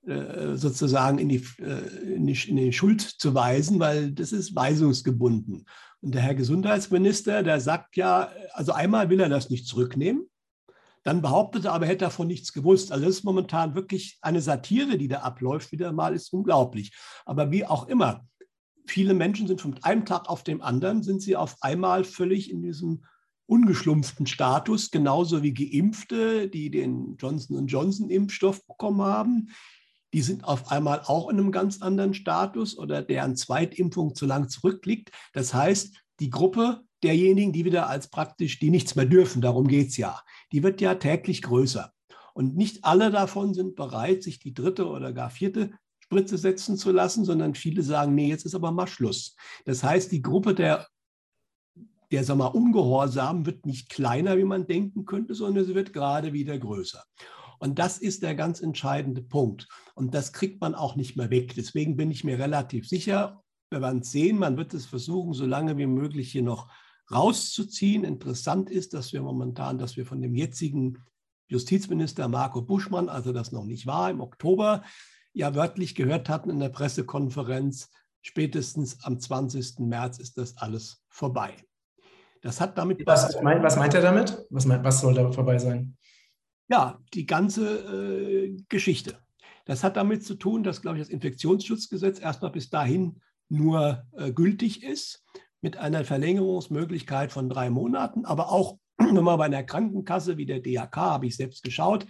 äh, 0.07 0.55
sozusagen 0.55 1.17
in 1.17 1.29
die, 1.29 1.43
äh, 1.59 2.13
in, 2.13 2.27
die, 2.27 2.37
in 2.47 2.57
die 2.57 2.73
Schuld 2.73 3.01
zu 3.01 3.33
weisen, 3.33 3.79
weil 3.79 4.11
das 4.11 4.31
ist 4.31 4.55
weisungsgebunden. 4.55 5.65
Und 6.01 6.13
der 6.13 6.21
Herr 6.21 6.35
Gesundheitsminister, 6.35 7.41
der 7.41 7.59
sagt 7.59 7.95
ja, 7.97 8.29
also 8.53 8.71
einmal 8.71 9.09
will 9.09 9.19
er 9.19 9.29
das 9.29 9.49
nicht 9.49 9.67
zurücknehmen, 9.67 10.29
dann 11.01 11.23
behauptet 11.23 11.65
er 11.65 11.73
aber, 11.73 11.85
er 11.85 11.93
hätte 11.93 12.05
davon 12.05 12.27
nichts 12.27 12.53
gewusst. 12.53 12.91
Also 12.91 13.05
das 13.05 13.15
ist 13.15 13.23
momentan 13.23 13.73
wirklich 13.73 14.19
eine 14.21 14.41
Satire, 14.41 14.99
die 14.99 15.07
da 15.07 15.21
abläuft, 15.21 15.71
wieder 15.71 15.91
mal, 15.91 16.13
ist 16.13 16.31
unglaublich. 16.33 16.95
Aber 17.25 17.49
wie 17.51 17.65
auch 17.65 17.87
immer, 17.87 18.27
viele 18.85 19.15
Menschen 19.15 19.47
sind 19.47 19.61
von 19.61 19.81
einem 19.83 20.05
Tag 20.05 20.29
auf 20.29 20.43
den 20.43 20.61
anderen, 20.61 21.01
sind 21.01 21.23
sie 21.23 21.35
auf 21.35 21.57
einmal 21.61 22.03
völlig 22.03 22.51
in 22.51 22.61
diesem 22.61 23.05
ungeschlumpften 23.47 24.25
Status, 24.25 24.91
genauso 24.91 25.43
wie 25.43 25.53
Geimpfte, 25.53 26.47
die 26.49 26.69
den 26.69 27.15
Johnson 27.17 27.67
Johnson-Impfstoff 27.67 28.65
bekommen 28.65 29.01
haben. 29.01 29.49
Die 30.13 30.21
sind 30.21 30.45
auf 30.45 30.71
einmal 30.71 31.01
auch 31.05 31.29
in 31.29 31.37
einem 31.37 31.51
ganz 31.51 31.81
anderen 31.81 32.13
Status 32.13 32.77
oder 32.77 33.01
deren 33.01 33.35
Zweitimpfung 33.35 34.15
zu 34.15 34.25
lang 34.25 34.49
zurückliegt. 34.49 35.11
Das 35.33 35.53
heißt, 35.53 35.95
die 36.19 36.29
Gruppe 36.29 36.81
derjenigen, 37.03 37.53
die 37.53 37.65
wieder 37.65 37.87
als 37.87 38.09
praktisch, 38.09 38.59
die 38.59 38.69
nichts 38.69 38.95
mehr 38.95 39.05
dürfen, 39.05 39.41
darum 39.41 39.67
geht 39.67 39.89
es 39.89 39.97
ja, 39.97 40.21
die 40.51 40.63
wird 40.63 40.81
ja 40.81 40.95
täglich 40.95 41.41
größer. 41.41 41.91
Und 42.33 42.55
nicht 42.55 42.83
alle 42.83 43.11
davon 43.11 43.53
sind 43.53 43.75
bereit, 43.75 44.23
sich 44.23 44.39
die 44.39 44.53
dritte 44.53 44.87
oder 44.87 45.13
gar 45.13 45.29
vierte 45.29 45.71
Spritze 45.99 46.37
setzen 46.37 46.77
zu 46.77 46.91
lassen, 46.91 47.25
sondern 47.25 47.55
viele 47.55 47.81
sagen, 47.81 48.13
nee, 48.13 48.27
jetzt 48.27 48.45
ist 48.45 48.55
aber 48.55 48.71
mal 48.71 48.87
Schluss. 48.87 49.35
Das 49.65 49.83
heißt, 49.83 50.11
die 50.11 50.21
Gruppe 50.21 50.53
der, 50.53 50.87
der 52.11 52.23
sag 52.23 52.37
mal, 52.37 52.47
Ungehorsam 52.47 53.45
wird 53.45 53.65
nicht 53.65 53.89
kleiner, 53.89 54.37
wie 54.37 54.43
man 54.43 54.67
denken 54.67 55.05
könnte, 55.05 55.35
sondern 55.35 55.65
sie 55.65 55.75
wird 55.75 55.93
gerade 55.93 56.33
wieder 56.33 56.57
größer. 56.57 57.03
Und 57.59 57.79
das 57.79 57.97
ist 57.97 58.23
der 58.23 58.35
ganz 58.35 58.61
entscheidende 58.61 59.21
Punkt. 59.21 59.67
Und 59.95 60.13
das 60.13 60.33
kriegt 60.33 60.61
man 60.61 60.75
auch 60.75 60.95
nicht 60.95 61.15
mehr 61.15 61.29
weg. 61.29 61.53
Deswegen 61.55 61.95
bin 61.95 62.11
ich 62.11 62.23
mir 62.23 62.37
relativ 62.37 62.87
sicher, 62.87 63.41
wir 63.69 63.81
werden 63.81 64.01
es 64.01 64.11
sehen, 64.11 64.37
man 64.37 64.57
wird 64.57 64.73
es 64.73 64.85
versuchen, 64.85 65.33
so 65.33 65.45
lange 65.45 65.77
wie 65.77 65.87
möglich 65.87 66.31
hier 66.31 66.43
noch 66.43 66.69
rauszuziehen. 67.11 68.03
Interessant 68.03 68.69
ist, 68.69 68.93
dass 68.93 69.13
wir 69.13 69.21
momentan, 69.21 69.77
dass 69.77 69.97
wir 69.97 70.05
von 70.05 70.21
dem 70.21 70.35
jetzigen 70.35 71.03
Justizminister 71.47 72.27
Marco 72.27 72.61
Buschmann, 72.61 73.09
also 73.09 73.31
das 73.31 73.51
noch 73.51 73.65
nicht 73.65 73.85
war, 73.85 74.09
im 74.09 74.21
Oktober, 74.21 74.83
ja 75.33 75.53
wörtlich 75.55 75.95
gehört 75.95 76.29
hatten 76.29 76.49
in 76.49 76.59
der 76.59 76.69
Pressekonferenz, 76.69 77.89
spätestens 78.21 79.03
am 79.03 79.19
20. 79.19 79.79
März 79.79 80.17
ist 80.17 80.37
das 80.37 80.57
alles 80.57 81.03
vorbei. 81.09 81.55
Das 82.45 82.61
hat 82.61 82.77
damit. 82.77 83.01
Was, 83.07 83.41
meint, 83.41 83.63
was 83.63 83.75
meint 83.75 83.95
er 83.95 84.03
damit? 84.03 84.45
Was, 84.51 84.67
meint, 84.67 84.83
was 84.83 85.01
soll 85.01 85.15
da 85.15 85.31
vorbei 85.31 85.57
sein? 85.57 85.97
Ja, 86.67 86.99
die 87.15 87.25
ganze 87.25 87.79
äh, 88.45 88.63
Geschichte. 88.69 89.17
Das 89.65 89.83
hat 89.83 89.97
damit 89.97 90.23
zu 90.23 90.35
tun, 90.35 90.61
dass, 90.61 90.83
glaube 90.83 90.97
ich, 90.97 91.03
das 91.03 91.09
Infektionsschutzgesetz 91.09 92.19
erstmal 92.19 92.51
bis 92.51 92.69
dahin 92.69 93.19
nur 93.49 94.03
äh, 94.15 94.31
gültig 94.31 94.83
ist, 94.83 95.23
mit 95.61 95.77
einer 95.77 96.05
Verlängerungsmöglichkeit 96.05 97.31
von 97.31 97.49
drei 97.49 97.71
Monaten, 97.71 98.25
aber 98.25 98.51
auch 98.51 98.77
wenn 98.99 99.23
man 99.23 99.39
bei 99.39 99.45
einer 99.45 99.63
Krankenkasse 99.63 100.37
wie 100.37 100.45
der 100.45 100.59
DHK, 100.59 100.95
habe 100.97 101.25
ich 101.25 101.35
selbst 101.35 101.63
geschaut, 101.63 102.05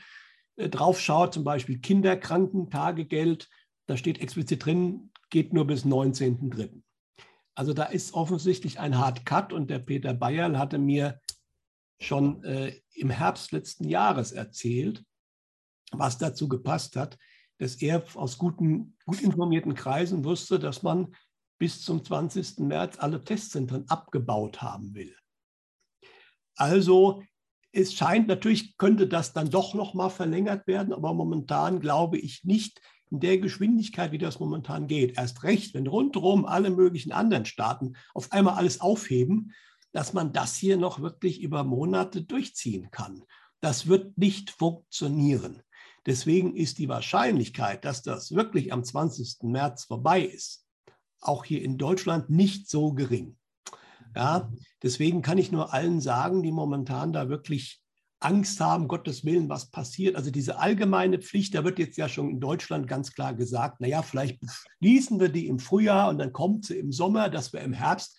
äh, 0.57 0.67
drauf 0.67 0.99
schaut, 0.99 1.33
zum 1.33 1.45
Beispiel 1.45 1.79
Kinderkrankentagegeld, 1.79 3.47
da 3.87 3.95
steht 3.95 4.19
explizit 4.19 4.65
drin, 4.65 5.11
geht 5.29 5.53
nur 5.53 5.65
bis 5.65 5.85
19.03. 5.85 6.81
Also 7.55 7.73
da 7.73 7.83
ist 7.83 8.13
offensichtlich 8.13 8.79
ein 8.79 8.97
Hard 8.97 9.25
Cut 9.25 9.53
und 9.53 9.69
der 9.69 9.79
Peter 9.79 10.13
Bayerl 10.13 10.59
hatte 10.59 10.77
mir 10.77 11.19
schon 11.99 12.43
äh, 12.43 12.81
im 12.93 13.09
Herbst 13.09 13.53
letzten 13.53 13.87
Jahres 13.87 14.33
erzählt, 14.33 15.03
was 15.91 16.17
dazu 16.17 16.49
gepasst 16.49 16.97
hat, 16.97 17.17
dass 17.57 17.75
er 17.75 18.03
aus 18.15 18.37
guten, 18.37 18.97
gut 19.05 19.21
informierten 19.21 19.75
Kreisen 19.75 20.25
wusste, 20.25 20.59
dass 20.59 20.83
man 20.83 21.15
bis 21.57 21.81
zum 21.81 22.03
20. 22.03 22.59
März 22.59 22.97
alle 22.99 23.23
Testzentren 23.23 23.87
abgebaut 23.87 24.61
haben 24.61 24.93
will. 24.93 25.15
Also 26.57 27.23
es 27.71 27.93
scheint, 27.93 28.27
natürlich 28.27 28.77
könnte 28.77 29.07
das 29.07 29.33
dann 29.33 29.49
doch 29.49 29.73
noch 29.73 29.93
mal 29.93 30.09
verlängert 30.09 30.67
werden, 30.67 30.93
aber 30.93 31.13
momentan 31.13 31.79
glaube 31.79 32.17
ich 32.17 32.43
nicht 32.43 32.81
in 33.11 33.19
der 33.19 33.37
Geschwindigkeit, 33.37 34.11
wie 34.11 34.17
das 34.17 34.39
momentan 34.39 34.87
geht. 34.87 35.17
Erst 35.17 35.43
recht, 35.43 35.73
wenn 35.73 35.87
rundherum 35.87 36.45
alle 36.45 36.69
möglichen 36.69 37.11
anderen 37.11 37.45
Staaten 37.45 37.95
auf 38.13 38.31
einmal 38.31 38.55
alles 38.55 38.81
aufheben, 38.81 39.53
dass 39.91 40.13
man 40.13 40.33
das 40.33 40.55
hier 40.55 40.77
noch 40.77 41.01
wirklich 41.01 41.41
über 41.41 41.63
Monate 41.63 42.23
durchziehen 42.23 42.89
kann. 42.91 43.23
Das 43.61 43.87
wird 43.87 44.17
nicht 44.17 44.51
funktionieren. 44.51 45.61
Deswegen 46.05 46.55
ist 46.55 46.77
die 46.77 46.89
Wahrscheinlichkeit, 46.89 47.85
dass 47.85 48.03
das 48.03 48.35
wirklich 48.35 48.73
am 48.73 48.83
20. 48.83 49.37
März 49.43 49.85
vorbei 49.85 50.21
ist, 50.21 50.67
auch 51.19 51.45
hier 51.45 51.63
in 51.63 51.77
Deutschland 51.77 52.29
nicht 52.29 52.69
so 52.69 52.93
gering. 52.93 53.37
Ja, 54.15 54.51
deswegen 54.83 55.21
kann 55.21 55.37
ich 55.37 55.51
nur 55.51 55.73
allen 55.73 55.99
sagen, 55.99 56.43
die 56.43 56.51
momentan 56.51 57.11
da 57.11 57.27
wirklich 57.27 57.81
Angst 58.25 58.59
haben, 58.59 58.87
Gottes 58.87 59.23
Willen, 59.23 59.49
was 59.49 59.69
passiert. 59.69 60.15
Also 60.15 60.31
diese 60.31 60.57
allgemeine 60.57 61.19
Pflicht, 61.19 61.53
da 61.53 61.63
wird 61.63 61.77
jetzt 61.77 61.95
ja 61.95 62.09
schon 62.09 62.31
in 62.31 62.39
Deutschland 62.39 62.87
ganz 62.87 63.13
klar 63.13 63.35
gesagt, 63.35 63.81
naja, 63.81 64.01
vielleicht 64.01 64.39
beschließen 64.39 65.19
wir 65.19 65.29
die 65.29 65.47
im 65.47 65.59
Frühjahr 65.59 66.09
und 66.09 66.17
dann 66.17 66.33
kommt 66.33 66.65
sie 66.65 66.79
im 66.79 66.91
Sommer, 66.91 67.29
dass 67.29 67.53
wir 67.53 67.61
im 67.61 67.73
Herbst, 67.73 68.17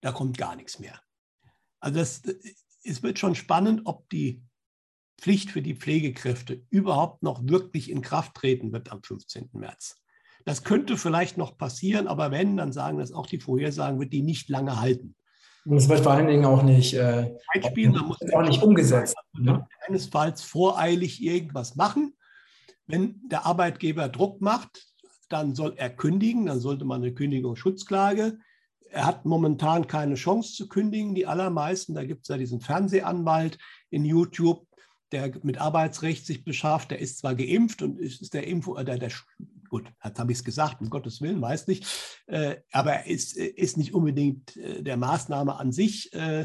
da 0.00 0.10
kommt 0.10 0.36
gar 0.36 0.56
nichts 0.56 0.80
mehr. 0.80 1.00
Also 1.78 2.00
das, 2.00 2.22
es 2.82 3.02
wird 3.04 3.20
schon 3.20 3.36
spannend, 3.36 3.82
ob 3.84 4.08
die 4.10 4.42
Pflicht 5.18 5.52
für 5.52 5.62
die 5.62 5.76
Pflegekräfte 5.76 6.64
überhaupt 6.70 7.22
noch 7.22 7.46
wirklich 7.46 7.90
in 7.90 8.02
Kraft 8.02 8.34
treten 8.34 8.72
wird 8.72 8.90
am 8.90 9.04
15. 9.04 9.50
März. 9.52 10.02
Das 10.44 10.64
könnte 10.64 10.96
vielleicht 10.96 11.38
noch 11.38 11.56
passieren, 11.56 12.08
aber 12.08 12.32
wenn, 12.32 12.56
dann 12.56 12.72
sagen 12.72 12.98
das 12.98 13.12
auch 13.12 13.26
die 13.26 13.40
Vorhersagen, 13.40 14.00
wird 14.00 14.12
die 14.12 14.22
nicht 14.22 14.48
lange 14.48 14.80
halten. 14.80 15.14
Und 15.66 15.78
es 15.78 15.88
wird 15.88 16.00
vor 16.00 16.12
allen 16.12 16.28
Dingen 16.28 16.44
auch 16.44 16.62
nicht, 16.62 16.94
äh, 16.94 17.36
spielen, 17.68 17.96
auch, 17.96 18.16
auch 18.32 18.42
nicht 18.42 18.62
umgesetzt. 18.62 19.16
Ne? 19.36 19.66
Keinesfalls 19.84 20.42
voreilig 20.42 21.22
irgendwas 21.22 21.74
machen. 21.74 22.14
Wenn 22.86 23.20
der 23.28 23.46
Arbeitgeber 23.46 24.08
Druck 24.08 24.40
macht, 24.40 24.86
dann 25.28 25.56
soll 25.56 25.74
er 25.76 25.90
kündigen, 25.90 26.46
dann 26.46 26.60
sollte 26.60 26.84
man 26.84 27.02
eine 27.02 27.12
Kündigungsschutzklage. 27.12 28.38
Er 28.90 29.06
hat 29.06 29.24
momentan 29.24 29.88
keine 29.88 30.14
Chance 30.14 30.54
zu 30.54 30.68
kündigen, 30.68 31.16
die 31.16 31.26
allermeisten. 31.26 31.94
Da 31.94 32.04
gibt 32.04 32.22
es 32.22 32.28
ja 32.28 32.36
diesen 32.36 32.60
Fernsehanwalt 32.60 33.58
in 33.90 34.04
YouTube, 34.04 34.68
der 35.10 35.32
mit 35.42 35.60
Arbeitsrecht 35.60 36.26
sich 36.26 36.44
beschafft. 36.44 36.92
Der 36.92 37.00
ist 37.00 37.18
zwar 37.18 37.34
geimpft 37.34 37.82
und 37.82 37.98
ist 37.98 38.34
der 38.34 38.46
Info, 38.46 38.76
äh, 38.76 38.84
der, 38.84 38.98
der 38.98 39.10
gut, 39.76 39.92
jetzt 40.02 40.18
habe 40.18 40.32
ich 40.32 40.38
es 40.38 40.44
gesagt, 40.44 40.80
um 40.80 40.90
Gottes 40.90 41.20
Willen, 41.20 41.40
weiß 41.40 41.66
nicht, 41.66 41.86
äh, 42.26 42.56
aber 42.72 42.92
er 42.92 43.06
ist, 43.06 43.36
ist 43.36 43.76
nicht 43.76 43.94
unbedingt 43.94 44.56
äh, 44.56 44.82
der 44.82 44.96
Maßnahme 44.96 45.56
an 45.56 45.72
sich 45.72 46.12
äh, 46.14 46.42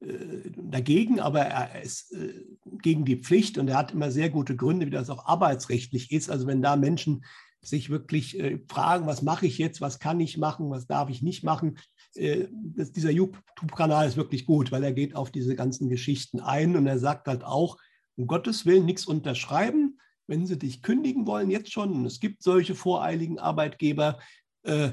äh 0.00 0.50
dagegen, 0.56 1.20
aber 1.20 1.40
er 1.40 1.82
ist 1.82 2.12
äh, 2.12 2.44
gegen 2.82 3.04
die 3.04 3.16
Pflicht 3.16 3.58
und 3.58 3.68
er 3.68 3.76
hat 3.76 3.92
immer 3.92 4.10
sehr 4.10 4.30
gute 4.30 4.56
Gründe, 4.56 4.86
wie 4.86 4.90
das 4.90 5.10
auch 5.10 5.26
arbeitsrechtlich 5.26 6.10
ist. 6.10 6.30
Also 6.30 6.46
wenn 6.46 6.62
da 6.62 6.76
Menschen 6.76 7.24
sich 7.60 7.90
wirklich 7.90 8.40
äh, 8.40 8.60
fragen, 8.66 9.06
was 9.06 9.20
mache 9.20 9.46
ich 9.46 9.58
jetzt, 9.58 9.82
was 9.82 9.98
kann 9.98 10.18
ich 10.20 10.38
machen, 10.38 10.70
was 10.70 10.86
darf 10.86 11.10
ich 11.10 11.22
nicht 11.22 11.44
machen, 11.44 11.76
das, 12.12 12.90
dieser 12.90 13.12
YouTube-Kanal 13.12 14.08
ist 14.08 14.16
wirklich 14.16 14.44
gut, 14.44 14.72
weil 14.72 14.82
er 14.82 14.92
geht 14.92 15.14
auf 15.14 15.30
diese 15.30 15.54
ganzen 15.54 15.88
Geschichten 15.88 16.40
ein 16.40 16.74
und 16.74 16.88
er 16.88 16.98
sagt 16.98 17.28
halt 17.28 17.44
auch, 17.44 17.76
um 18.16 18.26
Gottes 18.26 18.66
Willen 18.66 18.84
nichts 18.84 19.06
unterschreiben, 19.06 19.99
wenn 20.30 20.46
sie 20.46 20.56
dich 20.56 20.80
kündigen 20.80 21.26
wollen, 21.26 21.50
jetzt 21.50 21.72
schon, 21.72 22.06
es 22.06 22.20
gibt 22.20 22.44
solche 22.44 22.76
voreiligen 22.76 23.40
Arbeitgeber, 23.40 24.20
äh, 24.62 24.92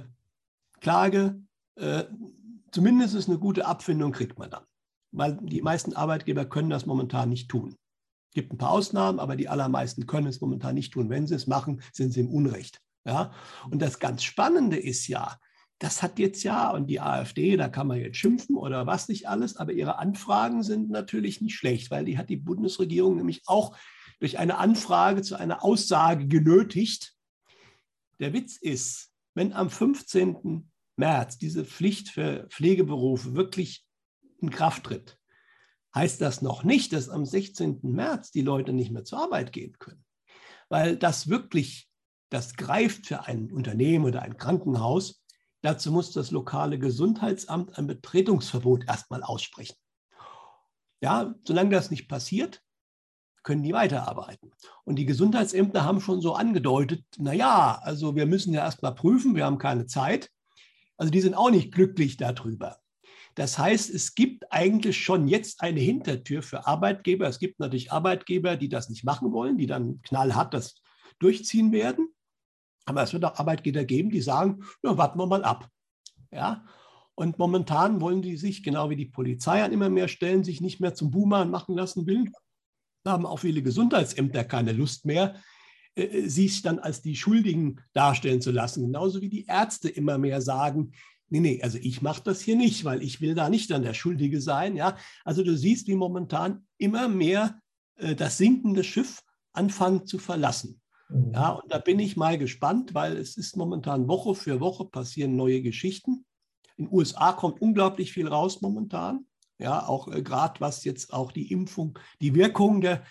Klage, 0.82 1.40
äh, 1.76 2.06
zumindest 2.72 3.14
ist 3.14 3.30
eine 3.30 3.38
gute 3.38 3.68
Abfindung 3.68 4.12
kriegt 4.12 4.40
man 4.40 4.50
dann. 4.50 4.64
Weil 5.12 5.38
die 5.40 5.62
meisten 5.62 5.94
Arbeitgeber 5.94 6.46
können 6.46 6.72
das 6.72 6.88
momentan 6.88 7.30
nicht 7.30 7.50
tun. 7.50 7.76
Es 8.30 8.34
gibt 8.34 8.52
ein 8.52 8.58
paar 8.58 8.72
Ausnahmen, 8.72 9.20
aber 9.20 9.36
die 9.36 9.48
allermeisten 9.48 10.08
können 10.08 10.26
es 10.26 10.42
momentan 10.42 10.74
nicht 10.74 10.92
tun. 10.94 11.12
Wenn 11.12 11.28
sie 11.28 11.36
es 11.36 11.46
machen, 11.46 11.84
sind 11.94 12.14
sie 12.14 12.22
im 12.22 12.30
Unrecht. 12.30 12.82
Ja? 13.06 13.32
Und 13.70 13.80
das 13.80 14.00
ganz 14.00 14.24
Spannende 14.24 14.78
ist 14.78 15.08
ja, 15.08 15.38
das 15.78 16.02
hat 16.02 16.18
jetzt 16.18 16.42
ja, 16.42 16.72
und 16.72 16.88
die 16.88 17.00
AfD, 17.00 17.58
da 17.58 17.70
kann 17.70 17.86
man 17.86 18.00
jetzt 18.00 18.18
schimpfen 18.18 18.56
oder 18.56 18.88
was 18.88 19.08
nicht 19.08 19.30
alles, 19.30 19.56
aber 19.58 19.72
ihre 19.72 20.00
Anfragen 20.00 20.64
sind 20.64 20.90
natürlich 20.90 21.42
nicht 21.42 21.56
schlecht, 21.56 21.92
weil 21.92 22.06
die 22.06 22.18
hat 22.18 22.30
die 22.30 22.38
Bundesregierung 22.38 23.18
nämlich 23.18 23.44
auch 23.46 23.78
durch 24.20 24.40
eine 24.40 24.58
Anfrage 24.58 25.22
zu 25.22 25.36
einer 25.36 25.64
Aussage 25.64 26.28
genötigt. 26.28 27.16
Der 28.20 28.34
Witz 28.34 28.58
ist, 28.58 29.12
wenn 29.36 29.54
am 29.54 29.70
15. 29.70 30.72
März 30.96 31.38
diese 31.38 31.64
Pflicht 31.64 32.10
für 32.10 32.48
Pflegeberufe 32.50 33.36
wirklich 33.36 33.86
in 34.40 34.50
Kraft 34.50 34.86
tritt, 34.86 35.20
heißt 35.94 36.22
das 36.22 36.42
noch 36.42 36.64
nicht, 36.64 36.94
dass 36.94 37.10
am 37.10 37.26
16. 37.26 37.80
März 37.84 38.32
die 38.32 38.42
Leute 38.42 38.74
nicht 38.74 38.92
mehr 38.92 39.04
zur 39.04 39.20
Arbeit 39.20 39.52
gehen 39.54 39.78
können. 39.78 40.04
Weil 40.70 40.98
das 40.98 41.28
wirklich, 41.28 41.90
das 42.30 42.56
greift 42.56 43.08
für 43.08 43.26
ein 43.26 43.52
Unternehmen 43.52 44.06
oder 44.06 44.22
ein 44.22 44.38
Krankenhaus. 44.38 45.24
Dazu 45.62 45.92
muss 45.92 46.12
das 46.12 46.32
lokale 46.32 46.78
Gesundheitsamt 46.80 47.78
ein 47.78 47.88
Betretungsverbot 47.88 48.86
erstmal 48.88 49.24
aussprechen. 49.24 49.76
Ja, 51.02 51.36
solange 51.44 51.72
das 51.72 51.92
nicht 51.92 52.08
passiert, 52.08 52.64
können 53.48 53.64
die 53.64 53.72
weiterarbeiten. 53.72 54.52
Und 54.84 54.98
die 54.98 55.06
Gesundheitsämter 55.06 55.86
haben 55.86 56.02
schon 56.02 56.20
so 56.20 56.34
angedeutet, 56.34 57.06
naja, 57.18 57.80
also 57.82 58.14
wir 58.14 58.26
müssen 58.26 58.54
ja 58.54 58.66
erst 58.66 58.84
mal 58.84 58.92
prüfen, 58.92 59.36
wir 59.36 59.46
haben 59.46 59.58
keine 59.58 59.86
Zeit. 59.86 60.30
Also 60.98 61.12
die 61.12 61.22
sind 61.22 61.34
auch 61.34 61.50
nicht 61.50 61.72
glücklich 61.72 62.18
darüber. 62.18 62.76
Das 63.36 63.58
heißt, 63.58 63.90
es 63.90 64.16
gibt 64.16 64.52
eigentlich 64.52 65.02
schon 65.02 65.30
jetzt 65.30 65.62
eine 65.62 65.80
Hintertür 65.80 66.44
für 66.44 66.68
Arbeitgeber. 66.68 67.26
Es 67.26 67.40
gibt 67.40 67.62
natürlich 67.62 67.90
Arbeitgeber, 67.90 68.58
die 68.58 68.68
das 68.68 68.90
nicht 68.90 69.06
machen 69.06 69.32
wollen, 69.32 69.58
die 69.58 69.68
dann 69.68 70.02
knallhart 70.02 70.54
das 70.54 70.76
durchziehen 71.20 71.72
werden. 71.72 72.10
Aber 72.86 73.02
es 73.02 73.14
wird 73.14 73.24
auch 73.24 73.40
Arbeitgeber 73.40 73.86
geben, 73.86 74.10
die 74.10 74.22
sagen, 74.22 74.66
ja, 74.84 74.98
warten 74.98 75.20
wir 75.20 75.26
mal 75.26 75.46
ab. 75.46 75.70
Ja? 76.32 76.66
Und 77.16 77.40
momentan 77.40 78.02
wollen 78.02 78.22
die 78.22 78.36
sich, 78.36 78.62
genau 78.62 78.90
wie 78.90 78.98
die 78.98 79.06
Polizei 79.06 79.64
an 79.64 79.72
immer 79.72 79.90
mehr 79.90 80.10
Stellen, 80.10 80.44
sich 80.44 80.60
nicht 80.60 80.82
mehr 80.82 80.96
zum 80.96 81.12
Boomer 81.12 81.46
machen 81.46 81.76
lassen 81.76 82.06
will, 82.08 82.30
haben 83.08 83.26
auch 83.26 83.40
viele 83.40 83.62
Gesundheitsämter 83.62 84.44
keine 84.44 84.72
Lust 84.72 85.06
mehr, 85.06 85.36
äh, 85.96 86.04
äh, 86.04 86.28
sich 86.28 86.62
dann 86.62 86.80
als 86.80 87.02
die 87.02 87.16
Schuldigen 87.16 87.82
darstellen 87.94 88.42
zu 88.42 88.52
lassen. 88.52 88.84
Genauso 88.84 89.22
wie 89.22 89.30
die 89.30 89.46
Ärzte 89.46 89.90
immer 89.90 90.18
mehr 90.18 90.42
sagen, 90.42 90.92
nee, 91.30 91.40
nee, 91.40 91.62
also 91.62 91.78
ich 91.82 92.02
mache 92.02 92.24
das 92.24 92.42
hier 92.42 92.56
nicht, 92.56 92.86
weil 92.86 93.02
ich 93.02 93.20
will 93.22 93.36
da 93.36 93.50
nicht 93.50 93.72
dann 93.72 93.82
der 93.82 93.94
Schuldige 93.94 94.42
sein. 94.42 94.76
Ja? 94.76 94.98
Also 95.26 95.44
du 95.44 95.58
siehst, 95.58 95.88
wie 95.88 95.96
momentan 95.96 96.66
immer 96.78 97.08
mehr 97.08 97.60
äh, 97.96 98.16
das 98.16 98.38
sinkende 98.38 98.84
Schiff 98.84 99.24
anfangen 99.54 100.06
zu 100.06 100.20
verlassen. 100.20 100.82
Mhm. 101.10 101.32
Ja, 101.34 101.50
und 101.50 101.72
da 101.72 101.80
bin 101.80 102.00
ich 102.00 102.18
mal 102.18 102.38
gespannt, 102.38 102.94
weil 102.94 103.18
es 103.18 103.38
ist 103.38 103.58
momentan 103.58 104.08
Woche 104.08 104.36
für 104.36 104.60
Woche 104.60 104.86
passieren 104.86 105.36
neue 105.36 105.62
Geschichten. 105.62 106.26
In 106.76 106.86
den 106.86 106.94
USA 106.94 107.34
kommt 107.34 107.62
unglaublich 107.62 108.14
viel 108.14 108.28
raus 108.28 108.62
momentan. 108.62 109.26
Ja, 109.60 109.88
auch 109.88 110.08
äh, 110.08 110.22
gerade 110.22 110.60
was 110.60 110.84
jetzt 110.84 111.14
auch 111.14 111.32
die 111.32 111.52
Impfung, 111.52 111.98
die 112.22 112.36
Wirkung 112.36 112.82
der 112.82 113.04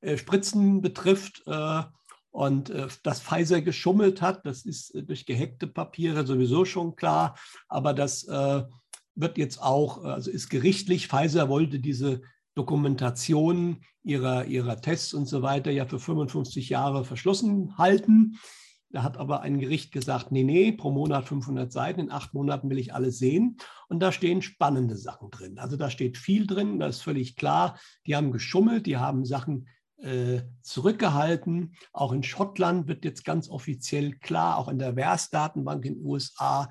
äh, 0.00 0.16
Spritzen 0.16 0.80
betrifft. 0.80 1.42
Äh, 1.46 1.82
und 2.30 2.70
äh, 2.70 2.88
dass 3.02 3.20
Pfizer 3.20 3.60
geschummelt 3.60 4.22
hat, 4.22 4.46
das 4.46 4.64
ist 4.64 4.94
äh, 4.94 5.02
durch 5.02 5.26
gehackte 5.26 5.66
Papiere 5.66 6.26
sowieso 6.26 6.64
schon 6.64 6.96
klar. 6.96 7.38
Aber 7.68 7.92
das 7.92 8.24
äh, 8.24 8.62
wird 9.14 9.38
jetzt 9.38 9.62
auch, 9.62 10.04
also 10.04 10.30
ist 10.30 10.48
gerichtlich. 10.48 11.08
Pfizer 11.08 11.48
wollte 11.48 11.78
diese 11.78 12.22
Dokumentation 12.54 13.82
ihrer, 14.02 14.46
ihrer 14.46 14.80
Tests 14.80 15.14
und 15.14 15.26
so 15.26 15.42
weiter 15.42 15.70
ja 15.70 15.86
für 15.86 15.98
55 15.98 16.68
Jahre 16.68 17.04
verschlossen 17.04 17.76
halten. 17.78 18.38
Da 18.92 19.02
hat 19.02 19.16
aber 19.16 19.40
ein 19.40 19.58
Gericht 19.58 19.90
gesagt, 19.90 20.32
nee, 20.32 20.44
nee, 20.44 20.70
pro 20.70 20.90
Monat 20.90 21.26
500 21.26 21.72
Seiten, 21.72 22.00
in 22.00 22.10
acht 22.10 22.34
Monaten 22.34 22.68
will 22.68 22.78
ich 22.78 22.94
alles 22.94 23.18
sehen. 23.18 23.56
Und 23.88 24.00
da 24.00 24.12
stehen 24.12 24.42
spannende 24.42 24.96
Sachen 24.96 25.30
drin. 25.30 25.58
Also 25.58 25.76
da 25.76 25.88
steht 25.88 26.18
viel 26.18 26.46
drin, 26.46 26.78
das 26.78 26.96
ist 26.96 27.02
völlig 27.02 27.36
klar. 27.36 27.78
Die 28.06 28.14
haben 28.14 28.32
geschummelt, 28.32 28.84
die 28.84 28.98
haben 28.98 29.24
Sachen 29.24 29.66
äh, 29.96 30.42
zurückgehalten. 30.60 31.74
Auch 31.92 32.12
in 32.12 32.22
Schottland 32.22 32.86
wird 32.86 33.04
jetzt 33.04 33.24
ganz 33.24 33.48
offiziell 33.48 34.12
klar, 34.18 34.58
auch 34.58 34.68
in 34.68 34.78
der 34.78 34.94
WERS-Datenbank 34.94 35.86
in 35.86 35.94
den 35.94 36.04
USA, 36.04 36.68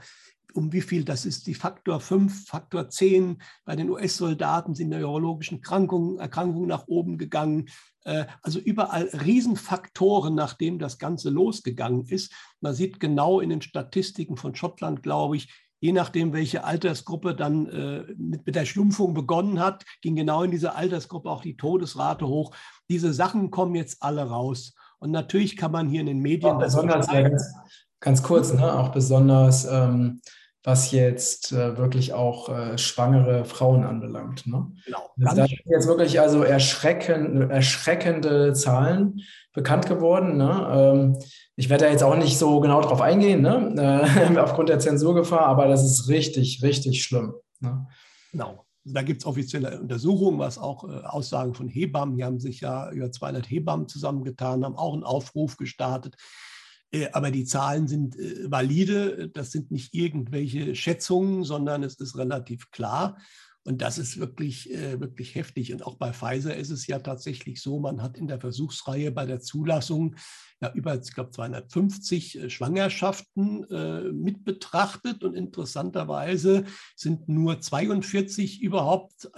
um 0.53 0.73
wie 0.73 0.81
viel, 0.81 1.03
das 1.03 1.25
ist 1.25 1.47
die 1.47 1.53
Faktor 1.53 1.99
5, 1.99 2.47
Faktor 2.47 2.89
10. 2.89 3.41
Bei 3.65 3.75
den 3.75 3.89
US-Soldaten 3.89 4.75
sind 4.75 4.89
neurologischen 4.89 5.57
Erkrankungen, 5.57 6.19
Erkrankungen 6.19 6.67
nach 6.67 6.87
oben 6.87 7.17
gegangen. 7.17 7.69
Äh, 8.03 8.25
also 8.41 8.59
überall 8.59 9.09
Riesenfaktoren, 9.13 10.35
nachdem 10.35 10.79
das 10.79 10.97
Ganze 10.97 11.29
losgegangen 11.29 12.05
ist. 12.05 12.33
Man 12.59 12.73
sieht 12.73 12.99
genau 12.99 13.39
in 13.39 13.49
den 13.49 13.61
Statistiken 13.61 14.37
von 14.37 14.55
Schottland, 14.55 15.03
glaube 15.03 15.37
ich, 15.37 15.49
je 15.81 15.91
nachdem, 15.91 16.31
welche 16.31 16.63
Altersgruppe 16.63 17.35
dann 17.35 17.65
äh, 17.67 18.03
mit, 18.15 18.45
mit 18.45 18.55
der 18.55 18.65
Schlumpfung 18.65 19.13
begonnen 19.13 19.59
hat, 19.59 19.83
ging 20.01 20.15
genau 20.15 20.43
in 20.43 20.51
dieser 20.51 20.75
Altersgruppe 20.75 21.29
auch 21.29 21.41
die 21.41 21.57
Todesrate 21.57 22.27
hoch. 22.27 22.55
Diese 22.89 23.13
Sachen 23.13 23.51
kommen 23.51 23.75
jetzt 23.75 24.01
alle 24.01 24.23
raus. 24.23 24.75
Und 24.99 25.09
natürlich 25.09 25.57
kann 25.57 25.71
man 25.71 25.89
hier 25.89 26.01
in 26.01 26.05
den 26.05 26.19
Medien. 26.19 26.59
besonders, 26.59 27.11
ja, 27.11 27.27
ganz, 27.27 27.53
ganz, 27.99 28.21
kurz, 28.21 28.53
ne? 28.53 28.71
auch 28.71 28.89
besonders 28.89 29.65
ähm, 29.65 30.21
was 30.63 30.91
jetzt 30.91 31.51
äh, 31.51 31.77
wirklich 31.77 32.13
auch 32.13 32.49
äh, 32.49 32.77
schwangere 32.77 33.45
Frauen 33.45 33.83
anbelangt. 33.83 34.45
Ne? 34.45 34.71
Genau. 34.85 35.09
Also 35.19 35.35
da 35.35 35.47
sind 35.47 35.61
jetzt 35.65 35.87
wirklich 35.87 36.19
also 36.19 36.43
erschreckend, 36.43 37.49
erschreckende 37.49 38.53
Zahlen 38.53 39.21
bekannt 39.53 39.87
geworden. 39.87 40.37
Ne? 40.37 40.67
Ähm, 40.71 41.19
ich 41.55 41.69
werde 41.69 41.85
da 41.85 41.91
jetzt 41.91 42.03
auch 42.03 42.15
nicht 42.15 42.37
so 42.37 42.59
genau 42.59 42.81
drauf 42.81 43.01
eingehen, 43.01 43.41
ne? 43.41 43.73
äh, 44.33 44.37
aufgrund 44.39 44.69
der 44.69 44.79
Zensurgefahr, 44.79 45.45
aber 45.45 45.67
das 45.67 45.83
ist 45.83 46.07
richtig, 46.09 46.61
richtig 46.61 47.03
schlimm. 47.03 47.33
Ne? 47.59 47.87
Genau. 48.31 48.65
Da 48.83 49.03
gibt 49.03 49.21
es 49.21 49.27
offizielle 49.27 49.79
Untersuchungen, 49.79 50.39
was 50.39 50.57
auch 50.57 50.83
äh, 50.87 51.03
Aussagen 51.03 51.55
von 51.55 51.67
Hebammen, 51.67 52.17
die 52.17 52.23
haben 52.23 52.39
sich 52.39 52.61
ja 52.61 52.91
über 52.91 53.11
200 53.11 53.49
Hebammen 53.49 53.87
zusammengetan, 53.87 54.63
haben 54.63 54.75
auch 54.75 54.93
einen 54.93 55.03
Aufruf 55.03 55.57
gestartet. 55.57 56.15
Äh, 56.91 57.09
aber 57.13 57.31
die 57.31 57.45
Zahlen 57.45 57.87
sind 57.87 58.17
äh, 58.17 58.49
valide. 58.49 59.29
Das 59.29 59.51
sind 59.51 59.71
nicht 59.71 59.93
irgendwelche 59.93 60.75
Schätzungen, 60.75 61.43
sondern 61.43 61.83
es 61.83 61.95
ist 61.95 62.17
relativ 62.17 62.69
klar. 62.71 63.17
Und 63.63 63.83
das 63.83 63.99
ist 63.99 64.19
wirklich, 64.19 64.71
äh, 64.73 64.99
wirklich 64.99 65.35
heftig. 65.35 65.71
Und 65.71 65.85
auch 65.85 65.95
bei 65.95 66.13
Pfizer 66.13 66.55
ist 66.55 66.71
es 66.71 66.87
ja 66.87 66.99
tatsächlich 66.99 67.61
so, 67.61 67.79
man 67.79 68.01
hat 68.01 68.17
in 68.17 68.27
der 68.27 68.39
Versuchsreihe 68.39 69.11
bei 69.11 69.25
der 69.25 69.39
Zulassung 69.39 70.15
ja 70.61 70.71
über, 70.73 70.99
ich 70.99 71.13
glaube, 71.13 71.31
250 71.31 72.39
Schwangerschaften 72.47 73.65
mit 74.13 74.43
betrachtet. 74.43 75.23
Und 75.23 75.33
interessanterweise 75.33 76.65
sind 76.95 77.29
nur 77.29 77.59
42 77.59 78.61
überhaupt, 78.61 79.31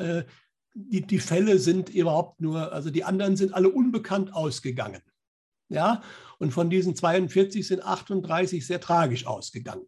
die, 0.74 1.08
die 1.08 1.20
Fälle 1.20 1.60
sind 1.60 1.90
überhaupt 1.90 2.42
nur, 2.42 2.74
also 2.74 2.90
die 2.90 3.06
anderen 3.06 3.38
sind 3.38 3.54
alle 3.54 3.70
unbekannt 3.70 4.34
ausgegangen. 4.34 5.02
Ja, 5.70 6.02
und 6.40 6.52
von 6.52 6.70
diesen 6.70 6.96
42 6.96 7.66
sind 7.66 7.84
38 7.84 8.66
sehr 8.66 8.80
tragisch 8.80 9.26
ausgegangen. 9.26 9.86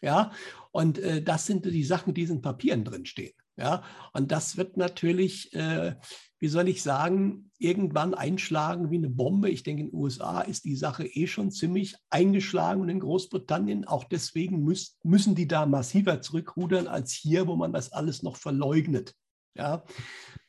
Ja, 0.00 0.30
und 0.70 0.98
äh, 0.98 1.22
das 1.22 1.46
sind 1.46 1.64
die 1.64 1.84
Sachen, 1.84 2.14
die 2.14 2.20
in 2.20 2.26
diesen 2.26 2.42
Papieren 2.42 2.84
drinstehen. 2.84 3.34
Ja, 3.56 3.82
und 4.12 4.30
das 4.30 4.56
wird 4.56 4.76
natürlich, 4.76 5.52
äh, 5.52 5.96
wie 6.38 6.46
soll 6.46 6.68
ich 6.68 6.84
sagen, 6.84 7.50
irgendwann 7.58 8.14
einschlagen 8.14 8.92
wie 8.92 8.98
eine 8.98 9.10
Bombe. 9.10 9.50
Ich 9.50 9.64
denke, 9.64 9.82
in 9.82 9.88
den 9.88 9.98
USA 9.98 10.42
ist 10.42 10.64
die 10.64 10.76
Sache 10.76 11.04
eh 11.04 11.26
schon 11.26 11.50
ziemlich 11.50 11.96
eingeschlagen 12.08 12.80
und 12.82 12.88
in 12.88 13.00
Großbritannien 13.00 13.84
auch 13.84 14.04
deswegen 14.04 14.62
müß, 14.62 14.98
müssen 15.02 15.34
die 15.34 15.48
da 15.48 15.66
massiver 15.66 16.20
zurückrudern 16.20 16.86
als 16.86 17.12
hier, 17.12 17.48
wo 17.48 17.56
man 17.56 17.72
das 17.72 17.90
alles 17.90 18.22
noch 18.22 18.36
verleugnet. 18.36 19.16
Ja, 19.58 19.84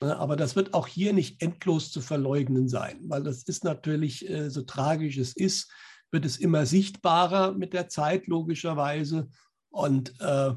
Ne, 0.01 0.17
aber 0.17 0.37
das 0.37 0.55
wird 0.55 0.73
auch 0.73 0.87
hier 0.87 1.11
nicht 1.11 1.41
endlos 1.41 1.91
zu 1.91 1.99
verleugnen 1.99 2.69
sein, 2.69 2.99
weil 3.09 3.21
das 3.21 3.43
ist 3.43 3.65
natürlich, 3.65 4.29
äh, 4.29 4.49
so 4.49 4.61
tragisch 4.61 5.17
es 5.17 5.35
ist, 5.35 5.69
wird 6.09 6.25
es 6.25 6.37
immer 6.37 6.65
sichtbarer 6.65 7.51
mit 7.51 7.73
der 7.73 7.89
Zeit, 7.89 8.27
logischerweise. 8.27 9.27
Und 9.69 10.13
äh, 10.21 10.53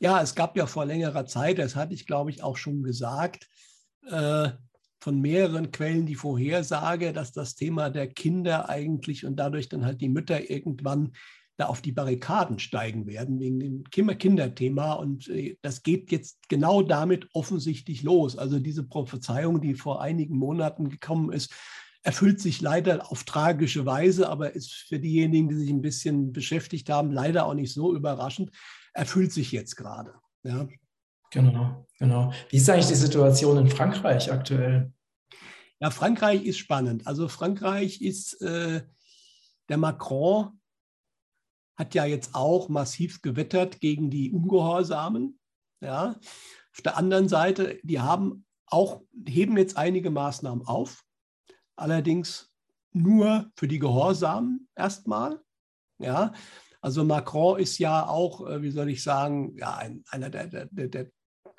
ja, 0.00 0.20
es 0.20 0.34
gab 0.34 0.56
ja 0.56 0.66
vor 0.66 0.86
längerer 0.86 1.24
Zeit, 1.26 1.58
das 1.58 1.76
hatte 1.76 1.94
ich, 1.94 2.06
glaube 2.06 2.30
ich, 2.30 2.42
auch 2.42 2.56
schon 2.56 2.82
gesagt, 2.82 3.48
äh, 4.10 4.50
von 5.00 5.20
mehreren 5.20 5.70
Quellen 5.70 6.06
die 6.06 6.16
Vorhersage, 6.16 7.12
dass 7.12 7.30
das 7.30 7.54
Thema 7.54 7.90
der 7.90 8.08
Kinder 8.08 8.68
eigentlich 8.68 9.24
und 9.24 9.36
dadurch 9.36 9.68
dann 9.68 9.84
halt 9.84 10.00
die 10.00 10.08
Mütter 10.08 10.50
irgendwann 10.50 11.12
da 11.56 11.66
auf 11.66 11.80
die 11.80 11.92
Barrikaden 11.92 12.58
steigen 12.58 13.06
werden 13.06 13.38
wegen 13.38 13.60
dem 13.60 13.84
Kinderthema. 14.18 14.94
Und 14.94 15.28
äh, 15.28 15.56
das 15.62 15.82
geht 15.82 16.10
jetzt 16.10 16.48
genau 16.48 16.82
damit 16.82 17.28
offensichtlich 17.32 18.02
los. 18.02 18.36
Also 18.36 18.58
diese 18.58 18.82
Prophezeiung, 18.82 19.60
die 19.60 19.74
vor 19.74 20.02
einigen 20.02 20.36
Monaten 20.36 20.88
gekommen 20.88 21.32
ist, 21.32 21.52
erfüllt 22.02 22.40
sich 22.40 22.60
leider 22.60 23.10
auf 23.10 23.24
tragische 23.24 23.86
Weise, 23.86 24.28
aber 24.28 24.54
ist 24.54 24.72
für 24.72 24.98
diejenigen, 24.98 25.48
die 25.48 25.54
sich 25.54 25.70
ein 25.70 25.80
bisschen 25.80 26.32
beschäftigt 26.32 26.90
haben, 26.90 27.12
leider 27.12 27.46
auch 27.46 27.54
nicht 27.54 27.72
so 27.72 27.94
überraschend, 27.94 28.50
erfüllt 28.92 29.32
sich 29.32 29.52
jetzt 29.52 29.76
gerade. 29.76 30.12
Ja. 30.42 30.68
Genau, 31.30 31.86
genau. 31.98 32.32
Wie 32.50 32.58
ist 32.58 32.68
eigentlich 32.70 32.88
die 32.88 32.94
Situation 32.94 33.58
in 33.58 33.68
Frankreich 33.68 34.30
aktuell? 34.30 34.92
Ja, 35.80 35.90
Frankreich 35.90 36.44
ist 36.44 36.58
spannend. 36.58 37.06
Also 37.06 37.26
Frankreich 37.28 38.00
ist 38.00 38.40
äh, 38.42 38.82
der 39.68 39.76
Macron 39.78 40.60
hat 41.76 41.94
ja 41.94 42.04
jetzt 42.04 42.34
auch 42.34 42.68
massiv 42.68 43.22
gewettert 43.22 43.80
gegen 43.80 44.10
die 44.10 44.32
Ungehorsamen. 44.32 45.38
Ja. 45.80 46.16
Auf 46.72 46.82
der 46.82 46.96
anderen 46.96 47.28
Seite, 47.28 47.78
die 47.82 48.00
haben 48.00 48.44
auch, 48.66 49.02
heben 49.26 49.56
jetzt 49.56 49.76
einige 49.76 50.10
Maßnahmen 50.10 50.66
auf, 50.66 51.04
allerdings 51.76 52.52
nur 52.92 53.50
für 53.56 53.68
die 53.68 53.78
Gehorsamen 53.78 54.68
erstmal. 54.74 55.40
Ja. 55.98 56.32
Also 56.80 57.04
Macron 57.04 57.58
ist 57.58 57.78
ja 57.78 58.06
auch, 58.06 58.46
äh, 58.46 58.62
wie 58.62 58.70
soll 58.70 58.90
ich 58.90 59.02
sagen, 59.02 59.56
ja, 59.56 59.76
ein, 59.76 60.04
einer 60.10 60.30
der, 60.30 60.46
der, 60.46 60.66
der, 60.66 60.88
der 60.88 61.10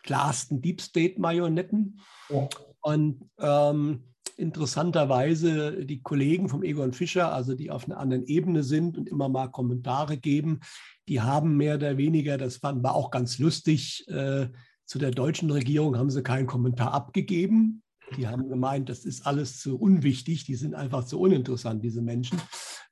klarsten 0.04 0.62
Deep 0.62 0.82
State-Marionetten. 0.82 2.00
Ja. 2.30 2.48
Und 2.82 3.30
ähm, 3.40 4.15
interessanterweise 4.38 5.86
die 5.86 6.02
Kollegen 6.02 6.50
vom 6.50 6.64
Egon 6.64 6.94
Fischer, 6.94 7.34
also 7.34 7.56
die 7.56 7.72
auf 7.72 7.86
einer 7.86 7.98
anderen 7.98 8.26
Ebene 8.26 8.64
sind 8.64 8.98
und 8.98 9.10
immer 9.10 9.30
mal 9.30 9.48
Kommentare 9.48 10.18
geben, 10.18 10.60
die 11.08 11.22
haben 11.22 11.58
mehr 11.58 11.76
oder 11.76 11.98
weniger, 11.98 12.38
das 12.38 12.62
war 12.64 12.96
auch 12.96 13.12
ganz 13.12 13.40
lustig, 13.40 14.08
äh, 14.08 14.48
zu 14.86 15.00
der 15.00 15.12
deutschen 15.12 15.50
Regierung 15.50 15.98
haben 15.98 16.12
sie 16.12 16.24
keinen 16.24 16.48
Kommentar 16.48 16.94
abgegeben. 16.94 17.82
Die 18.18 18.28
haben 18.28 18.48
gemeint, 18.50 18.88
das 18.88 19.04
ist 19.04 19.26
alles 19.26 19.60
zu 19.60 19.80
unwichtig, 19.80 20.46
die 20.46 20.54
sind 20.54 20.76
einfach 20.76 21.06
zu 21.06 21.20
uninteressant, 21.20 21.84
diese 21.84 22.04
Menschen. 22.04 22.40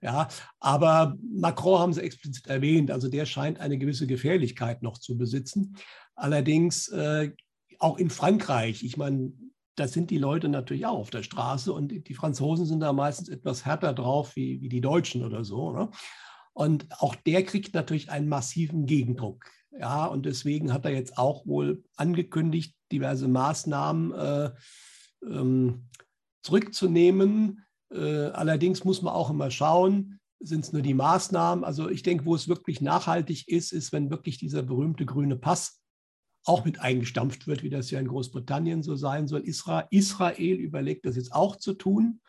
Ja, 0.01 0.27
aber 0.59 1.15
Macron 1.33 1.79
haben 1.79 1.93
sie 1.93 2.01
explizit 2.01 2.47
erwähnt, 2.47 2.91
also 2.91 3.09
der 3.09 3.25
scheint 3.25 3.59
eine 3.59 3.77
gewisse 3.77 4.07
Gefährlichkeit 4.07 4.81
noch 4.81 4.97
zu 4.97 5.17
besitzen. 5.17 5.77
Allerdings 6.15 6.89
äh, 6.89 7.31
auch 7.79 7.97
in 7.97 8.09
Frankreich, 8.09 8.83
ich 8.83 8.97
meine, 8.97 9.31
da 9.75 9.87
sind 9.87 10.11
die 10.11 10.17
Leute 10.17 10.49
natürlich 10.49 10.85
auch 10.85 10.99
auf 10.99 11.09
der 11.09 11.23
Straße 11.23 11.73
und 11.73 12.07
die 12.07 12.13
Franzosen 12.13 12.65
sind 12.65 12.79
da 12.79 12.93
meistens 12.93 13.29
etwas 13.29 13.65
härter 13.65 13.93
drauf 13.93 14.35
wie, 14.35 14.61
wie 14.61 14.69
die 14.69 14.81
Deutschen 14.81 15.23
oder 15.23 15.43
so. 15.43 15.71
Ne? 15.71 15.89
Und 16.53 16.87
auch 16.99 17.15
der 17.15 17.43
kriegt 17.43 17.73
natürlich 17.73 18.11
einen 18.11 18.29
massiven 18.29 18.85
Gegendruck. 18.85 19.45
Ja, 19.77 20.05
und 20.05 20.25
deswegen 20.25 20.71
hat 20.71 20.85
er 20.85 20.91
jetzt 20.91 21.17
auch 21.17 21.47
wohl 21.47 21.83
angekündigt, 21.95 22.75
diverse 22.91 23.27
Maßnahmen 23.27 24.13
äh, 24.13 24.51
ähm, 25.23 25.89
zurückzunehmen. 26.43 27.65
Äh, 27.91 28.27
allerdings 28.27 28.83
muss 28.83 29.01
man 29.01 29.13
auch 29.13 29.31
immer 29.31 29.49
schauen, 29.49 30.19
sind 30.39 30.63
es 30.65 30.73
nur 30.73 30.83
die 30.83 30.93
Maßnahmen. 30.93 31.63
Also 31.63 31.89
ich 31.89 32.03
denke, 32.03 32.25
wo 32.25 32.35
es 32.35 32.47
wirklich 32.47 32.81
nachhaltig 32.81 33.47
ist, 33.47 33.73
ist, 33.73 33.91
wenn 33.91 34.11
wirklich 34.11 34.37
dieser 34.37 34.61
berühmte 34.61 35.07
grüne 35.07 35.37
Pass 35.37 35.82
auch 36.45 36.65
mit 36.65 36.79
eingestampft 36.79 37.47
wird, 37.47 37.63
wie 37.63 37.69
das 37.69 37.91
ja 37.91 37.99
in 37.99 38.07
Großbritannien 38.07 38.83
so 38.83 38.95
sein 38.95 39.27
soll. 39.27 39.41
Isra 39.47 39.87
Israel 39.91 40.57
überlegt 40.57 41.05
das 41.05 41.15
jetzt 41.15 41.33
auch 41.33 41.55
zu 41.55 41.73
tun, 41.73 42.21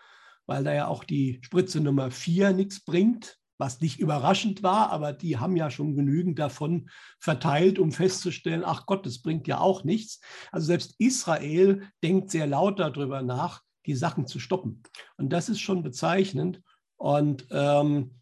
weil 0.46 0.64
da 0.64 0.74
ja 0.74 0.87
auch 0.87 1.05
die 1.05 1.40
Spritze 1.42 1.81
Nummer 1.81 2.11
4 2.11 2.53
nichts 2.53 2.85
bringt, 2.85 3.38
was 3.59 3.81
nicht 3.81 4.00
überraschend 4.00 4.62
war, 4.62 4.90
aber 4.90 5.12
die 5.12 5.38
haben 5.38 5.57
ja 5.57 5.70
schon 5.70 5.94
genügend 5.96 6.38
davon 6.38 6.90
verteilt, 7.20 7.79
um 7.79 7.92
festzustellen, 7.92 8.62
ach 8.64 8.87
Gott, 8.87 9.07
das 9.07 9.20
bringt 9.20 9.46
ja 9.46 9.59
auch 9.59 9.85
nichts. 9.85 10.20
Also 10.50 10.66
selbst 10.66 10.94
Israel 10.98 11.83
denkt 12.03 12.31
sehr 12.31 12.46
laut 12.46 12.81
darüber 12.81 13.22
nach, 13.22 13.62
die 13.87 13.94
Sachen 13.94 14.27
zu 14.27 14.40
stoppen. 14.40 14.83
Und 15.16 15.31
das 15.33 15.48
ist 15.48 15.61
schon 15.61 15.83
bezeichnend. 15.83 16.61
Und 16.96 17.46
ähm, 17.50 18.20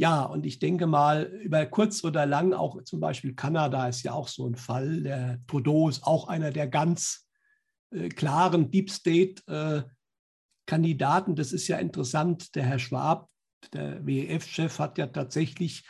ja, 0.00 0.22
und 0.22 0.46
ich 0.46 0.60
denke 0.60 0.86
mal, 0.86 1.24
über 1.42 1.66
kurz 1.66 2.04
oder 2.04 2.24
lang, 2.24 2.52
auch 2.52 2.80
zum 2.84 3.00
Beispiel 3.00 3.34
Kanada 3.34 3.88
ist 3.88 4.04
ja 4.04 4.12
auch 4.12 4.28
so 4.28 4.46
ein 4.46 4.54
Fall. 4.54 5.02
Der 5.02 5.40
Trudeau 5.48 5.88
ist 5.88 6.06
auch 6.06 6.28
einer 6.28 6.52
der 6.52 6.68
ganz 6.68 7.26
äh, 7.90 8.08
klaren 8.08 8.70
Deep 8.70 8.90
State-Kandidaten. 8.90 11.32
Äh, 11.32 11.34
das 11.34 11.52
ist 11.52 11.66
ja 11.66 11.78
interessant. 11.78 12.54
Der 12.54 12.62
Herr 12.62 12.78
Schwab, 12.78 13.28
der 13.72 14.06
WEF-Chef, 14.06 14.78
hat 14.78 14.98
ja 14.98 15.08
tatsächlich 15.08 15.84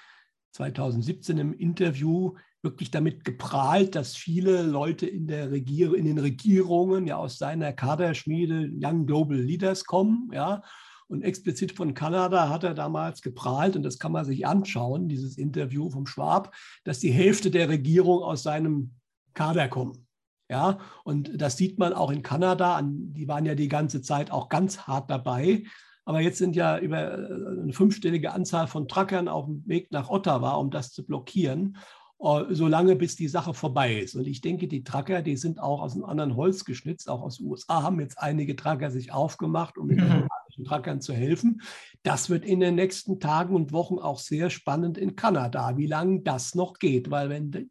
2017 0.53 1.37
im 1.37 1.53
Interview 1.53 2.35
wirklich 2.62 2.90
damit 2.90 3.27
geprahlt, 3.27 3.94
dass 3.94 4.16
viele 4.16 4.62
Leute 4.62 5.07
in, 5.07 5.27
der 5.27 5.51
Regier 5.51 5.94
in 5.94 6.07
den 6.07 6.18
Regierungen 6.18 7.07
ja 7.07 7.16
aus 7.16 7.37
seiner 7.37 7.75
Kaderschmiede 7.75 8.71
Young 8.73 9.05
Global 9.05 9.37
Leaders 9.37 9.85
kommen, 9.85 10.31
ja, 10.33 10.62
und 11.09 11.23
explizit 11.23 11.73
von 11.73 11.94
Kanada 11.94 12.49
hat 12.49 12.64
er 12.64 12.75
damals 12.75 13.23
geprahlt, 13.23 13.77
und 13.77 13.83
das 13.83 13.99
kann 13.99 14.12
man 14.12 14.25
sich 14.25 14.47
anschauen, 14.47 15.09
dieses 15.09 15.38
Interview 15.38 15.90
vom 15.90 16.07
Schwab, 16.07 16.55
dass 16.85 16.99
die 16.99 17.11
Hälfte 17.11 17.51
der 17.51 17.68
Regierung 17.68 18.23
aus 18.23 18.42
seinem 18.42 18.92
Kader 19.35 19.68
kommen. 19.68 20.07
Ja, 20.51 20.79
und 21.05 21.40
das 21.40 21.57
sieht 21.59 21.79
man 21.79 21.92
auch 21.92 22.11
in 22.11 22.23
Kanada. 22.23 22.81
Die 22.83 23.29
waren 23.29 23.44
ja 23.44 23.55
die 23.55 23.68
ganze 23.68 24.01
Zeit 24.01 24.31
auch 24.31 24.49
ganz 24.49 24.81
hart 24.81 25.11
dabei. 25.11 25.64
Aber 26.07 26.23
jetzt 26.23 26.38
sind 26.38 26.57
ja 26.57 26.79
über 26.79 27.18
äh, 27.18 27.61
eine 27.62 27.73
fünfstellige 27.75 28.33
Anzahl 28.33 28.66
von 28.66 28.88
Truckern 28.88 29.29
auf 29.29 29.44
dem 29.44 29.62
Weg 29.66 29.92
nach 29.92 30.09
Ottawa, 30.09 30.53
um 30.53 30.71
das 30.71 30.90
zu 30.90 31.05
blockieren, 31.05 31.77
äh, 32.18 32.44
solange 32.49 32.97
bis 32.97 33.14
die 33.14 33.29
Sache 33.29 33.53
vorbei 33.53 33.99
ist. 33.99 34.14
Und 34.14 34.27
ich 34.27 34.40
denke, 34.40 34.68
die 34.68 34.85
Trucker, 34.85 35.21
die 35.21 35.37
sind 35.37 35.61
auch 35.61 35.83
aus 35.83 35.92
einem 35.92 36.07
anderen 36.07 36.35
Holz 36.35 36.64
geschnitzt. 36.64 37.11
Auch 37.11 37.21
aus 37.21 37.37
den 37.37 37.47
USA 37.47 37.83
haben 37.83 38.01
jetzt 38.01 38.18
einige 38.18 38.57
Trucker 38.57 38.90
sich 38.90 39.12
aufgemacht, 39.12 39.77
um 39.77 39.88
mit 39.88 39.99
mhm 39.99 40.27
den 40.59 40.64
Truckern 40.64 41.01
zu 41.01 41.14
helfen. 41.14 41.62
Das 42.03 42.29
wird 42.29 42.44
in 42.44 42.61
den 42.61 42.75
nächsten 42.75 43.21
Tagen 43.21 43.55
und 43.55 43.73
Wochen 43.73 43.99
auch 43.99 44.18
sehr 44.18 44.51
spannend 44.51 44.99
in 44.99 45.16
Kanada, 45.16 45.77
wie 45.77 45.87
lange 45.87 46.21
das 46.21 46.55
noch 46.55 46.79
geht. 46.79 47.11
Weil 47.11 47.31
wenn, 47.31 47.71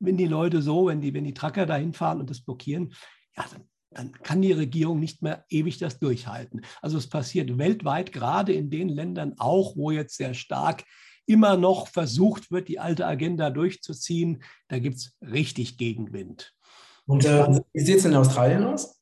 wenn 0.00 0.16
die 0.16 0.26
Leute 0.26 0.62
so, 0.62 0.86
wenn 0.86 1.00
die, 1.00 1.14
wenn 1.14 1.24
die 1.24 1.34
Trucker 1.34 1.66
dahin 1.66 1.92
fahren 1.92 2.20
und 2.20 2.30
das 2.30 2.40
blockieren, 2.40 2.92
ja, 3.36 3.44
dann 3.52 3.62
dann 3.94 4.12
kann 4.12 4.42
die 4.42 4.52
Regierung 4.52 5.00
nicht 5.00 5.22
mehr 5.22 5.44
ewig 5.48 5.78
das 5.78 5.98
durchhalten. 5.98 6.62
Also 6.80 6.98
es 6.98 7.08
passiert 7.08 7.58
weltweit, 7.58 8.12
gerade 8.12 8.52
in 8.52 8.70
den 8.70 8.88
Ländern 8.88 9.34
auch, 9.38 9.76
wo 9.76 9.90
jetzt 9.90 10.16
sehr 10.16 10.34
stark 10.34 10.84
immer 11.26 11.56
noch 11.56 11.88
versucht 11.88 12.50
wird, 12.50 12.68
die 12.68 12.78
alte 12.78 13.06
Agenda 13.06 13.50
durchzuziehen. 13.50 14.42
Da 14.68 14.78
gibt 14.78 14.96
es 14.96 15.16
richtig 15.20 15.78
Gegenwind. 15.78 16.54
Und 17.06 17.24
äh, 17.24 17.60
wie 17.72 17.80
sieht 17.80 17.98
es 17.98 18.04
in 18.04 18.14
Australien 18.14 18.64
aus? 18.64 19.01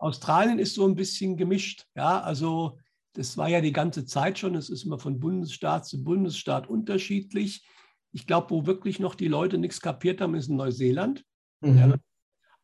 Australien 0.00 0.58
ist 0.58 0.74
so 0.74 0.86
ein 0.86 0.94
bisschen 0.94 1.36
gemischt. 1.36 1.86
Ja, 1.94 2.20
also 2.20 2.78
das 3.12 3.36
war 3.36 3.48
ja 3.48 3.60
die 3.60 3.72
ganze 3.72 4.06
Zeit 4.06 4.38
schon. 4.38 4.54
Es 4.54 4.70
ist 4.70 4.84
immer 4.84 4.98
von 4.98 5.20
Bundesstaat 5.20 5.86
zu 5.86 6.02
Bundesstaat 6.02 6.68
unterschiedlich. 6.68 7.66
Ich 8.12 8.26
glaube, 8.26 8.50
wo 8.50 8.66
wirklich 8.66 8.98
noch 8.98 9.14
die 9.14 9.28
Leute 9.28 9.58
nichts 9.58 9.80
kapiert 9.80 10.20
haben, 10.20 10.34
ist 10.34 10.48
in 10.48 10.56
Neuseeland. 10.56 11.24
Mhm. 11.60 11.78
Ja. 11.78 11.94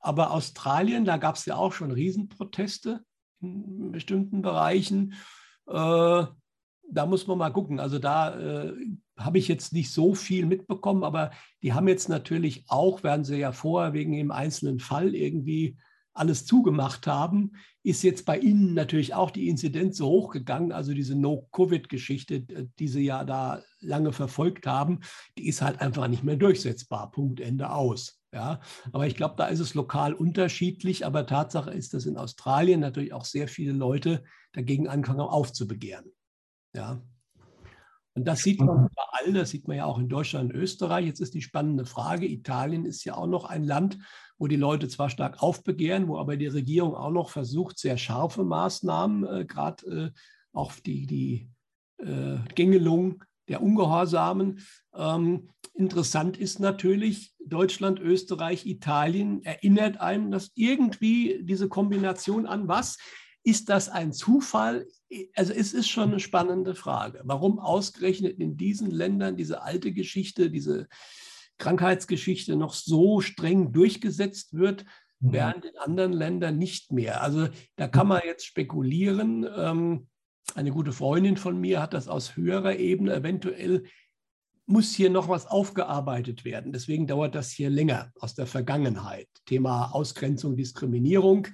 Aber 0.00 0.30
Australien, 0.30 1.04
da 1.04 1.18
gab 1.18 1.36
es 1.36 1.44
ja 1.44 1.56
auch 1.56 1.72
schon 1.72 1.90
Riesenproteste 1.90 3.04
in 3.40 3.92
bestimmten 3.92 4.40
Bereichen. 4.40 5.14
Äh, 5.66 6.24
da 6.88 7.06
muss 7.06 7.26
man 7.26 7.36
mal 7.36 7.50
gucken. 7.50 7.80
Also 7.80 7.98
da 7.98 8.38
äh, 8.38 8.72
habe 9.18 9.38
ich 9.38 9.46
jetzt 9.46 9.74
nicht 9.74 9.92
so 9.92 10.14
viel 10.14 10.46
mitbekommen, 10.46 11.04
aber 11.04 11.32
die 11.62 11.74
haben 11.74 11.88
jetzt 11.88 12.08
natürlich 12.08 12.64
auch, 12.68 13.02
werden 13.02 13.24
sie 13.24 13.36
ja 13.36 13.52
vorher 13.52 13.92
wegen 13.92 14.12
dem 14.12 14.30
einzelnen 14.30 14.78
Fall 14.78 15.14
irgendwie 15.14 15.76
alles 16.16 16.46
zugemacht 16.46 17.06
haben, 17.06 17.52
ist 17.82 18.02
jetzt 18.02 18.24
bei 18.24 18.38
Ihnen 18.38 18.74
natürlich 18.74 19.14
auch 19.14 19.30
die 19.30 19.48
Inzidenz 19.48 19.98
so 19.98 20.06
hochgegangen. 20.06 20.72
Also 20.72 20.92
diese 20.92 21.14
No-Covid-Geschichte, 21.14 22.40
die 22.40 22.88
Sie 22.88 23.04
ja 23.04 23.24
da 23.24 23.62
lange 23.80 24.12
verfolgt 24.12 24.66
haben, 24.66 25.00
die 25.38 25.46
ist 25.46 25.62
halt 25.62 25.80
einfach 25.80 26.08
nicht 26.08 26.24
mehr 26.24 26.36
durchsetzbar. 26.36 27.10
Punkt, 27.10 27.40
Ende 27.40 27.70
aus. 27.70 28.20
Ja, 28.32 28.60
aber 28.92 29.06
ich 29.06 29.14
glaube, 29.14 29.34
da 29.38 29.46
ist 29.46 29.60
es 29.60 29.74
lokal 29.74 30.12
unterschiedlich. 30.12 31.06
Aber 31.06 31.26
Tatsache 31.26 31.70
ist, 31.70 31.94
dass 31.94 32.06
in 32.06 32.18
Australien 32.18 32.80
natürlich 32.80 33.12
auch 33.12 33.24
sehr 33.24 33.48
viele 33.48 33.72
Leute 33.72 34.24
dagegen 34.52 34.88
anfangen 34.88 35.20
aufzubegehren. 35.20 36.12
Ja. 36.74 37.02
Und 38.16 38.24
das 38.24 38.42
sieht 38.42 38.60
man 38.60 38.88
überall, 38.88 39.32
das 39.34 39.50
sieht 39.50 39.68
man 39.68 39.76
ja 39.76 39.84
auch 39.84 39.98
in 39.98 40.08
Deutschland 40.08 40.52
und 40.52 40.58
Österreich. 40.58 41.04
Jetzt 41.04 41.20
ist 41.20 41.34
die 41.34 41.42
spannende 41.42 41.84
Frage, 41.84 42.26
Italien 42.26 42.86
ist 42.86 43.04
ja 43.04 43.14
auch 43.14 43.26
noch 43.26 43.44
ein 43.44 43.62
Land, 43.62 43.98
wo 44.38 44.46
die 44.46 44.56
Leute 44.56 44.88
zwar 44.88 45.10
stark 45.10 45.42
aufbegehren, 45.42 46.08
wo 46.08 46.18
aber 46.18 46.38
die 46.38 46.46
Regierung 46.46 46.94
auch 46.94 47.10
noch 47.10 47.28
versucht, 47.28 47.78
sehr 47.78 47.98
scharfe 47.98 48.42
Maßnahmen, 48.42 49.24
äh, 49.26 49.44
gerade 49.44 50.12
äh, 50.14 50.18
auch 50.54 50.72
die, 50.84 51.06
die 51.06 51.50
äh, 51.98 52.38
Gängelung 52.54 53.22
der 53.48 53.62
Ungehorsamen. 53.62 54.60
Ähm, 54.94 55.50
interessant 55.74 56.38
ist 56.38 56.58
natürlich, 56.58 57.34
Deutschland, 57.44 58.00
Österreich, 58.00 58.66
Italien 58.66 59.44
erinnert 59.44 60.00
einem 60.00 60.30
das 60.30 60.52
irgendwie 60.54 61.40
diese 61.42 61.68
Kombination 61.68 62.46
an 62.46 62.66
was? 62.66 62.96
Ist 63.46 63.68
das 63.68 63.88
ein 63.88 64.12
Zufall? 64.12 64.88
Also 65.36 65.52
es 65.52 65.72
ist 65.72 65.88
schon 65.88 66.10
eine 66.10 66.18
spannende 66.18 66.74
Frage. 66.74 67.20
Warum 67.22 67.60
ausgerechnet 67.60 68.40
in 68.40 68.56
diesen 68.56 68.90
Ländern 68.90 69.36
diese 69.36 69.62
alte 69.62 69.92
Geschichte, 69.92 70.50
diese 70.50 70.88
Krankheitsgeschichte 71.58 72.56
noch 72.56 72.74
so 72.74 73.20
streng 73.20 73.72
durchgesetzt 73.72 74.54
wird, 74.54 74.84
mhm. 75.20 75.32
während 75.32 75.64
in 75.64 75.78
anderen 75.78 76.12
Ländern 76.12 76.58
nicht 76.58 76.90
mehr. 76.90 77.22
Also 77.22 77.46
da 77.76 77.86
kann 77.86 78.08
man 78.08 78.22
jetzt 78.26 78.46
spekulieren. 78.46 79.46
Ähm, 79.56 80.08
eine 80.56 80.72
gute 80.72 80.90
Freundin 80.90 81.36
von 81.36 81.56
mir 81.56 81.80
hat 81.80 81.94
das 81.94 82.08
aus 82.08 82.34
höherer 82.34 82.74
Ebene 82.74 83.14
eventuell 83.14 83.84
muss 84.68 84.92
hier 84.92 85.10
noch 85.10 85.28
was 85.28 85.46
aufgearbeitet 85.46 86.44
werden. 86.44 86.72
Deswegen 86.72 87.06
dauert 87.06 87.36
das 87.36 87.52
hier 87.52 87.70
länger 87.70 88.10
aus 88.18 88.34
der 88.34 88.48
Vergangenheit. 88.48 89.28
Thema 89.44 89.94
Ausgrenzung, 89.94 90.56
Diskriminierung 90.56 91.46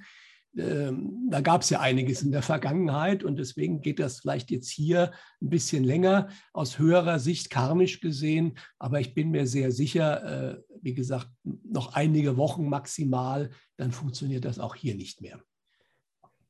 ähm, 0.57 1.27
da 1.29 1.41
gab 1.41 1.61
es 1.61 1.69
ja 1.69 1.79
einiges 1.79 2.21
in 2.21 2.31
der 2.31 2.43
Vergangenheit 2.43 3.23
und 3.23 3.37
deswegen 3.37 3.81
geht 3.81 3.99
das 3.99 4.19
vielleicht 4.19 4.51
jetzt 4.51 4.69
hier 4.69 5.11
ein 5.41 5.49
bisschen 5.49 5.83
länger 5.83 6.27
aus 6.53 6.77
höherer 6.77 7.19
Sicht 7.19 7.49
karmisch 7.49 8.01
gesehen. 8.01 8.57
Aber 8.77 8.99
ich 8.99 9.13
bin 9.13 9.31
mir 9.31 9.47
sehr 9.47 9.71
sicher, 9.71 10.53
äh, 10.53 10.61
wie 10.81 10.93
gesagt, 10.93 11.27
noch 11.43 11.93
einige 11.93 12.37
Wochen 12.37 12.69
maximal, 12.69 13.49
dann 13.77 13.91
funktioniert 13.91 14.45
das 14.45 14.59
auch 14.59 14.75
hier 14.75 14.95
nicht 14.95 15.21
mehr. 15.21 15.39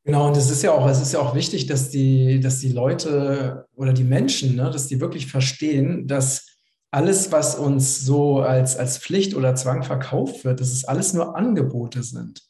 Genau, 0.06 0.28
und 0.28 0.36
es 0.36 0.52
ist 0.52 0.64
ja 0.64 0.74
auch, 0.74 0.86
es 0.90 1.02
ist 1.02 1.14
ja 1.14 1.20
auch 1.20 1.34
wichtig, 1.34 1.66
dass 1.68 1.90
die, 1.90 2.42
dass 2.42 2.60
die 2.60 2.74
Leute 2.74 3.68
oder 3.74 3.94
die 3.94 4.04
Menschen, 4.04 4.58
ne, 4.58 4.70
dass 4.70 4.88
die 4.88 5.00
wirklich 5.00 5.28
verstehen, 5.28 6.08
dass 6.08 6.48
alles, 6.92 7.32
was 7.32 7.56
uns 7.56 8.02
so 8.02 8.42
als, 8.42 8.76
als 8.76 8.98
Pflicht 8.98 9.34
oder 9.34 9.56
Zwang 9.56 9.82
verkauft 9.82 10.44
wird, 10.44 10.60
dass 10.60 10.72
es 10.72 10.84
alles 10.84 11.14
nur 11.14 11.38
Angebote 11.38 12.04
sind. 12.04 12.44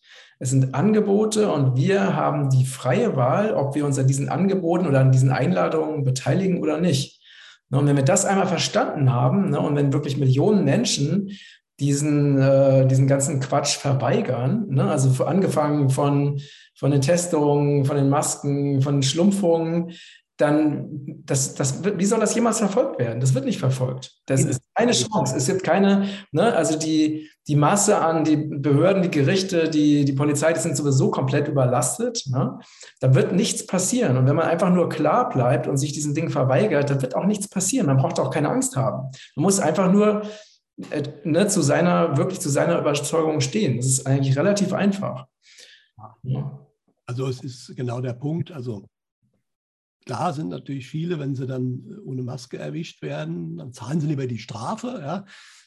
Es 0.43 0.49
sind 0.49 0.75
Angebote 0.75 1.49
und 1.49 1.77
wir 1.77 2.17
haben 2.17 2.49
die 2.49 2.65
freie 2.65 3.15
Wahl, 3.15 3.53
ob 3.53 3.75
wir 3.75 3.85
uns 3.85 3.97
an 3.97 4.07
diesen 4.07 4.27
Angeboten 4.27 4.85
oder 4.85 4.99
an 4.99 5.13
diesen 5.13 5.31
Einladungen 5.31 6.03
beteiligen 6.03 6.61
oder 6.61 6.81
nicht. 6.81 7.21
Und 7.71 7.87
wenn 7.87 7.95
wir 7.95 8.03
das 8.03 8.25
einmal 8.25 8.47
verstanden 8.47 9.13
haben 9.13 9.51
ne, 9.51 9.61
und 9.61 9.77
wenn 9.77 9.93
wirklich 9.93 10.17
Millionen 10.17 10.65
Menschen 10.65 11.31
diesen, 11.79 12.41
äh, 12.41 12.85
diesen 12.87 13.07
ganzen 13.07 13.39
Quatsch 13.39 13.77
verweigern, 13.77 14.65
ne, 14.67 14.91
also 14.91 15.23
angefangen 15.23 15.89
von, 15.89 16.41
von 16.75 16.91
den 16.91 16.99
Testungen, 16.99 17.85
von 17.85 17.95
den 17.95 18.09
Masken, 18.09 18.81
von 18.81 18.95
den 18.95 19.03
Schlumpfungen, 19.03 19.93
dann, 20.43 20.89
das, 21.25 21.55
das, 21.55 21.83
wie 21.83 22.05
soll 22.05 22.19
das 22.19 22.35
jemals 22.35 22.59
verfolgt 22.59 22.99
werden? 22.99 23.21
Das 23.21 23.33
wird 23.33 23.45
nicht 23.45 23.59
verfolgt. 23.59 24.11
Das 24.25 24.43
ist 24.43 24.61
keine 24.75 24.91
Chance. 24.91 25.35
Es 25.37 25.47
gibt 25.47 25.63
keine, 25.63 26.07
ne, 26.31 26.53
also 26.53 26.77
die, 26.77 27.29
die 27.47 27.55
Masse 27.55 27.97
an 27.97 28.25
die 28.25 28.35
Behörden, 28.35 29.03
die 29.03 29.11
Gerichte, 29.11 29.69
die, 29.69 30.03
die 30.03 30.13
Polizei, 30.13 30.51
die 30.51 30.59
sind 30.59 30.75
sowieso 30.75 31.11
komplett 31.11 31.47
überlastet. 31.47 32.23
Ne? 32.27 32.59
Da 32.99 33.15
wird 33.15 33.31
nichts 33.31 33.65
passieren. 33.65 34.17
Und 34.17 34.27
wenn 34.27 34.35
man 34.35 34.47
einfach 34.47 34.69
nur 34.69 34.89
klar 34.89 35.29
bleibt 35.29 35.67
und 35.67 35.77
sich 35.77 35.93
diesen 35.93 36.13
Ding 36.13 36.29
verweigert, 36.29 36.89
dann 36.89 37.01
wird 37.01 37.15
auch 37.15 37.25
nichts 37.25 37.47
passieren. 37.47 37.87
Man 37.87 37.97
braucht 37.97 38.19
auch 38.19 38.29
keine 38.29 38.49
Angst 38.49 38.75
haben. 38.75 39.09
Man 39.35 39.43
muss 39.43 39.59
einfach 39.59 39.91
nur 39.91 40.23
äh, 40.89 41.03
ne, 41.23 41.47
zu 41.47 41.61
seiner, 41.61 42.17
wirklich 42.17 42.41
zu 42.41 42.49
seiner 42.49 42.79
Überzeugung 42.79 43.39
stehen. 43.39 43.77
Das 43.77 43.85
ist 43.85 44.05
eigentlich 44.05 44.37
relativ 44.37 44.73
einfach. 44.73 45.25
Ja. 46.23 46.59
Also 47.05 47.27
es 47.27 47.41
ist 47.41 47.73
genau 47.75 48.01
der 48.01 48.13
Punkt. 48.13 48.51
Also 48.51 48.85
Klar 50.05 50.33
sind 50.33 50.49
natürlich 50.49 50.87
viele, 50.87 51.19
wenn 51.19 51.35
sie 51.35 51.47
dann 51.47 51.85
äh, 51.89 51.99
ohne 51.99 52.23
Maske 52.23 52.57
erwischt 52.57 53.01
werden, 53.01 53.57
dann 53.57 53.73
zahlen 53.73 54.01
sie 54.01 54.07
lieber 54.07 54.27
die 54.27 54.39
Strafe. 54.39 54.99
Ja. 55.01 55.25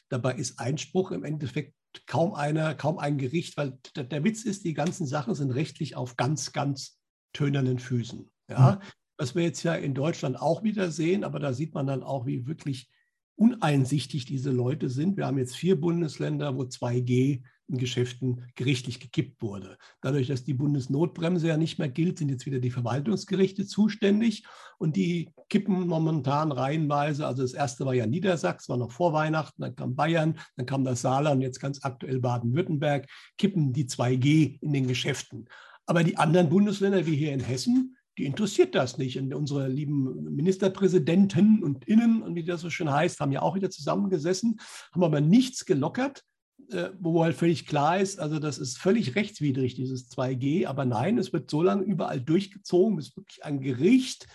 Dabei 0.09 0.35
ist 0.35 0.59
Einspruch 0.59 1.11
im 1.11 1.23
Endeffekt 1.23 1.73
kaum 2.05 2.33
einer, 2.33 2.75
kaum 2.75 2.99
ein 2.99 3.17
Gericht, 3.17 3.57
weil 3.57 3.77
der, 3.95 4.03
der, 4.03 4.23
Witz 4.23 4.43
ist, 4.43 4.63
die 4.63 4.73
ganzen 4.73 5.07
Sachen 5.07 5.33
sind 5.33 5.51
rechtlich 5.51 5.95
auf 5.95 6.15
ganz, 6.15 6.51
ganz 6.53 6.99
tönernen 7.33 7.79
Füßen. 7.79 8.29
Ja, 8.49 8.73
mhm. 8.73 8.87
was 9.17 9.35
wir 9.35 9.43
jetzt 9.43 9.63
ja 9.63 9.73
in 9.73 9.93
Deutschland 9.93 10.39
auch 10.39 10.63
wieder 10.63 10.91
sehen, 10.91 11.23
aber 11.23 11.39
da 11.39 11.53
sieht 11.53 11.73
man 11.73 11.87
dann 11.87 12.03
auch, 12.03 12.25
wie 12.25 12.45
wirklich 12.47 12.89
uneinsichtig 13.37 14.25
diese 14.25 14.51
Leute 14.51 14.89
sind. 14.89 15.15
Wir 15.15 15.27
haben 15.27 15.37
jetzt 15.37 15.55
vier 15.55 15.79
Bundesländer, 15.79 16.57
wo 16.57 16.63
2G 16.63 17.43
in 17.69 17.77
Geschäften 17.77 18.45
gerichtlich 18.55 18.99
gekippt 18.99 19.41
wurde. 19.41 19.77
Dadurch, 20.01 20.27
dass 20.27 20.43
die 20.43 20.53
Bundesnotbremse 20.53 21.47
ja 21.47 21.57
nicht 21.57 21.79
mehr 21.79 21.89
gilt, 21.89 22.17
sind 22.17 22.29
jetzt 22.29 22.45
wieder 22.45 22.59
die 22.59 22.71
Verwaltungsgerichte 22.71 23.67
zuständig 23.67 24.45
und 24.77 24.95
die 24.95 25.29
kippen 25.49 25.87
momentan 25.87 26.51
reihenweise. 26.51 27.27
Also 27.27 27.41
das 27.41 27.53
erste 27.53 27.85
war 27.85 27.93
ja 27.93 28.07
Niedersachsen, 28.07 28.69
war 28.69 28.77
noch 28.77 28.91
vor 28.91 29.13
Weihnachten, 29.13 29.61
dann 29.61 29.75
kam 29.75 29.95
Bayern, 29.95 30.39
dann 30.55 30.65
kam 30.65 30.83
das 30.83 31.01
Saarland, 31.01 31.41
jetzt 31.41 31.59
ganz 31.59 31.83
aktuell 31.83 32.19
Baden-Württemberg, 32.19 33.07
kippen 33.37 33.73
die 33.73 33.85
2G 33.85 34.59
in 34.61 34.73
den 34.73 34.87
Geschäften. 34.87 35.45
Aber 35.85 36.03
die 36.03 36.17
anderen 36.17 36.49
Bundesländer, 36.49 37.05
wie 37.05 37.15
hier 37.15 37.33
in 37.33 37.39
Hessen, 37.39 37.96
die 38.17 38.25
interessiert 38.25 38.75
das 38.75 38.97
nicht. 38.97 39.17
Und 39.19 39.33
unsere 39.33 39.67
lieben 39.67 40.35
Ministerpräsidenten 40.35 41.63
und 41.63 41.85
Innen, 41.87 42.21
und 42.23 42.35
wie 42.35 42.43
das 42.43 42.61
so 42.61 42.69
schön 42.69 42.91
heißt, 42.91 43.19
haben 43.19 43.31
ja 43.31 43.41
auch 43.41 43.55
wieder 43.55 43.69
zusammengesessen, 43.69 44.59
haben 44.91 45.03
aber 45.03 45.21
nichts 45.21 45.65
gelockert, 45.65 46.23
äh, 46.71 46.89
wo 46.99 47.23
halt 47.23 47.35
völlig 47.35 47.65
klar 47.65 47.99
ist, 47.99 48.19
also 48.19 48.39
das 48.39 48.57
ist 48.57 48.77
völlig 48.77 49.15
rechtswidrig, 49.15 49.75
dieses 49.75 50.09
2G, 50.09 50.65
aber 50.65 50.85
nein, 50.85 51.17
es 51.17 51.31
wird 51.31 51.49
so 51.49 51.61
lange 51.61 51.83
überall 51.83 52.19
durchgezogen, 52.19 52.97
bis 52.97 53.15
wirklich 53.15 53.45
ein 53.45 53.61
Gericht 53.61 54.27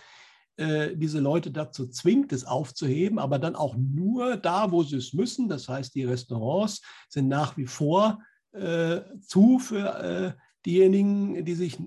äh, 0.55 0.95
diese 0.95 1.19
Leute 1.19 1.51
dazu 1.51 1.87
zwingt, 1.87 2.31
es 2.31 2.45
aufzuheben, 2.45 3.19
aber 3.19 3.39
dann 3.39 3.55
auch 3.55 3.75
nur 3.75 4.37
da, 4.37 4.71
wo 4.71 4.83
sie 4.83 4.97
es 4.97 5.13
müssen. 5.13 5.49
Das 5.49 5.67
heißt, 5.67 5.95
die 5.95 6.05
Restaurants 6.05 6.81
sind 7.09 7.27
nach 7.27 7.57
wie 7.57 7.65
vor 7.65 8.19
äh, 8.51 9.01
zu 9.19 9.59
für 9.59 10.35
äh, 10.37 10.42
diejenigen, 10.65 11.45
die 11.45 11.55
sich 11.55 11.77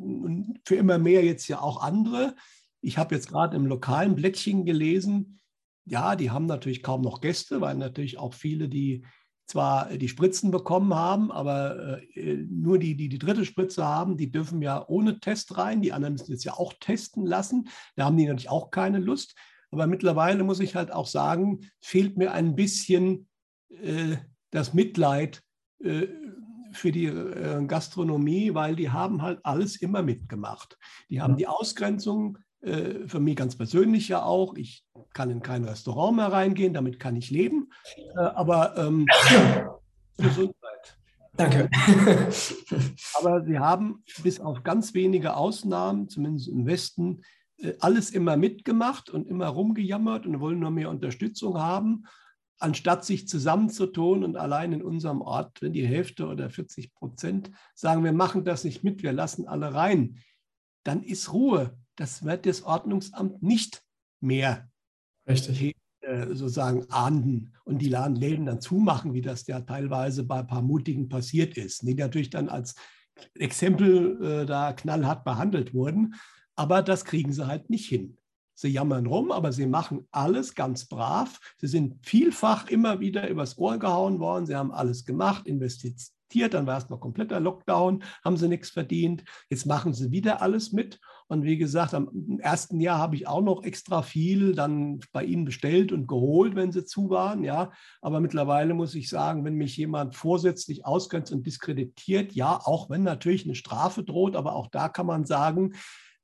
für 0.64 0.76
immer 0.76 0.98
mehr 0.98 1.24
jetzt 1.24 1.48
ja 1.48 1.60
auch 1.60 1.82
andere. 1.82 2.34
Ich 2.80 2.98
habe 2.98 3.14
jetzt 3.14 3.28
gerade 3.28 3.56
im 3.56 3.66
lokalen 3.66 4.14
Blättchen 4.14 4.64
gelesen, 4.64 5.40
ja, 5.84 6.16
die 6.16 6.30
haben 6.30 6.46
natürlich 6.46 6.82
kaum 6.82 7.02
noch 7.02 7.20
Gäste, 7.20 7.60
weil 7.60 7.76
natürlich 7.76 8.18
auch 8.18 8.34
viele, 8.34 8.68
die 8.68 9.04
zwar 9.46 9.96
die 9.96 10.08
Spritzen 10.08 10.50
bekommen 10.50 10.94
haben, 10.94 11.30
aber 11.30 12.00
äh, 12.14 12.44
nur 12.50 12.78
die, 12.78 12.96
die 12.96 13.08
die 13.08 13.18
dritte 13.18 13.44
Spritze 13.44 13.86
haben, 13.86 14.16
die 14.16 14.32
dürfen 14.32 14.60
ja 14.60 14.84
ohne 14.88 15.20
Test 15.20 15.56
rein. 15.56 15.80
Die 15.80 15.92
anderen 15.92 16.14
müssen 16.14 16.32
jetzt 16.32 16.44
ja 16.44 16.54
auch 16.54 16.74
testen 16.80 17.24
lassen. 17.24 17.68
Da 17.94 18.06
haben 18.06 18.16
die 18.16 18.26
natürlich 18.26 18.50
auch 18.50 18.72
keine 18.72 18.98
Lust. 18.98 19.36
Aber 19.70 19.86
mittlerweile 19.86 20.42
muss 20.42 20.58
ich 20.58 20.74
halt 20.74 20.92
auch 20.92 21.06
sagen, 21.06 21.60
fehlt 21.80 22.16
mir 22.16 22.32
ein 22.32 22.56
bisschen 22.56 23.28
äh, 23.70 24.16
das 24.50 24.74
Mitleid 24.74 25.42
äh, 25.82 26.08
für 26.76 26.92
die 26.92 27.06
äh, 27.06 27.64
Gastronomie, 27.66 28.54
weil 28.54 28.76
die 28.76 28.90
haben 28.90 29.22
halt 29.22 29.40
alles 29.42 29.76
immer 29.76 30.02
mitgemacht. 30.02 30.78
Die 31.10 31.20
haben 31.20 31.36
die 31.36 31.46
Ausgrenzung 31.46 32.38
äh, 32.60 33.06
für 33.06 33.20
mich 33.20 33.36
ganz 33.36 33.56
persönlich 33.56 34.08
ja 34.08 34.22
auch. 34.22 34.54
Ich 34.54 34.84
kann 35.12 35.30
in 35.30 35.42
kein 35.42 35.64
Restaurant 35.64 36.16
mehr 36.16 36.32
reingehen, 36.32 36.74
damit 36.74 36.98
kann 36.98 37.16
ich 37.16 37.30
leben. 37.30 37.70
Äh, 38.16 38.20
aber 38.20 38.76
ähm, 38.76 39.06
Gesundheit. 40.16 40.98
Danke. 41.36 41.68
aber 43.20 43.44
sie 43.44 43.58
haben 43.58 44.02
bis 44.22 44.40
auf 44.40 44.62
ganz 44.62 44.94
wenige 44.94 45.36
Ausnahmen, 45.36 46.08
zumindest 46.08 46.48
im 46.48 46.66
Westen, 46.66 47.22
äh, 47.58 47.74
alles 47.80 48.10
immer 48.10 48.36
mitgemacht 48.36 49.10
und 49.10 49.28
immer 49.28 49.48
rumgejammert 49.48 50.26
und 50.26 50.40
wollen 50.40 50.60
nur 50.60 50.70
mehr 50.70 50.90
Unterstützung 50.90 51.58
haben, 51.58 52.06
anstatt 52.58 53.04
sich 53.04 53.28
zusammenzutun 53.28 54.24
und 54.24 54.36
allein 54.36 54.72
in 54.72 54.82
unserem 54.82 55.20
Ort, 55.20 55.60
wenn 55.60 55.72
die 55.72 55.86
Hälfte 55.86 56.26
oder 56.26 56.50
40 56.50 56.94
Prozent 56.94 57.50
sagen, 57.74 58.04
wir 58.04 58.12
machen 58.12 58.44
das 58.44 58.64
nicht 58.64 58.84
mit, 58.84 59.02
wir 59.02 59.12
lassen 59.12 59.46
alle 59.46 59.74
rein, 59.74 60.18
dann 60.84 61.02
ist 61.02 61.32
Ruhe 61.32 61.76
das 61.96 62.24
wird 62.24 62.46
das 62.46 62.62
Ordnungsamt 62.62 63.42
nicht 63.42 63.82
mehr 64.20 64.70
Richtig. 65.28 65.74
Äh, 66.02 66.26
sozusagen 66.28 66.88
ahnden 66.90 67.54
und 67.64 67.78
die 67.78 67.88
Läden 67.88 68.46
dann 68.46 68.60
zumachen, 68.60 69.12
wie 69.12 69.22
das 69.22 69.46
ja 69.48 69.60
teilweise 69.60 70.22
bei 70.22 70.38
ein 70.38 70.46
paar 70.46 70.62
Mutigen 70.62 71.08
passiert 71.08 71.56
ist, 71.56 71.82
die 71.82 71.94
natürlich 71.94 72.30
dann 72.30 72.48
als 72.48 72.76
Exempel 73.34 74.22
äh, 74.22 74.46
da 74.46 74.72
knallhart 74.72 75.24
behandelt 75.24 75.74
wurden. 75.74 76.14
Aber 76.54 76.82
das 76.82 77.04
kriegen 77.04 77.32
sie 77.32 77.48
halt 77.48 77.70
nicht 77.70 77.88
hin. 77.88 78.18
Sie 78.58 78.68
jammern 78.68 79.06
rum, 79.06 79.32
aber 79.32 79.52
sie 79.52 79.66
machen 79.66 80.08
alles 80.10 80.54
ganz 80.54 80.86
brav. 80.86 81.38
Sie 81.58 81.66
sind 81.66 81.94
vielfach 82.06 82.68
immer 82.68 83.00
wieder 83.00 83.28
übers 83.28 83.58
Ohr 83.58 83.78
gehauen 83.78 84.18
worden. 84.18 84.46
Sie 84.46 84.56
haben 84.56 84.72
alles 84.72 85.04
gemacht, 85.04 85.46
investiert, 85.46 86.54
dann 86.54 86.66
war 86.66 86.74
erstmal 86.74 86.98
kompletter 86.98 87.38
Lockdown, 87.38 88.02
haben 88.24 88.38
sie 88.38 88.48
nichts 88.48 88.70
verdient. 88.70 89.24
Jetzt 89.50 89.66
machen 89.66 89.92
sie 89.92 90.10
wieder 90.10 90.40
alles 90.40 90.72
mit. 90.72 90.98
Und 91.28 91.44
wie 91.44 91.58
gesagt, 91.58 91.92
am 91.92 92.38
ersten 92.40 92.80
Jahr 92.80 92.98
habe 92.98 93.14
ich 93.16 93.28
auch 93.28 93.42
noch 93.42 93.62
extra 93.62 94.00
viel 94.00 94.54
dann 94.54 95.00
bei 95.12 95.24
ihnen 95.24 95.44
bestellt 95.44 95.92
und 95.92 96.06
geholt, 96.06 96.54
wenn 96.54 96.72
sie 96.72 96.86
zu 96.86 97.10
waren. 97.10 97.44
Ja, 97.44 97.72
aber 98.00 98.20
mittlerweile 98.20 98.72
muss 98.72 98.94
ich 98.94 99.10
sagen, 99.10 99.44
wenn 99.44 99.54
mich 99.54 99.76
jemand 99.76 100.14
vorsätzlich 100.14 100.86
ausgrenzt 100.86 101.30
und 101.30 101.44
diskreditiert, 101.44 102.32
ja, 102.32 102.58
auch 102.64 102.88
wenn 102.88 103.02
natürlich 103.02 103.44
eine 103.44 103.54
Strafe 103.54 104.02
droht, 104.02 104.34
aber 104.34 104.54
auch 104.54 104.68
da 104.68 104.88
kann 104.88 105.06
man 105.06 105.26
sagen, 105.26 105.74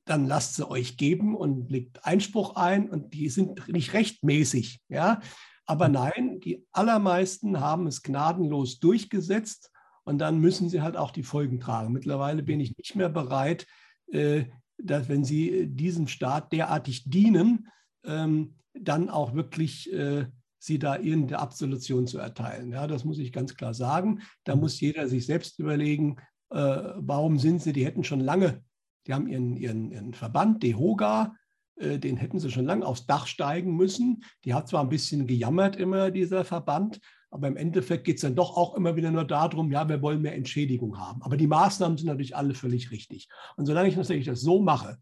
dann 0.05 0.27
lasst 0.27 0.57
sie 0.57 0.69
euch 0.69 0.97
geben 0.97 1.37
und 1.37 1.71
legt 1.71 2.05
Einspruch 2.05 2.57
ein 2.57 2.91
und 2.91 3.15
die 3.15 3.29
sind 3.29 3.69
nicht 3.69 3.93
rechtmäßig. 3.93 4.81
Ja, 4.89 5.21
aber 5.67 5.89
nein, 5.89 6.41
die 6.41 6.67
allermeisten 6.73 7.61
haben 7.61 7.87
es 7.87 8.03
gnadenlos 8.03 8.81
durchgesetzt 8.81 9.71
und 10.05 10.19
dann 10.19 10.39
müssen 10.39 10.69
sie 10.69 10.83
halt 10.83 10.97
auch 10.97 11.13
die 11.13 11.23
Folgen 11.23 11.61
tragen. 11.61 11.93
Mittlerweile 11.93 12.43
bin 12.43 12.61
ich 12.61 12.77
nicht 12.77 12.97
mehr 12.97 13.09
bereit, 13.09 13.67
äh, 14.11 14.45
dass 14.79 15.09
wenn 15.09 15.25
sie 15.25 15.69
diesem 15.69 16.09
Staat 16.09 16.53
derartig 16.53 17.09
dienen, 17.09 17.69
ähm, 18.05 18.57
dann 18.75 19.11
auch 19.11 19.35
wirklich 19.35 19.93
äh, 19.93 20.27
sie 20.59 20.79
da 20.79 20.97
irgendeine 20.97 21.41
Absolution 21.41 22.07
zu 22.07 22.19
erteilen. 22.19 22.73
Ja, 22.73 22.87
das 22.87 23.05
muss 23.05 23.19
ich 23.19 23.33
ganz 23.33 23.55
klar 23.55 23.75
sagen. 23.75 24.21
Da 24.45 24.57
muss 24.57 24.81
jeder 24.81 25.09
sich 25.09 25.27
selbst 25.27 25.59
überlegen, 25.59 26.17
äh, 26.51 26.57
warum 26.97 27.39
sind 27.39 27.63
sie, 27.63 27.73
die 27.73 27.85
hätten 27.85 28.05
schon 28.05 28.21
lange, 28.21 28.63
die 29.07 29.15
haben 29.15 29.27
ihren, 29.27 29.57
ihren, 29.57 29.91
ihren 29.91 30.15
Verband, 30.15 30.63
DEHOGA, 30.63 31.35
den 31.77 32.19
hätten 32.19 32.39
sie 32.39 32.51
schon 32.51 32.67
lange 32.67 32.87
aufs 32.87 33.07
Dach 33.07 33.27
steigen 33.27 33.75
müssen. 33.75 34.23
Die 34.45 34.55
hat 34.55 34.69
zwar 34.69 34.83
ein 34.83 34.91
bisschen 34.91 35.27
gejammert 35.27 35.75
immer, 35.75 36.11
dieser 36.11 36.45
Verband, 36.45 37.01
aber 37.33 37.49
im 37.49 37.57
Endeffekt 37.57 38.05
geht 38.05 38.17
es 38.17 38.23
dann 38.23 38.37
doch 38.37 38.59
auch 38.59 38.75
immer 38.75 38.95
wieder 38.95 39.11
nur 39.11 39.25
darum, 39.25 39.73
ja, 39.73 39.89
wir 39.89 40.03
wollen 40.03 40.21
mehr 40.21 40.35
Entschädigung 40.35 40.99
haben. 40.99 41.23
Aber 41.23 41.39
die 41.39 41.47
Maßnahmen 41.47 41.97
sind 41.97 42.09
natürlich 42.09 42.37
alle 42.37 42.53
völlig 42.55 42.91
richtig. 42.91 43.31
Und 43.57 43.65
solange 43.65 43.89
ich 43.89 43.97
natürlich 43.97 44.27
das 44.27 44.43
so 44.43 44.61
mache, 44.61 44.99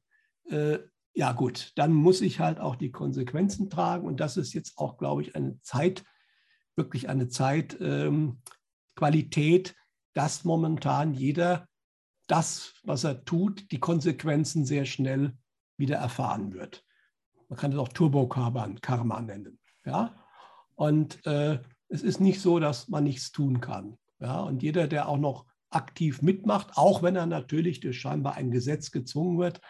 äh, 0.49 0.79
ja 1.13 1.33
gut, 1.33 1.73
dann 1.75 1.93
muss 1.93 2.21
ich 2.21 2.39
halt 2.39 2.61
auch 2.61 2.77
die 2.77 2.93
Konsequenzen 2.93 3.69
tragen. 3.69 4.07
Und 4.07 4.21
das 4.21 4.37
ist 4.37 4.55
jetzt 4.55 4.79
auch, 4.79 4.97
glaube 4.97 5.23
ich, 5.23 5.35
eine 5.35 5.61
Zeit, 5.63 6.05
wirklich 6.77 7.09
eine 7.09 7.27
Zeitqualität, 7.27 9.69
ähm, 9.71 9.75
dass 10.15 10.45
momentan 10.45 11.15
jeder 11.15 11.67
das, 12.31 12.75
was 12.85 13.05
er 13.05 13.25
tut, 13.25 13.71
die 13.73 13.81
Konsequenzen 13.81 14.64
sehr 14.64 14.85
schnell 14.85 15.37
wieder 15.77 15.97
erfahren 15.97 16.53
wird. 16.53 16.85
Man 17.49 17.59
kann 17.59 17.73
es 17.73 17.79
auch 17.79 17.88
Turbo-Karma 17.88 19.21
nennen. 19.21 19.59
Ja? 19.85 20.14
Und 20.77 21.25
äh, 21.27 21.61
es 21.88 22.03
ist 22.03 22.21
nicht 22.21 22.40
so, 22.40 22.61
dass 22.61 22.88
man 22.88 23.05
nichts 23.05 23.33
tun 23.33 23.61
kann. 23.61 23.99
Ja, 24.21 24.40
und 24.40 24.62
jeder, 24.62 24.87
der 24.87 25.09
auch 25.09 25.19
noch 25.19 25.47
aktiv 25.71 26.23
mitmacht, 26.23 26.77
auch 26.77 27.03
wenn 27.03 27.16
er 27.16 27.27
natürlich 27.27 27.81
durch 27.81 27.99
scheinbar 27.99 28.35
ein 28.35 28.51
Gesetz 28.51 28.91
gezwungen 28.91 29.39
wird, 29.39 29.61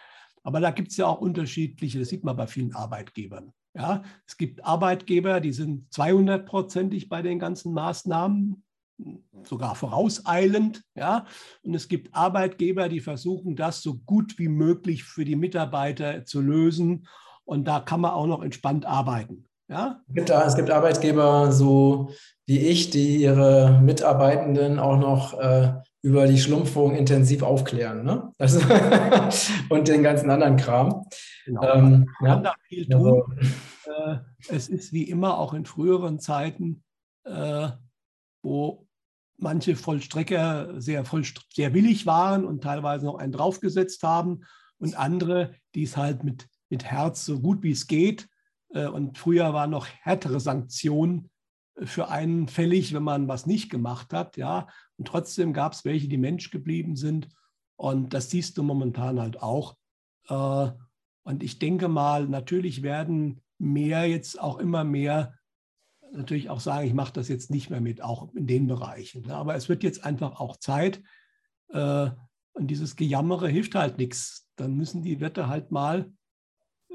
aber 0.43 0.59
da 0.59 0.71
gibt 0.71 0.91
es 0.91 0.97
ja 0.97 1.07
auch 1.07 1.21
unterschiedliche, 1.21 1.99
das 1.99 2.09
sieht 2.09 2.23
man 2.23 2.35
bei 2.35 2.47
vielen 2.47 2.73
Arbeitgebern. 2.75 3.53
Ja, 3.73 4.03
es 4.27 4.37
gibt 4.37 4.65
Arbeitgeber, 4.65 5.39
die 5.39 5.53
sind 5.53 5.89
200-prozentig 5.93 7.07
bei 7.07 7.21
den 7.21 7.39
ganzen 7.39 7.73
Maßnahmen, 7.73 8.63
sogar 9.43 9.75
vorauseilend. 9.75 10.83
Ja, 10.95 11.25
und 11.63 11.73
es 11.73 11.87
gibt 11.87 12.13
Arbeitgeber, 12.13 12.89
die 12.89 12.99
versuchen, 12.99 13.55
das 13.55 13.81
so 13.81 13.95
gut 13.95 14.37
wie 14.37 14.49
möglich 14.49 15.03
für 15.03 15.25
die 15.25 15.35
Mitarbeiter 15.35 16.25
zu 16.25 16.41
lösen. 16.41 17.07
Und 17.43 17.67
da 17.67 17.79
kann 17.79 18.01
man 18.01 18.11
auch 18.11 18.27
noch 18.27 18.43
entspannt 18.43 18.85
arbeiten. 18.85 19.45
Ja? 19.67 20.01
Es, 20.09 20.15
gibt, 20.15 20.29
es 20.29 20.55
gibt 20.55 20.69
Arbeitgeber 20.69 21.51
so 21.51 22.11
wie 22.45 22.59
ich, 22.59 22.89
die 22.89 23.17
ihre 23.17 23.79
Mitarbeitenden 23.81 24.79
auch 24.79 24.97
noch 24.97 25.39
äh, 25.39 25.73
über 26.01 26.27
die 26.27 26.39
Schlumpfung 26.39 26.95
intensiv 26.95 27.43
aufklären. 27.43 28.03
Ne? 28.03 28.33
Also 28.37 28.59
und 29.69 29.87
den 29.87 30.03
ganzen 30.03 30.29
anderen 30.29 30.57
Kram. 30.57 31.05
Genau. 31.45 31.63
Ähm, 31.63 32.09
Man 32.19 32.31
kann 32.31 32.43
da 32.43 32.53
viel 32.67 32.87
tun. 32.87 33.05
Also, 33.05 33.25
äh, 33.85 34.17
es 34.49 34.67
ist 34.67 34.91
wie 34.91 35.03
immer 35.03 35.37
auch 35.37 35.53
in 35.53 35.65
früheren 35.65 36.19
Zeiten, 36.19 36.83
äh, 37.23 37.69
wo 38.41 38.87
manche 39.37 39.75
Vollstrecker 39.75 40.79
sehr, 40.79 41.03
voll, 41.05 41.23
sehr 41.53 41.73
willig 41.73 42.05
waren 42.05 42.45
und 42.45 42.63
teilweise 42.63 43.05
noch 43.05 43.15
einen 43.15 43.31
draufgesetzt 43.31 44.03
haben 44.03 44.41
und 44.77 44.97
andere, 44.97 45.55
die 45.75 45.83
es 45.83 45.97
halt 45.97 46.23
mit, 46.23 46.47
mit 46.69 46.85
Herz 46.85 47.25
so 47.25 47.39
gut 47.39 47.63
wie 47.63 47.71
es 47.71 47.87
geht 47.87 48.29
äh, 48.73 48.87
und 48.87 49.17
früher 49.17 49.53
waren 49.53 49.71
noch 49.71 49.87
härtere 49.87 50.39
Sanktionen 50.39 51.29
für 51.83 52.09
einen 52.09 52.47
fällig, 52.47 52.93
wenn 52.93 53.03
man 53.03 53.27
was 53.27 53.45
nicht 53.45 53.69
gemacht 53.69 54.13
hat, 54.13 54.37
ja. 54.37 54.67
Und 54.97 55.07
trotzdem 55.07 55.53
gab 55.53 55.73
es 55.73 55.85
welche, 55.85 56.07
die 56.07 56.17
Mensch 56.17 56.51
geblieben 56.51 56.95
sind. 56.95 57.29
Und 57.75 58.13
das 58.13 58.29
siehst 58.29 58.57
du 58.57 58.63
momentan 58.63 59.19
halt 59.19 59.41
auch. 59.41 59.75
Äh, 60.27 60.71
und 61.23 61.43
ich 61.43 61.59
denke 61.59 61.87
mal, 61.87 62.27
natürlich 62.27 62.83
werden 62.83 63.41
mehr 63.57 64.05
jetzt 64.05 64.39
auch 64.39 64.57
immer 64.57 64.83
mehr 64.83 65.35
natürlich 66.11 66.49
auch 66.49 66.59
sagen, 66.59 66.87
ich 66.87 66.93
mache 66.93 67.13
das 67.13 67.27
jetzt 67.27 67.51
nicht 67.51 67.69
mehr 67.69 67.81
mit, 67.81 68.01
auch 68.01 68.33
in 68.33 68.47
den 68.47 68.67
Bereichen. 68.67 69.23
Ne. 69.27 69.35
Aber 69.35 69.55
es 69.55 69.69
wird 69.69 69.83
jetzt 69.83 70.03
einfach 70.03 70.39
auch 70.39 70.57
Zeit. 70.57 71.01
Äh, 71.69 72.09
und 72.53 72.67
dieses 72.67 72.95
Gejammere 72.95 73.47
hilft 73.47 73.75
halt 73.75 73.97
nichts. 73.97 74.49
Dann 74.55 74.75
müssen 74.75 75.03
die 75.03 75.19
Wirte 75.19 75.47
halt 75.47 75.71
mal 75.71 76.11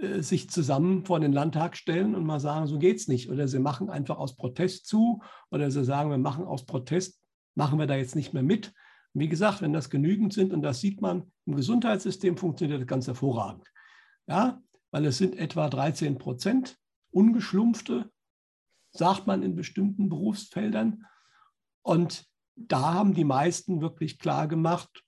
äh, 0.01 0.21
sich 0.23 0.51
zusammen 0.51 1.05
vor 1.05 1.21
den 1.21 1.33
Landtag 1.33 1.77
stellen 1.77 2.15
und 2.15 2.25
mal 2.25 2.41
sagen, 2.41 2.67
so 2.67 2.79
geht 2.79 2.99
es 2.99 3.09
nicht. 3.09 3.31
Oder 3.31 3.49
sie 3.49 3.59
machen 3.59 3.89
einfach 3.91 4.19
aus 4.19 4.37
Protest 4.37 4.87
zu 4.87 5.23
oder 5.51 5.71
sie 5.71 5.85
sagen, 5.85 6.11
wir 6.11 6.19
machen 6.19 6.45
aus 6.45 6.67
Protest, 6.67 7.21
machen 7.55 7.79
wir 7.79 7.87
da 7.87 7.97
jetzt 7.97 8.17
nicht 8.17 8.35
mehr 8.35 8.43
mit. 8.43 8.73
Und 9.15 9.21
wie 9.21 9.29
gesagt, 9.29 9.63
wenn 9.63 9.73
das 9.73 9.89
genügend 9.89 10.35
sind, 10.35 10.53
und 10.53 10.63
das 10.63 10.81
sieht 10.81 11.01
man, 11.01 11.33
im 11.47 11.57
Gesundheitssystem 11.57 12.37
funktioniert 12.37 12.83
das 12.83 12.87
ganz 12.87 13.07
hervorragend. 13.07 13.67
Ja, 14.29 14.61
weil 14.91 15.07
es 15.07 15.19
sind 15.19 15.37
etwa 15.37 15.69
13 15.69 16.19
Prozent 16.19 16.79
ungeschlumpfte, 17.11 18.11
sagt 18.99 19.27
man 19.27 19.43
in 19.43 19.55
bestimmten 19.55 20.09
Berufsfeldern. 20.09 21.05
Und 21.83 22.27
da 22.57 22.95
haben 22.95 23.15
die 23.15 23.25
meisten 23.25 23.81
wirklich 23.81 24.19
klar 24.19 24.49
gemacht, 24.49 25.05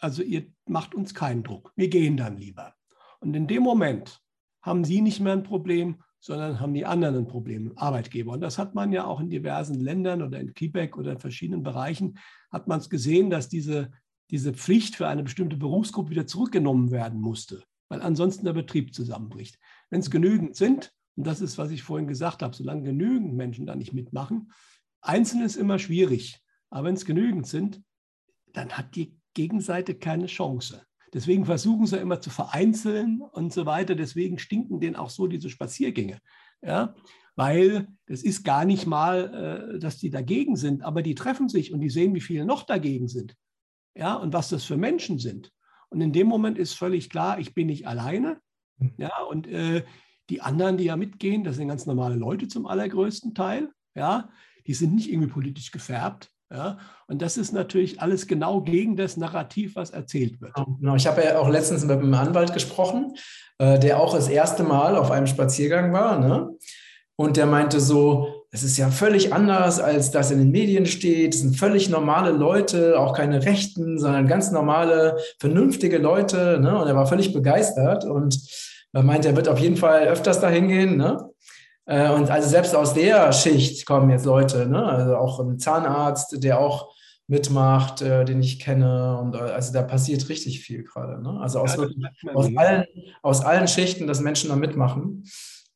also 0.00 0.22
ihr 0.22 0.46
macht 0.66 0.94
uns 0.94 1.14
keinen 1.14 1.42
Druck, 1.42 1.72
wir 1.76 1.88
gehen 1.88 2.16
dann 2.16 2.36
lieber. 2.36 2.74
Und 3.20 3.34
in 3.34 3.46
dem 3.46 3.62
Moment 3.62 4.20
haben 4.62 4.84
sie 4.84 5.00
nicht 5.00 5.20
mehr 5.20 5.32
ein 5.32 5.42
Problem, 5.42 6.02
sondern 6.20 6.60
haben 6.60 6.74
die 6.74 6.86
anderen 6.86 7.16
ein 7.16 7.26
Problem, 7.26 7.72
Arbeitgeber. 7.76 8.32
Und 8.32 8.40
das 8.40 8.58
hat 8.58 8.74
man 8.74 8.92
ja 8.92 9.04
auch 9.04 9.20
in 9.20 9.28
diversen 9.28 9.78
Ländern 9.78 10.22
oder 10.22 10.40
in 10.40 10.54
Quebec 10.54 10.96
oder 10.96 11.12
in 11.12 11.18
verschiedenen 11.18 11.62
Bereichen, 11.62 12.18
hat 12.50 12.66
man 12.66 12.80
es 12.80 12.88
gesehen, 12.88 13.28
dass 13.28 13.48
diese, 13.48 13.90
diese 14.30 14.54
Pflicht 14.54 14.96
für 14.96 15.06
eine 15.06 15.22
bestimmte 15.22 15.56
Berufsgruppe 15.56 16.10
wieder 16.10 16.26
zurückgenommen 16.26 16.90
werden 16.90 17.20
musste, 17.20 17.62
weil 17.88 18.00
ansonsten 18.00 18.46
der 18.46 18.54
Betrieb 18.54 18.94
zusammenbricht. 18.94 19.58
Wenn 19.90 20.00
es 20.00 20.10
genügend 20.10 20.56
sind, 20.56 20.94
und 21.16 21.26
das 21.26 21.40
ist, 21.40 21.58
was 21.58 21.70
ich 21.70 21.82
vorhin 21.82 22.06
gesagt 22.06 22.42
habe, 22.42 22.54
solange 22.54 22.82
genügend 22.82 23.34
Menschen 23.34 23.66
da 23.66 23.76
nicht 23.76 23.92
mitmachen, 23.92 24.52
einzeln 25.00 25.42
ist 25.42 25.56
immer 25.56 25.78
schwierig, 25.78 26.40
aber 26.70 26.88
wenn 26.88 26.94
es 26.94 27.04
genügend 27.04 27.46
sind, 27.46 27.82
dann 28.52 28.70
hat 28.72 28.96
die 28.96 29.16
Gegenseite 29.34 29.94
keine 29.94 30.26
Chance. 30.26 30.82
Deswegen 31.12 31.44
versuchen 31.44 31.86
sie 31.86 31.98
immer 31.98 32.20
zu 32.20 32.30
vereinzeln 32.30 33.20
und 33.20 33.52
so 33.52 33.66
weiter. 33.66 33.94
Deswegen 33.94 34.38
stinken 34.38 34.80
denen 34.80 34.96
auch 34.96 35.10
so 35.10 35.28
diese 35.28 35.48
Spaziergänge. 35.48 36.18
Ja? 36.60 36.96
Weil 37.36 37.86
das 38.06 38.22
ist 38.22 38.44
gar 38.44 38.64
nicht 38.64 38.86
mal, 38.86 39.74
äh, 39.74 39.78
dass 39.78 39.98
die 39.98 40.10
dagegen 40.10 40.56
sind, 40.56 40.82
aber 40.82 41.02
die 41.02 41.14
treffen 41.14 41.48
sich 41.48 41.72
und 41.72 41.80
die 41.80 41.90
sehen, 41.90 42.14
wie 42.14 42.20
viele 42.20 42.44
noch 42.44 42.64
dagegen 42.64 43.06
sind. 43.06 43.36
Ja? 43.94 44.14
Und 44.14 44.32
was 44.32 44.48
das 44.48 44.64
für 44.64 44.76
Menschen 44.76 45.20
sind. 45.20 45.52
Und 45.88 46.00
in 46.00 46.12
dem 46.12 46.26
Moment 46.26 46.58
ist 46.58 46.74
völlig 46.74 47.10
klar, 47.10 47.38
ich 47.38 47.54
bin 47.54 47.68
nicht 47.68 47.86
alleine. 47.86 48.40
Ja? 48.98 49.22
Und 49.22 49.46
äh, 49.46 49.84
die 50.30 50.40
anderen, 50.40 50.76
die 50.76 50.84
ja 50.84 50.96
mitgehen, 50.96 51.44
das 51.44 51.56
sind 51.56 51.68
ganz 51.68 51.86
normale 51.86 52.14
Leute 52.14 52.48
zum 52.48 52.66
allergrößten 52.66 53.34
Teil. 53.34 53.68
Ja? 53.94 54.28
Die 54.66 54.74
sind 54.74 54.94
nicht 54.94 55.10
irgendwie 55.10 55.30
politisch 55.30 55.70
gefärbt. 55.70 56.30
Ja? 56.50 56.78
Und 57.06 57.20
das 57.20 57.36
ist 57.36 57.52
natürlich 57.52 58.00
alles 58.00 58.26
genau 58.26 58.60
gegen 58.60 58.96
das 58.96 59.16
Narrativ, 59.16 59.76
was 59.76 59.90
erzählt 59.90 60.40
wird. 60.40 60.54
Genau. 60.54 60.96
Ich 60.96 61.06
habe 61.06 61.22
ja 61.22 61.38
auch 61.38 61.48
letztens 61.48 61.84
mit 61.84 61.98
einem 61.98 62.14
Anwalt 62.14 62.52
gesprochen, 62.52 63.14
äh, 63.58 63.78
der 63.78 64.00
auch 64.00 64.14
das 64.14 64.28
erste 64.28 64.62
Mal 64.62 64.96
auf 64.96 65.10
einem 65.10 65.26
Spaziergang 65.26 65.92
war. 65.92 66.18
Ne? 66.18 66.50
Und 67.16 67.36
der 67.36 67.46
meinte 67.46 67.80
so, 67.80 68.46
es 68.50 68.62
ist 68.62 68.76
ja 68.76 68.88
völlig 68.88 69.32
anders, 69.32 69.80
als 69.80 70.10
das 70.10 70.30
in 70.30 70.38
den 70.38 70.50
Medien 70.50 70.86
steht. 70.86 71.34
Es 71.34 71.40
sind 71.40 71.56
völlig 71.56 71.88
normale 71.88 72.30
Leute, 72.30 72.98
auch 72.98 73.12
keine 73.12 73.44
Rechten, 73.44 73.98
sondern 73.98 74.26
ganz 74.26 74.50
normale, 74.52 75.18
vernünftige 75.38 75.98
Leute. 75.98 76.58
Ne? 76.60 76.78
Und 76.78 76.86
er 76.86 76.94
war 76.94 77.06
völlig 77.06 77.32
begeistert 77.32 78.04
und 78.04 78.38
er 78.94 79.02
meinte, 79.02 79.28
er 79.28 79.36
wird 79.36 79.48
auf 79.48 79.58
jeden 79.58 79.76
Fall 79.76 80.06
öfters 80.06 80.40
dahin 80.40 80.68
gehen. 80.68 80.96
Ne? 80.96 81.30
Äh, 81.86 82.10
und 82.10 82.30
also 82.30 82.48
selbst 82.48 82.74
aus 82.74 82.94
der 82.94 83.32
Schicht 83.32 83.84
kommen 83.86 84.10
jetzt 84.10 84.24
Leute, 84.24 84.66
ne? 84.66 84.84
also 84.84 85.16
auch 85.16 85.40
ein 85.40 85.58
Zahnarzt, 85.58 86.42
der 86.42 86.60
auch 86.60 86.94
mitmacht, 87.26 88.02
äh, 88.02 88.24
den 88.24 88.40
ich 88.40 88.60
kenne. 88.60 89.18
Und 89.18 89.34
äh, 89.34 89.38
also 89.38 89.72
da 89.72 89.82
passiert 89.82 90.28
richtig 90.28 90.60
viel 90.60 90.84
gerade. 90.84 91.20
Ne? 91.22 91.40
Also 91.40 91.60
aus, 91.60 91.72
ja, 91.72 91.78
wirklich, 91.78 92.06
aus, 92.32 92.50
allen, 92.56 92.84
aus 93.22 93.40
allen 93.40 93.68
Schichten, 93.68 94.06
dass 94.06 94.20
Menschen 94.20 94.50
da 94.50 94.56
mitmachen. 94.56 95.24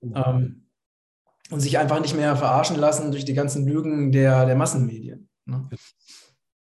Genau. 0.01 0.31
Ähm, 0.31 0.65
und 1.51 1.61
sich 1.61 1.79
einfach 1.79 2.01
nicht 2.01 2.15
mehr 2.15 2.37
verarschen 2.37 2.77
lassen 2.77 3.11
durch 3.11 3.25
die 3.25 3.33
ganzen 3.33 3.67
Lügen 3.67 4.13
der, 4.13 4.45
der 4.45 4.55
Massenmedien. 4.55 5.29
Ne? 5.47 5.69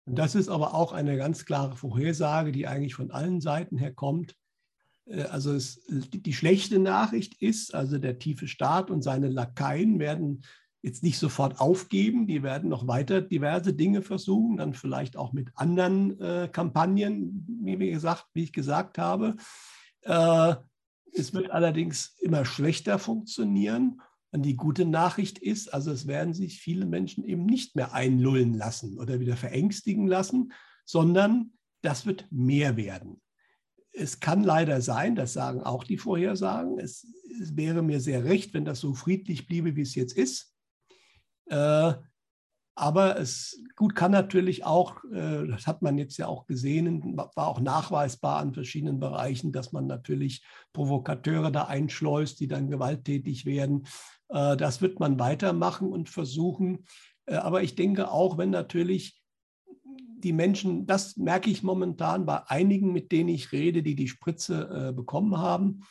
Das 0.06 0.34
ist 0.34 0.48
aber 0.48 0.74
auch 0.74 0.92
eine 0.92 1.18
ganz 1.18 1.44
klare 1.44 1.76
Vorhersage, 1.76 2.52
die 2.52 2.66
eigentlich 2.66 2.94
von 2.94 3.10
allen 3.10 3.42
Seiten 3.42 3.76
her 3.76 3.92
kommt. 3.92 4.34
Äh, 5.08 5.22
also 5.24 5.52
es, 5.52 5.82
die 5.88 6.32
schlechte 6.32 6.78
Nachricht 6.78 7.40
ist, 7.40 7.74
also 7.74 7.98
der 7.98 8.18
tiefe 8.18 8.48
Staat 8.48 8.90
und 8.90 9.02
seine 9.02 9.28
Lakaien 9.28 9.98
werden 9.98 10.42
jetzt 10.80 11.02
nicht 11.02 11.18
sofort 11.18 11.60
aufgeben, 11.60 12.26
die 12.26 12.42
werden 12.42 12.68
noch 12.68 12.86
weiter 12.86 13.20
diverse 13.20 13.74
Dinge 13.74 14.00
versuchen, 14.00 14.56
dann 14.56 14.74
vielleicht 14.74 15.16
auch 15.16 15.32
mit 15.32 15.50
anderen 15.54 16.20
äh, 16.20 16.48
Kampagnen, 16.50 17.44
wie, 17.62 17.80
wir 17.80 17.90
gesagt, 17.90 18.26
wie 18.32 18.44
ich 18.44 18.52
gesagt 18.52 18.96
habe. 18.96 19.36
Äh, 20.02 20.54
es 21.12 21.34
wird 21.34 21.50
allerdings 21.50 22.16
immer 22.20 22.44
schlechter 22.44 22.98
funktionieren. 22.98 24.00
Und 24.30 24.42
die 24.42 24.56
gute 24.56 24.84
Nachricht 24.84 25.38
ist, 25.38 25.72
also 25.72 25.90
es 25.90 26.06
werden 26.06 26.34
sich 26.34 26.60
viele 26.60 26.84
Menschen 26.84 27.24
eben 27.24 27.46
nicht 27.46 27.74
mehr 27.74 27.94
einlullen 27.94 28.54
lassen 28.54 28.98
oder 28.98 29.20
wieder 29.20 29.36
verängstigen 29.36 30.06
lassen, 30.06 30.52
sondern 30.84 31.54
das 31.80 32.06
wird 32.06 32.26
mehr 32.30 32.76
werden 32.76 33.20
es 33.98 34.20
kann 34.20 34.44
leider 34.44 34.80
sein, 34.80 35.14
das 35.16 35.32
sagen 35.32 35.62
auch 35.62 35.84
die 35.84 35.98
Vorhersagen, 35.98 36.78
es, 36.78 37.06
es, 37.40 37.56
wäre 37.56 37.82
mir 37.82 38.00
sehr 38.00 38.24
recht, 38.24 38.54
wenn 38.54 38.64
das 38.64 38.80
so 38.80 38.94
friedlich 38.94 39.46
bliebe, 39.46 39.76
wie 39.76 39.82
es 39.82 39.94
jetzt 39.94 40.16
ist. 40.16 40.54
Äh, 41.46 41.94
aber 42.74 43.18
es 43.18 43.60
gut 43.74 43.96
kann 43.96 44.12
natürlich 44.12 44.64
auch, 44.64 45.02
äh, 45.12 45.48
das 45.48 45.66
hat 45.66 45.82
man 45.82 45.98
jetzt 45.98 46.16
ja 46.16 46.28
auch 46.28 46.46
gesehen, 46.46 47.16
war 47.16 47.48
auch 47.48 47.60
nachweisbar 47.60 48.38
an 48.38 48.54
verschiedenen 48.54 49.00
Bereichen, 49.00 49.50
dass 49.50 49.72
man 49.72 49.88
natürlich 49.88 50.44
Provokateure 50.72 51.50
da 51.50 51.64
einschleust, 51.64 52.38
die 52.38 52.46
dann 52.46 52.70
gewalttätig 52.70 53.46
werden. 53.46 53.86
Äh, 54.28 54.56
das 54.56 54.80
wird 54.80 55.00
man 55.00 55.18
weitermachen 55.18 55.88
und 55.88 56.08
versuchen. 56.08 56.84
Äh, 57.26 57.34
aber 57.34 57.64
ich 57.64 57.74
denke 57.74 58.12
auch, 58.12 58.38
wenn 58.38 58.50
natürlich 58.50 59.17
die 60.24 60.32
Menschen, 60.32 60.86
das 60.86 61.16
merke 61.16 61.50
ich 61.50 61.62
momentan 61.62 62.26
bei 62.26 62.46
einigen, 62.48 62.92
mit 62.92 63.12
denen 63.12 63.28
ich 63.28 63.52
rede, 63.52 63.82
die 63.82 63.94
die 63.94 64.08
Spritze 64.08 64.88
äh, 64.88 64.92
bekommen 64.92 65.38
haben, 65.38 65.82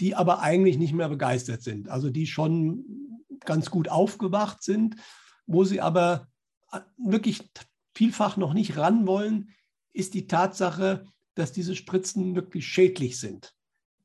die 0.00 0.14
aber 0.14 0.40
eigentlich 0.40 0.78
nicht 0.78 0.92
mehr 0.92 1.08
begeistert 1.08 1.62
sind. 1.62 1.88
Also 1.88 2.10
die 2.10 2.26
schon 2.26 2.84
ganz 3.44 3.70
gut 3.70 3.88
aufgewacht 3.88 4.62
sind, 4.62 4.96
wo 5.46 5.64
sie 5.64 5.80
aber 5.80 6.28
äh, 6.72 6.80
wirklich 6.98 7.50
vielfach 7.94 8.36
noch 8.36 8.52
nicht 8.52 8.76
ran 8.76 9.06
wollen, 9.06 9.50
ist 9.92 10.14
die 10.14 10.26
Tatsache, 10.26 11.06
dass 11.34 11.52
diese 11.52 11.74
Spritzen 11.74 12.34
wirklich 12.34 12.66
schädlich 12.66 13.18
sind. 13.18 13.55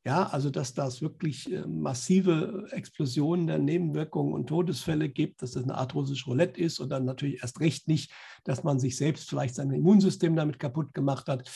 Ja, 0.04 0.24
also 0.28 0.50
dass 0.50 0.74
das 0.74 1.04
wirklich 1.04 1.52
äh, 1.52 1.62
massive 1.68 2.68
Explosionen 2.72 3.46
der 3.46 3.60
Nebenwirkungen 3.60 4.34
und 4.34 4.48
Todesfälle 4.48 5.10
gibt, 5.10 5.44
dass 5.44 5.52
das 5.52 5.64
eine 5.64 5.76
Art 5.76 5.94
russisch 5.94 6.26
Roulette 6.26 6.60
ist 6.60 6.80
und 6.80 6.90
dann 6.90 7.06
natürlich 7.06 7.42
erst 7.44 7.60
recht 7.60 7.88
nicht, 7.88 8.12
dass 8.44 8.64
man 8.64 8.80
sich 8.80 8.98
selbst 8.98 9.30
vielleicht 9.30 9.54
sein 9.54 9.70
Immunsystem 9.70 10.36
damit 10.36 10.58
kaputt 10.58 10.96
gemacht 10.96 11.28
hat. 11.28 11.48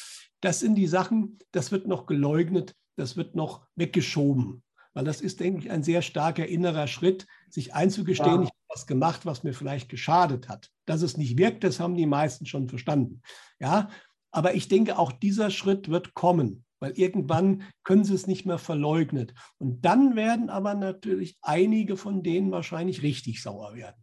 Das 0.42 0.60
sind 0.60 0.76
die 0.76 0.86
Sachen, 0.86 1.40
das 1.52 1.72
wird 1.72 1.88
noch 1.88 2.06
geleugnet, 2.06 2.76
das 2.98 3.18
wird 3.18 3.36
noch 3.36 3.66
weggeschoben. 3.76 4.62
Weil 4.94 5.06
das 5.06 5.22
ist, 5.22 5.40
denke 5.40 5.62
ich, 5.62 5.72
ein 5.72 5.82
sehr 5.82 6.04
starker 6.04 6.46
innerer 6.46 6.86
Schritt, 6.86 7.26
sich 7.50 7.74
einzugestehen, 7.74 8.28
ja. 8.28 8.44
ich 8.44 8.50
habe 8.50 8.60
was 8.70 8.86
gemacht, 8.86 9.26
was 9.26 9.44
mir 9.44 9.54
vielleicht 9.54 9.90
geschadet 9.90 10.50
hat. 10.50 10.70
Dass 10.86 11.02
es 11.02 11.18
nicht 11.18 11.40
wirkt, 11.40 11.64
das 11.64 11.80
haben 11.80 11.96
die 11.96 12.06
meisten 12.06 12.46
schon 12.46 12.70
verstanden. 12.70 13.22
Ja, 13.60 13.90
aber 14.32 14.54
ich 14.54 14.68
denke, 14.68 15.00
auch 15.00 15.12
dieser 15.12 15.50
Schritt 15.50 15.90
wird 15.90 16.14
kommen 16.14 16.65
weil 16.80 16.92
irgendwann 16.98 17.64
können 17.84 18.04
sie 18.04 18.14
es 18.14 18.28
nicht 18.28 18.46
mehr 18.46 18.58
verleugnet. 18.58 19.34
Und 19.58 19.84
dann 19.86 20.16
werden 20.16 20.50
aber 20.50 20.74
natürlich 20.76 21.38
einige 21.42 21.98
von 21.98 22.24
denen 22.24 22.52
wahrscheinlich 22.52 23.02
richtig 23.02 23.42
sauer 23.42 23.76
werden. 23.76 24.02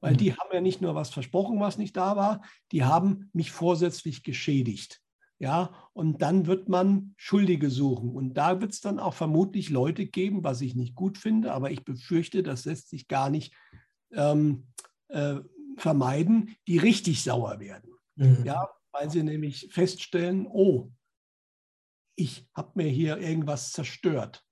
Weil 0.00 0.14
mhm. 0.14 0.18
die 0.18 0.32
haben 0.32 0.50
ja 0.52 0.60
nicht 0.60 0.80
nur 0.80 0.94
was 0.94 1.10
versprochen, 1.10 1.60
was 1.60 1.78
nicht 1.78 1.96
da 1.96 2.16
war, 2.16 2.42
die 2.72 2.84
haben 2.84 3.30
mich 3.32 3.50
vorsätzlich 3.52 4.22
geschädigt. 4.22 5.00
Ja, 5.38 5.88
und 5.94 6.20
dann 6.20 6.46
wird 6.46 6.68
man 6.68 7.14
Schuldige 7.16 7.70
suchen. 7.70 8.10
Und 8.10 8.34
da 8.34 8.60
wird 8.60 8.72
es 8.72 8.82
dann 8.82 8.98
auch 8.98 9.14
vermutlich 9.14 9.70
Leute 9.70 10.04
geben, 10.04 10.44
was 10.44 10.60
ich 10.60 10.74
nicht 10.74 10.94
gut 10.94 11.16
finde, 11.16 11.54
aber 11.54 11.70
ich 11.70 11.82
befürchte, 11.82 12.42
das 12.42 12.66
lässt 12.66 12.90
sich 12.90 13.08
gar 13.08 13.30
nicht 13.30 13.54
ähm, 14.12 14.66
äh, 15.08 15.36
vermeiden, 15.78 16.54
die 16.66 16.76
richtig 16.76 17.22
sauer 17.22 17.58
werden. 17.58 17.90
Mhm. 18.16 18.44
Ja, 18.44 18.68
weil 18.92 19.10
sie 19.10 19.22
nämlich 19.22 19.68
feststellen, 19.70 20.46
oh, 20.46 20.90
ich 22.20 22.48
habe 22.54 22.72
mir 22.74 22.88
hier 22.88 23.18
irgendwas 23.18 23.72
zerstört. 23.72 24.44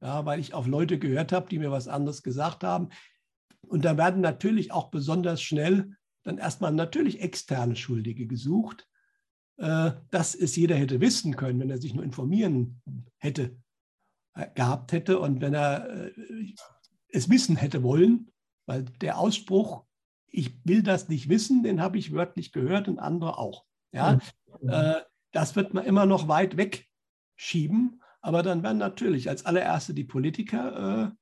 Ja, 0.00 0.24
weil 0.24 0.40
ich 0.40 0.54
auf 0.54 0.66
Leute 0.66 0.98
gehört 0.98 1.32
habe, 1.32 1.48
die 1.48 1.58
mir 1.58 1.70
was 1.70 1.88
anderes 1.88 2.22
gesagt 2.22 2.64
haben. 2.64 2.88
und 3.68 3.84
da 3.84 3.96
werden 3.96 4.20
natürlich 4.20 4.72
auch 4.72 4.90
besonders 4.90 5.40
schnell 5.40 5.96
dann 6.24 6.38
erstmal 6.38 6.72
natürlich 6.72 7.20
externe 7.20 7.76
Schuldige 7.76 8.26
gesucht. 8.26 8.88
Äh, 9.62 9.92
dass 10.10 10.34
es 10.34 10.56
jeder 10.56 10.74
hätte 10.74 11.00
wissen 11.00 11.36
können, 11.36 11.60
wenn 11.60 11.70
er 11.70 11.78
sich 11.78 11.94
nur 11.94 12.02
informieren 12.02 12.82
hätte, 13.18 13.56
äh, 14.34 14.48
gehabt 14.54 14.90
hätte 14.90 15.20
und 15.20 15.40
wenn 15.40 15.54
er 15.54 15.88
äh, 15.88 16.54
es 17.08 17.30
wissen 17.30 17.54
hätte 17.54 17.84
wollen, 17.84 18.32
weil 18.66 18.84
der 19.02 19.18
Ausspruch, 19.18 19.84
ich 20.26 20.58
will 20.64 20.82
das 20.82 21.08
nicht 21.08 21.28
wissen, 21.28 21.62
den 21.62 21.80
habe 21.80 21.98
ich 21.98 22.12
wörtlich 22.12 22.50
gehört 22.50 22.88
und 22.88 22.98
andere 22.98 23.38
auch. 23.38 23.64
Ja, 23.92 24.18
mhm. 24.62 24.94
das 25.32 25.54
wird 25.54 25.74
man 25.74 25.84
immer 25.84 26.06
noch 26.06 26.26
weit 26.26 26.56
wegschieben, 27.42 28.02
aber 28.20 28.42
dann 28.42 28.62
werden 28.62 28.78
natürlich 28.78 29.28
als 29.28 29.44
allererste 29.44 29.94
die 29.94 30.04
Politiker 30.04 31.16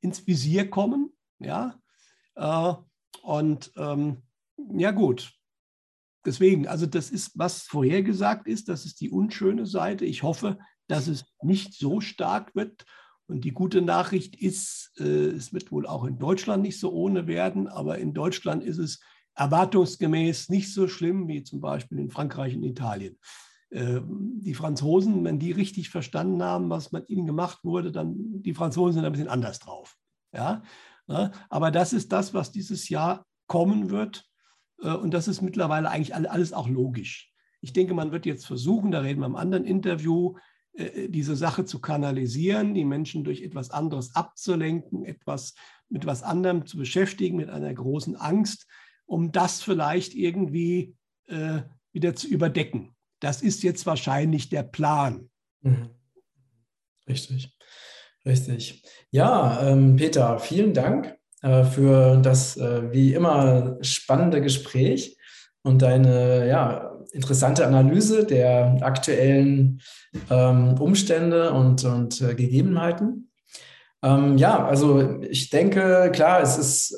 ins 0.00 0.26
Visier 0.26 0.68
kommen. 0.68 1.12
Ja, 1.38 1.80
und 3.22 3.72
ähm, 3.76 4.22
ja 4.76 4.90
gut, 4.90 5.32
deswegen, 6.26 6.66
also 6.66 6.86
das 6.86 7.10
ist, 7.10 7.32
was 7.38 7.62
vorhergesagt 7.62 8.48
ist, 8.48 8.68
das 8.68 8.84
ist 8.84 9.00
die 9.00 9.10
unschöne 9.10 9.66
Seite. 9.66 10.04
Ich 10.04 10.22
hoffe, 10.22 10.58
dass 10.88 11.06
es 11.06 11.24
nicht 11.42 11.74
so 11.74 12.00
stark 12.00 12.54
wird. 12.54 12.84
Und 13.26 13.44
die 13.44 13.52
gute 13.52 13.82
Nachricht 13.82 14.36
ist, 14.40 14.92
äh, 14.98 15.04
es 15.04 15.52
wird 15.52 15.70
wohl 15.70 15.86
auch 15.86 16.04
in 16.04 16.18
Deutschland 16.18 16.62
nicht 16.62 16.80
so 16.80 16.92
ohne 16.92 17.26
werden, 17.26 17.68
aber 17.68 17.98
in 17.98 18.14
Deutschland 18.14 18.64
ist 18.64 18.78
es 18.78 19.00
erwartungsgemäß 19.34 20.48
nicht 20.48 20.72
so 20.72 20.88
schlimm 20.88 21.28
wie 21.28 21.42
zum 21.42 21.60
Beispiel 21.60 21.98
in 21.98 22.10
Frankreich 22.10 22.56
und 22.56 22.64
Italien. 22.64 23.18
Äh, 23.70 24.00
die 24.04 24.54
Franzosen, 24.54 25.24
wenn 25.24 25.38
die 25.38 25.52
richtig 25.52 25.90
verstanden 25.90 26.42
haben, 26.42 26.70
was 26.70 26.92
mit 26.92 27.08
ihnen 27.08 27.26
gemacht 27.26 27.60
wurde, 27.64 27.92
dann 27.92 28.14
die 28.42 28.54
Franzosen 28.54 28.94
sind 28.94 29.04
ein 29.04 29.12
bisschen 29.12 29.28
anders 29.28 29.58
drauf. 29.58 29.96
Ja? 30.32 30.62
Aber 31.48 31.70
das 31.70 31.94
ist 31.94 32.12
das, 32.12 32.34
was 32.34 32.52
dieses 32.52 32.90
Jahr 32.90 33.24
kommen 33.46 33.90
wird. 33.90 34.28
Äh, 34.82 34.92
und 34.92 35.12
das 35.12 35.28
ist 35.28 35.42
mittlerweile 35.42 35.90
eigentlich 35.90 36.14
alles 36.14 36.52
auch 36.52 36.68
logisch. 36.68 37.32
Ich 37.60 37.72
denke, 37.72 37.94
man 37.94 38.12
wird 38.12 38.26
jetzt 38.26 38.46
versuchen, 38.46 38.90
da 38.90 39.00
reden 39.00 39.20
wir 39.20 39.26
im 39.26 39.36
anderen 39.36 39.64
Interview, 39.64 40.36
äh, 40.78 40.84
äh, 40.84 41.08
diese 41.08 41.34
Sache 41.34 41.64
zu 41.64 41.80
kanalisieren, 41.80 42.74
die 42.74 42.84
Menschen 42.84 43.24
durch 43.24 43.42
etwas 43.42 43.70
anderes 43.70 44.14
abzulenken, 44.14 45.04
etwas 45.04 45.54
mit 45.88 46.02
etwas 46.02 46.22
anderem 46.22 46.66
zu 46.66 46.76
beschäftigen, 46.76 47.36
mit 47.36 47.50
einer 47.50 47.72
großen 47.72 48.14
Angst, 48.14 48.66
um 49.06 49.32
das 49.32 49.62
vielleicht 49.62 50.14
irgendwie 50.14 50.94
äh, 51.26 51.62
wieder 51.92 52.14
zu 52.14 52.28
überdecken. 52.28 52.94
Das 53.20 53.42
ist 53.42 53.62
jetzt 53.62 53.86
wahrscheinlich 53.86 54.48
der 54.48 54.62
Plan. 54.62 55.28
Mhm. 55.62 55.90
Richtig, 57.08 57.56
richtig. 58.24 58.82
Ja, 59.10 59.66
ähm, 59.66 59.96
Peter, 59.96 60.38
vielen 60.38 60.74
Dank 60.74 61.16
äh, 61.42 61.64
für 61.64 62.18
das 62.18 62.56
äh, 62.56 62.92
wie 62.92 63.14
immer 63.14 63.78
spannende 63.80 64.40
Gespräch 64.40 65.16
und 65.62 65.82
deine 65.82 66.48
ja, 66.48 66.98
interessante 67.12 67.66
Analyse 67.66 68.24
der 68.24 68.78
aktuellen 68.82 69.80
ähm, 70.30 70.74
Umstände 70.78 71.52
und, 71.52 71.84
und 71.84 72.20
äh, 72.20 72.34
Gegebenheiten. 72.34 73.30
Ähm, 74.02 74.38
ja, 74.38 74.64
also 74.64 75.20
ich 75.22 75.50
denke, 75.50 76.10
klar, 76.12 76.40
es 76.40 76.58
ist, 76.58 76.96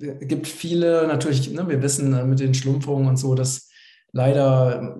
äh, 0.00 0.24
gibt 0.24 0.48
viele 0.48 1.06
natürlich, 1.06 1.50
ne, 1.52 1.68
wir 1.68 1.82
wissen 1.82 2.12
äh, 2.14 2.24
mit 2.24 2.40
den 2.40 2.54
Schlumpfungen 2.54 3.08
und 3.08 3.16
so, 3.16 3.34
dass 3.34 3.68
leider 4.12 4.96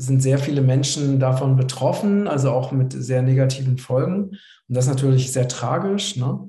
sind 0.00 0.22
sehr 0.22 0.38
viele 0.38 0.62
Menschen 0.62 1.20
davon 1.20 1.56
betroffen, 1.56 2.26
also 2.26 2.50
auch 2.50 2.72
mit 2.72 2.92
sehr 2.92 3.22
negativen 3.22 3.78
Folgen. 3.78 4.30
Und 4.30 4.38
das 4.68 4.86
ist 4.86 4.90
natürlich 4.90 5.32
sehr 5.32 5.46
tragisch. 5.46 6.16
Ne? 6.16 6.48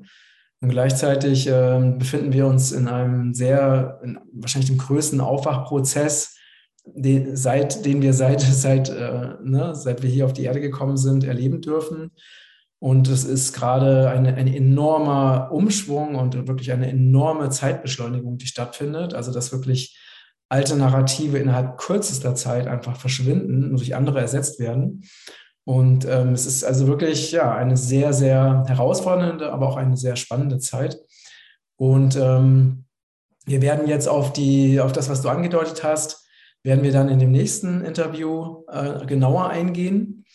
Und 0.62 0.70
gleichzeitig 0.70 1.48
äh, 1.48 1.94
befinden 1.98 2.34
wir 2.34 2.48
uns 2.48 2.72
in 2.72 2.88
einem 2.88 3.34
sehr, 3.34 4.00
in, 4.04 4.20
wahrscheinlich 4.34 4.70
dem 4.70 4.78
größten 4.78 5.20
Aufwachprozess, 5.20 6.38
den, 6.86 7.36
seit, 7.36 7.86
den 7.86 8.02
wir 8.02 8.14
seit, 8.14 8.42
seit, 8.42 8.90
äh, 8.90 9.36
ne, 9.44 9.76
seit 9.76 10.02
wir 10.02 10.10
hier 10.10 10.26
auf 10.26 10.34
die 10.34 10.44
Erde 10.44 10.62
gekommen 10.62 10.98
sind, 10.98 11.24
erleben 11.24 11.62
dürfen. 11.62 12.12
Und 12.80 13.10
es 13.10 13.26
ist 13.26 13.54
gerade 13.54 14.10
eine, 14.10 14.34
ein 14.36 14.48
enormer 14.48 15.50
Umschwung 15.52 16.16
und 16.16 16.48
wirklich 16.48 16.72
eine 16.72 16.90
enorme 16.90 17.50
Zeitbeschleunigung, 17.50 18.38
die 18.38 18.48
stattfindet. 18.48 19.14
Also 19.14 19.32
dass 19.32 19.52
wirklich 19.52 19.98
alte 20.52 20.76
Narrative 20.76 21.38
innerhalb 21.38 21.78
kürzester 21.78 22.36
Zeit 22.36 22.68
einfach 22.68 22.98
verschwinden 22.98 23.64
und 23.64 23.80
durch 23.80 23.96
andere 23.96 24.20
ersetzt 24.20 24.60
werden. 24.60 25.04
Und 25.64 26.06
ähm, 26.06 26.34
es 26.34 26.46
ist 26.46 26.66
also 26.66 26.88
wirklich 26.88 27.32
ja, 27.32 27.56
eine 27.56 27.78
sehr, 27.78 28.12
sehr 28.12 28.66
herausfordernde, 28.68 29.52
aber 29.54 29.70
auch 29.70 29.78
eine 29.78 29.96
sehr 29.96 30.18
spannende 30.18 30.60
Zeit. 30.60 31.00
Und 31.78 32.18
ähm, 32.18 32.84
wir 33.46 33.62
werden 33.62 33.88
jetzt 33.88 34.10
auf, 34.10 34.34
die, 34.34 34.82
auf 34.82 34.92
das, 34.92 35.10
was 35.10 35.22
du 35.22 35.30
angedeutet 35.30 35.84
hast, 35.84 36.28
werden 36.64 36.84
wir 36.84 36.92
dann 36.92 37.10
in 37.10 37.20
dem 37.20 37.32
nächsten 37.32 37.86
Interview 37.86 38.66
äh, 38.68 39.06
genauer 39.06 39.50
eingehen. 39.50 40.26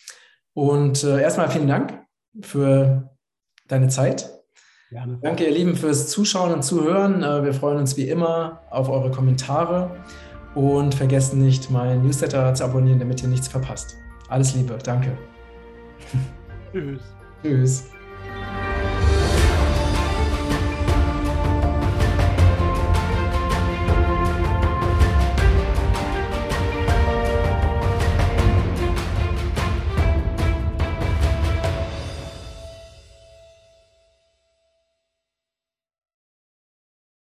Und 0.55 1.05
äh, 1.05 1.21
erstmal 1.21 1.51
vielen 1.51 1.69
Dank 1.69 2.03
für 2.41 3.11
deine 3.69 3.89
Zeit. 3.89 4.36
Gerne. 4.97 5.19
Danke, 5.21 5.45
ihr 5.45 5.51
Lieben, 5.51 5.77
fürs 5.77 6.09
Zuschauen 6.09 6.55
und 6.55 6.63
Zuhören. 6.63 7.23
Äh, 7.23 7.45
wir 7.45 7.53
freuen 7.53 7.77
uns 7.77 7.99
wie 7.99 8.09
immer 8.09 8.63
auf 8.71 8.89
eure 8.89 9.11
Kommentare 9.11 9.95
und 10.55 10.95
vergesst 10.95 11.35
nicht, 11.35 11.71
meinen 11.71 12.03
Newsletter 12.03 12.55
zu 12.55 12.65
abonnieren, 12.65 12.99
damit 12.99 13.23
ihr 13.23 13.29
nichts 13.29 13.47
verpasst. 13.47 13.99
Alles 14.31 14.55
Liebe, 14.55 14.79
danke. 14.83 15.13
Tschüss. 16.73 17.01
Tschüss. 17.43 17.96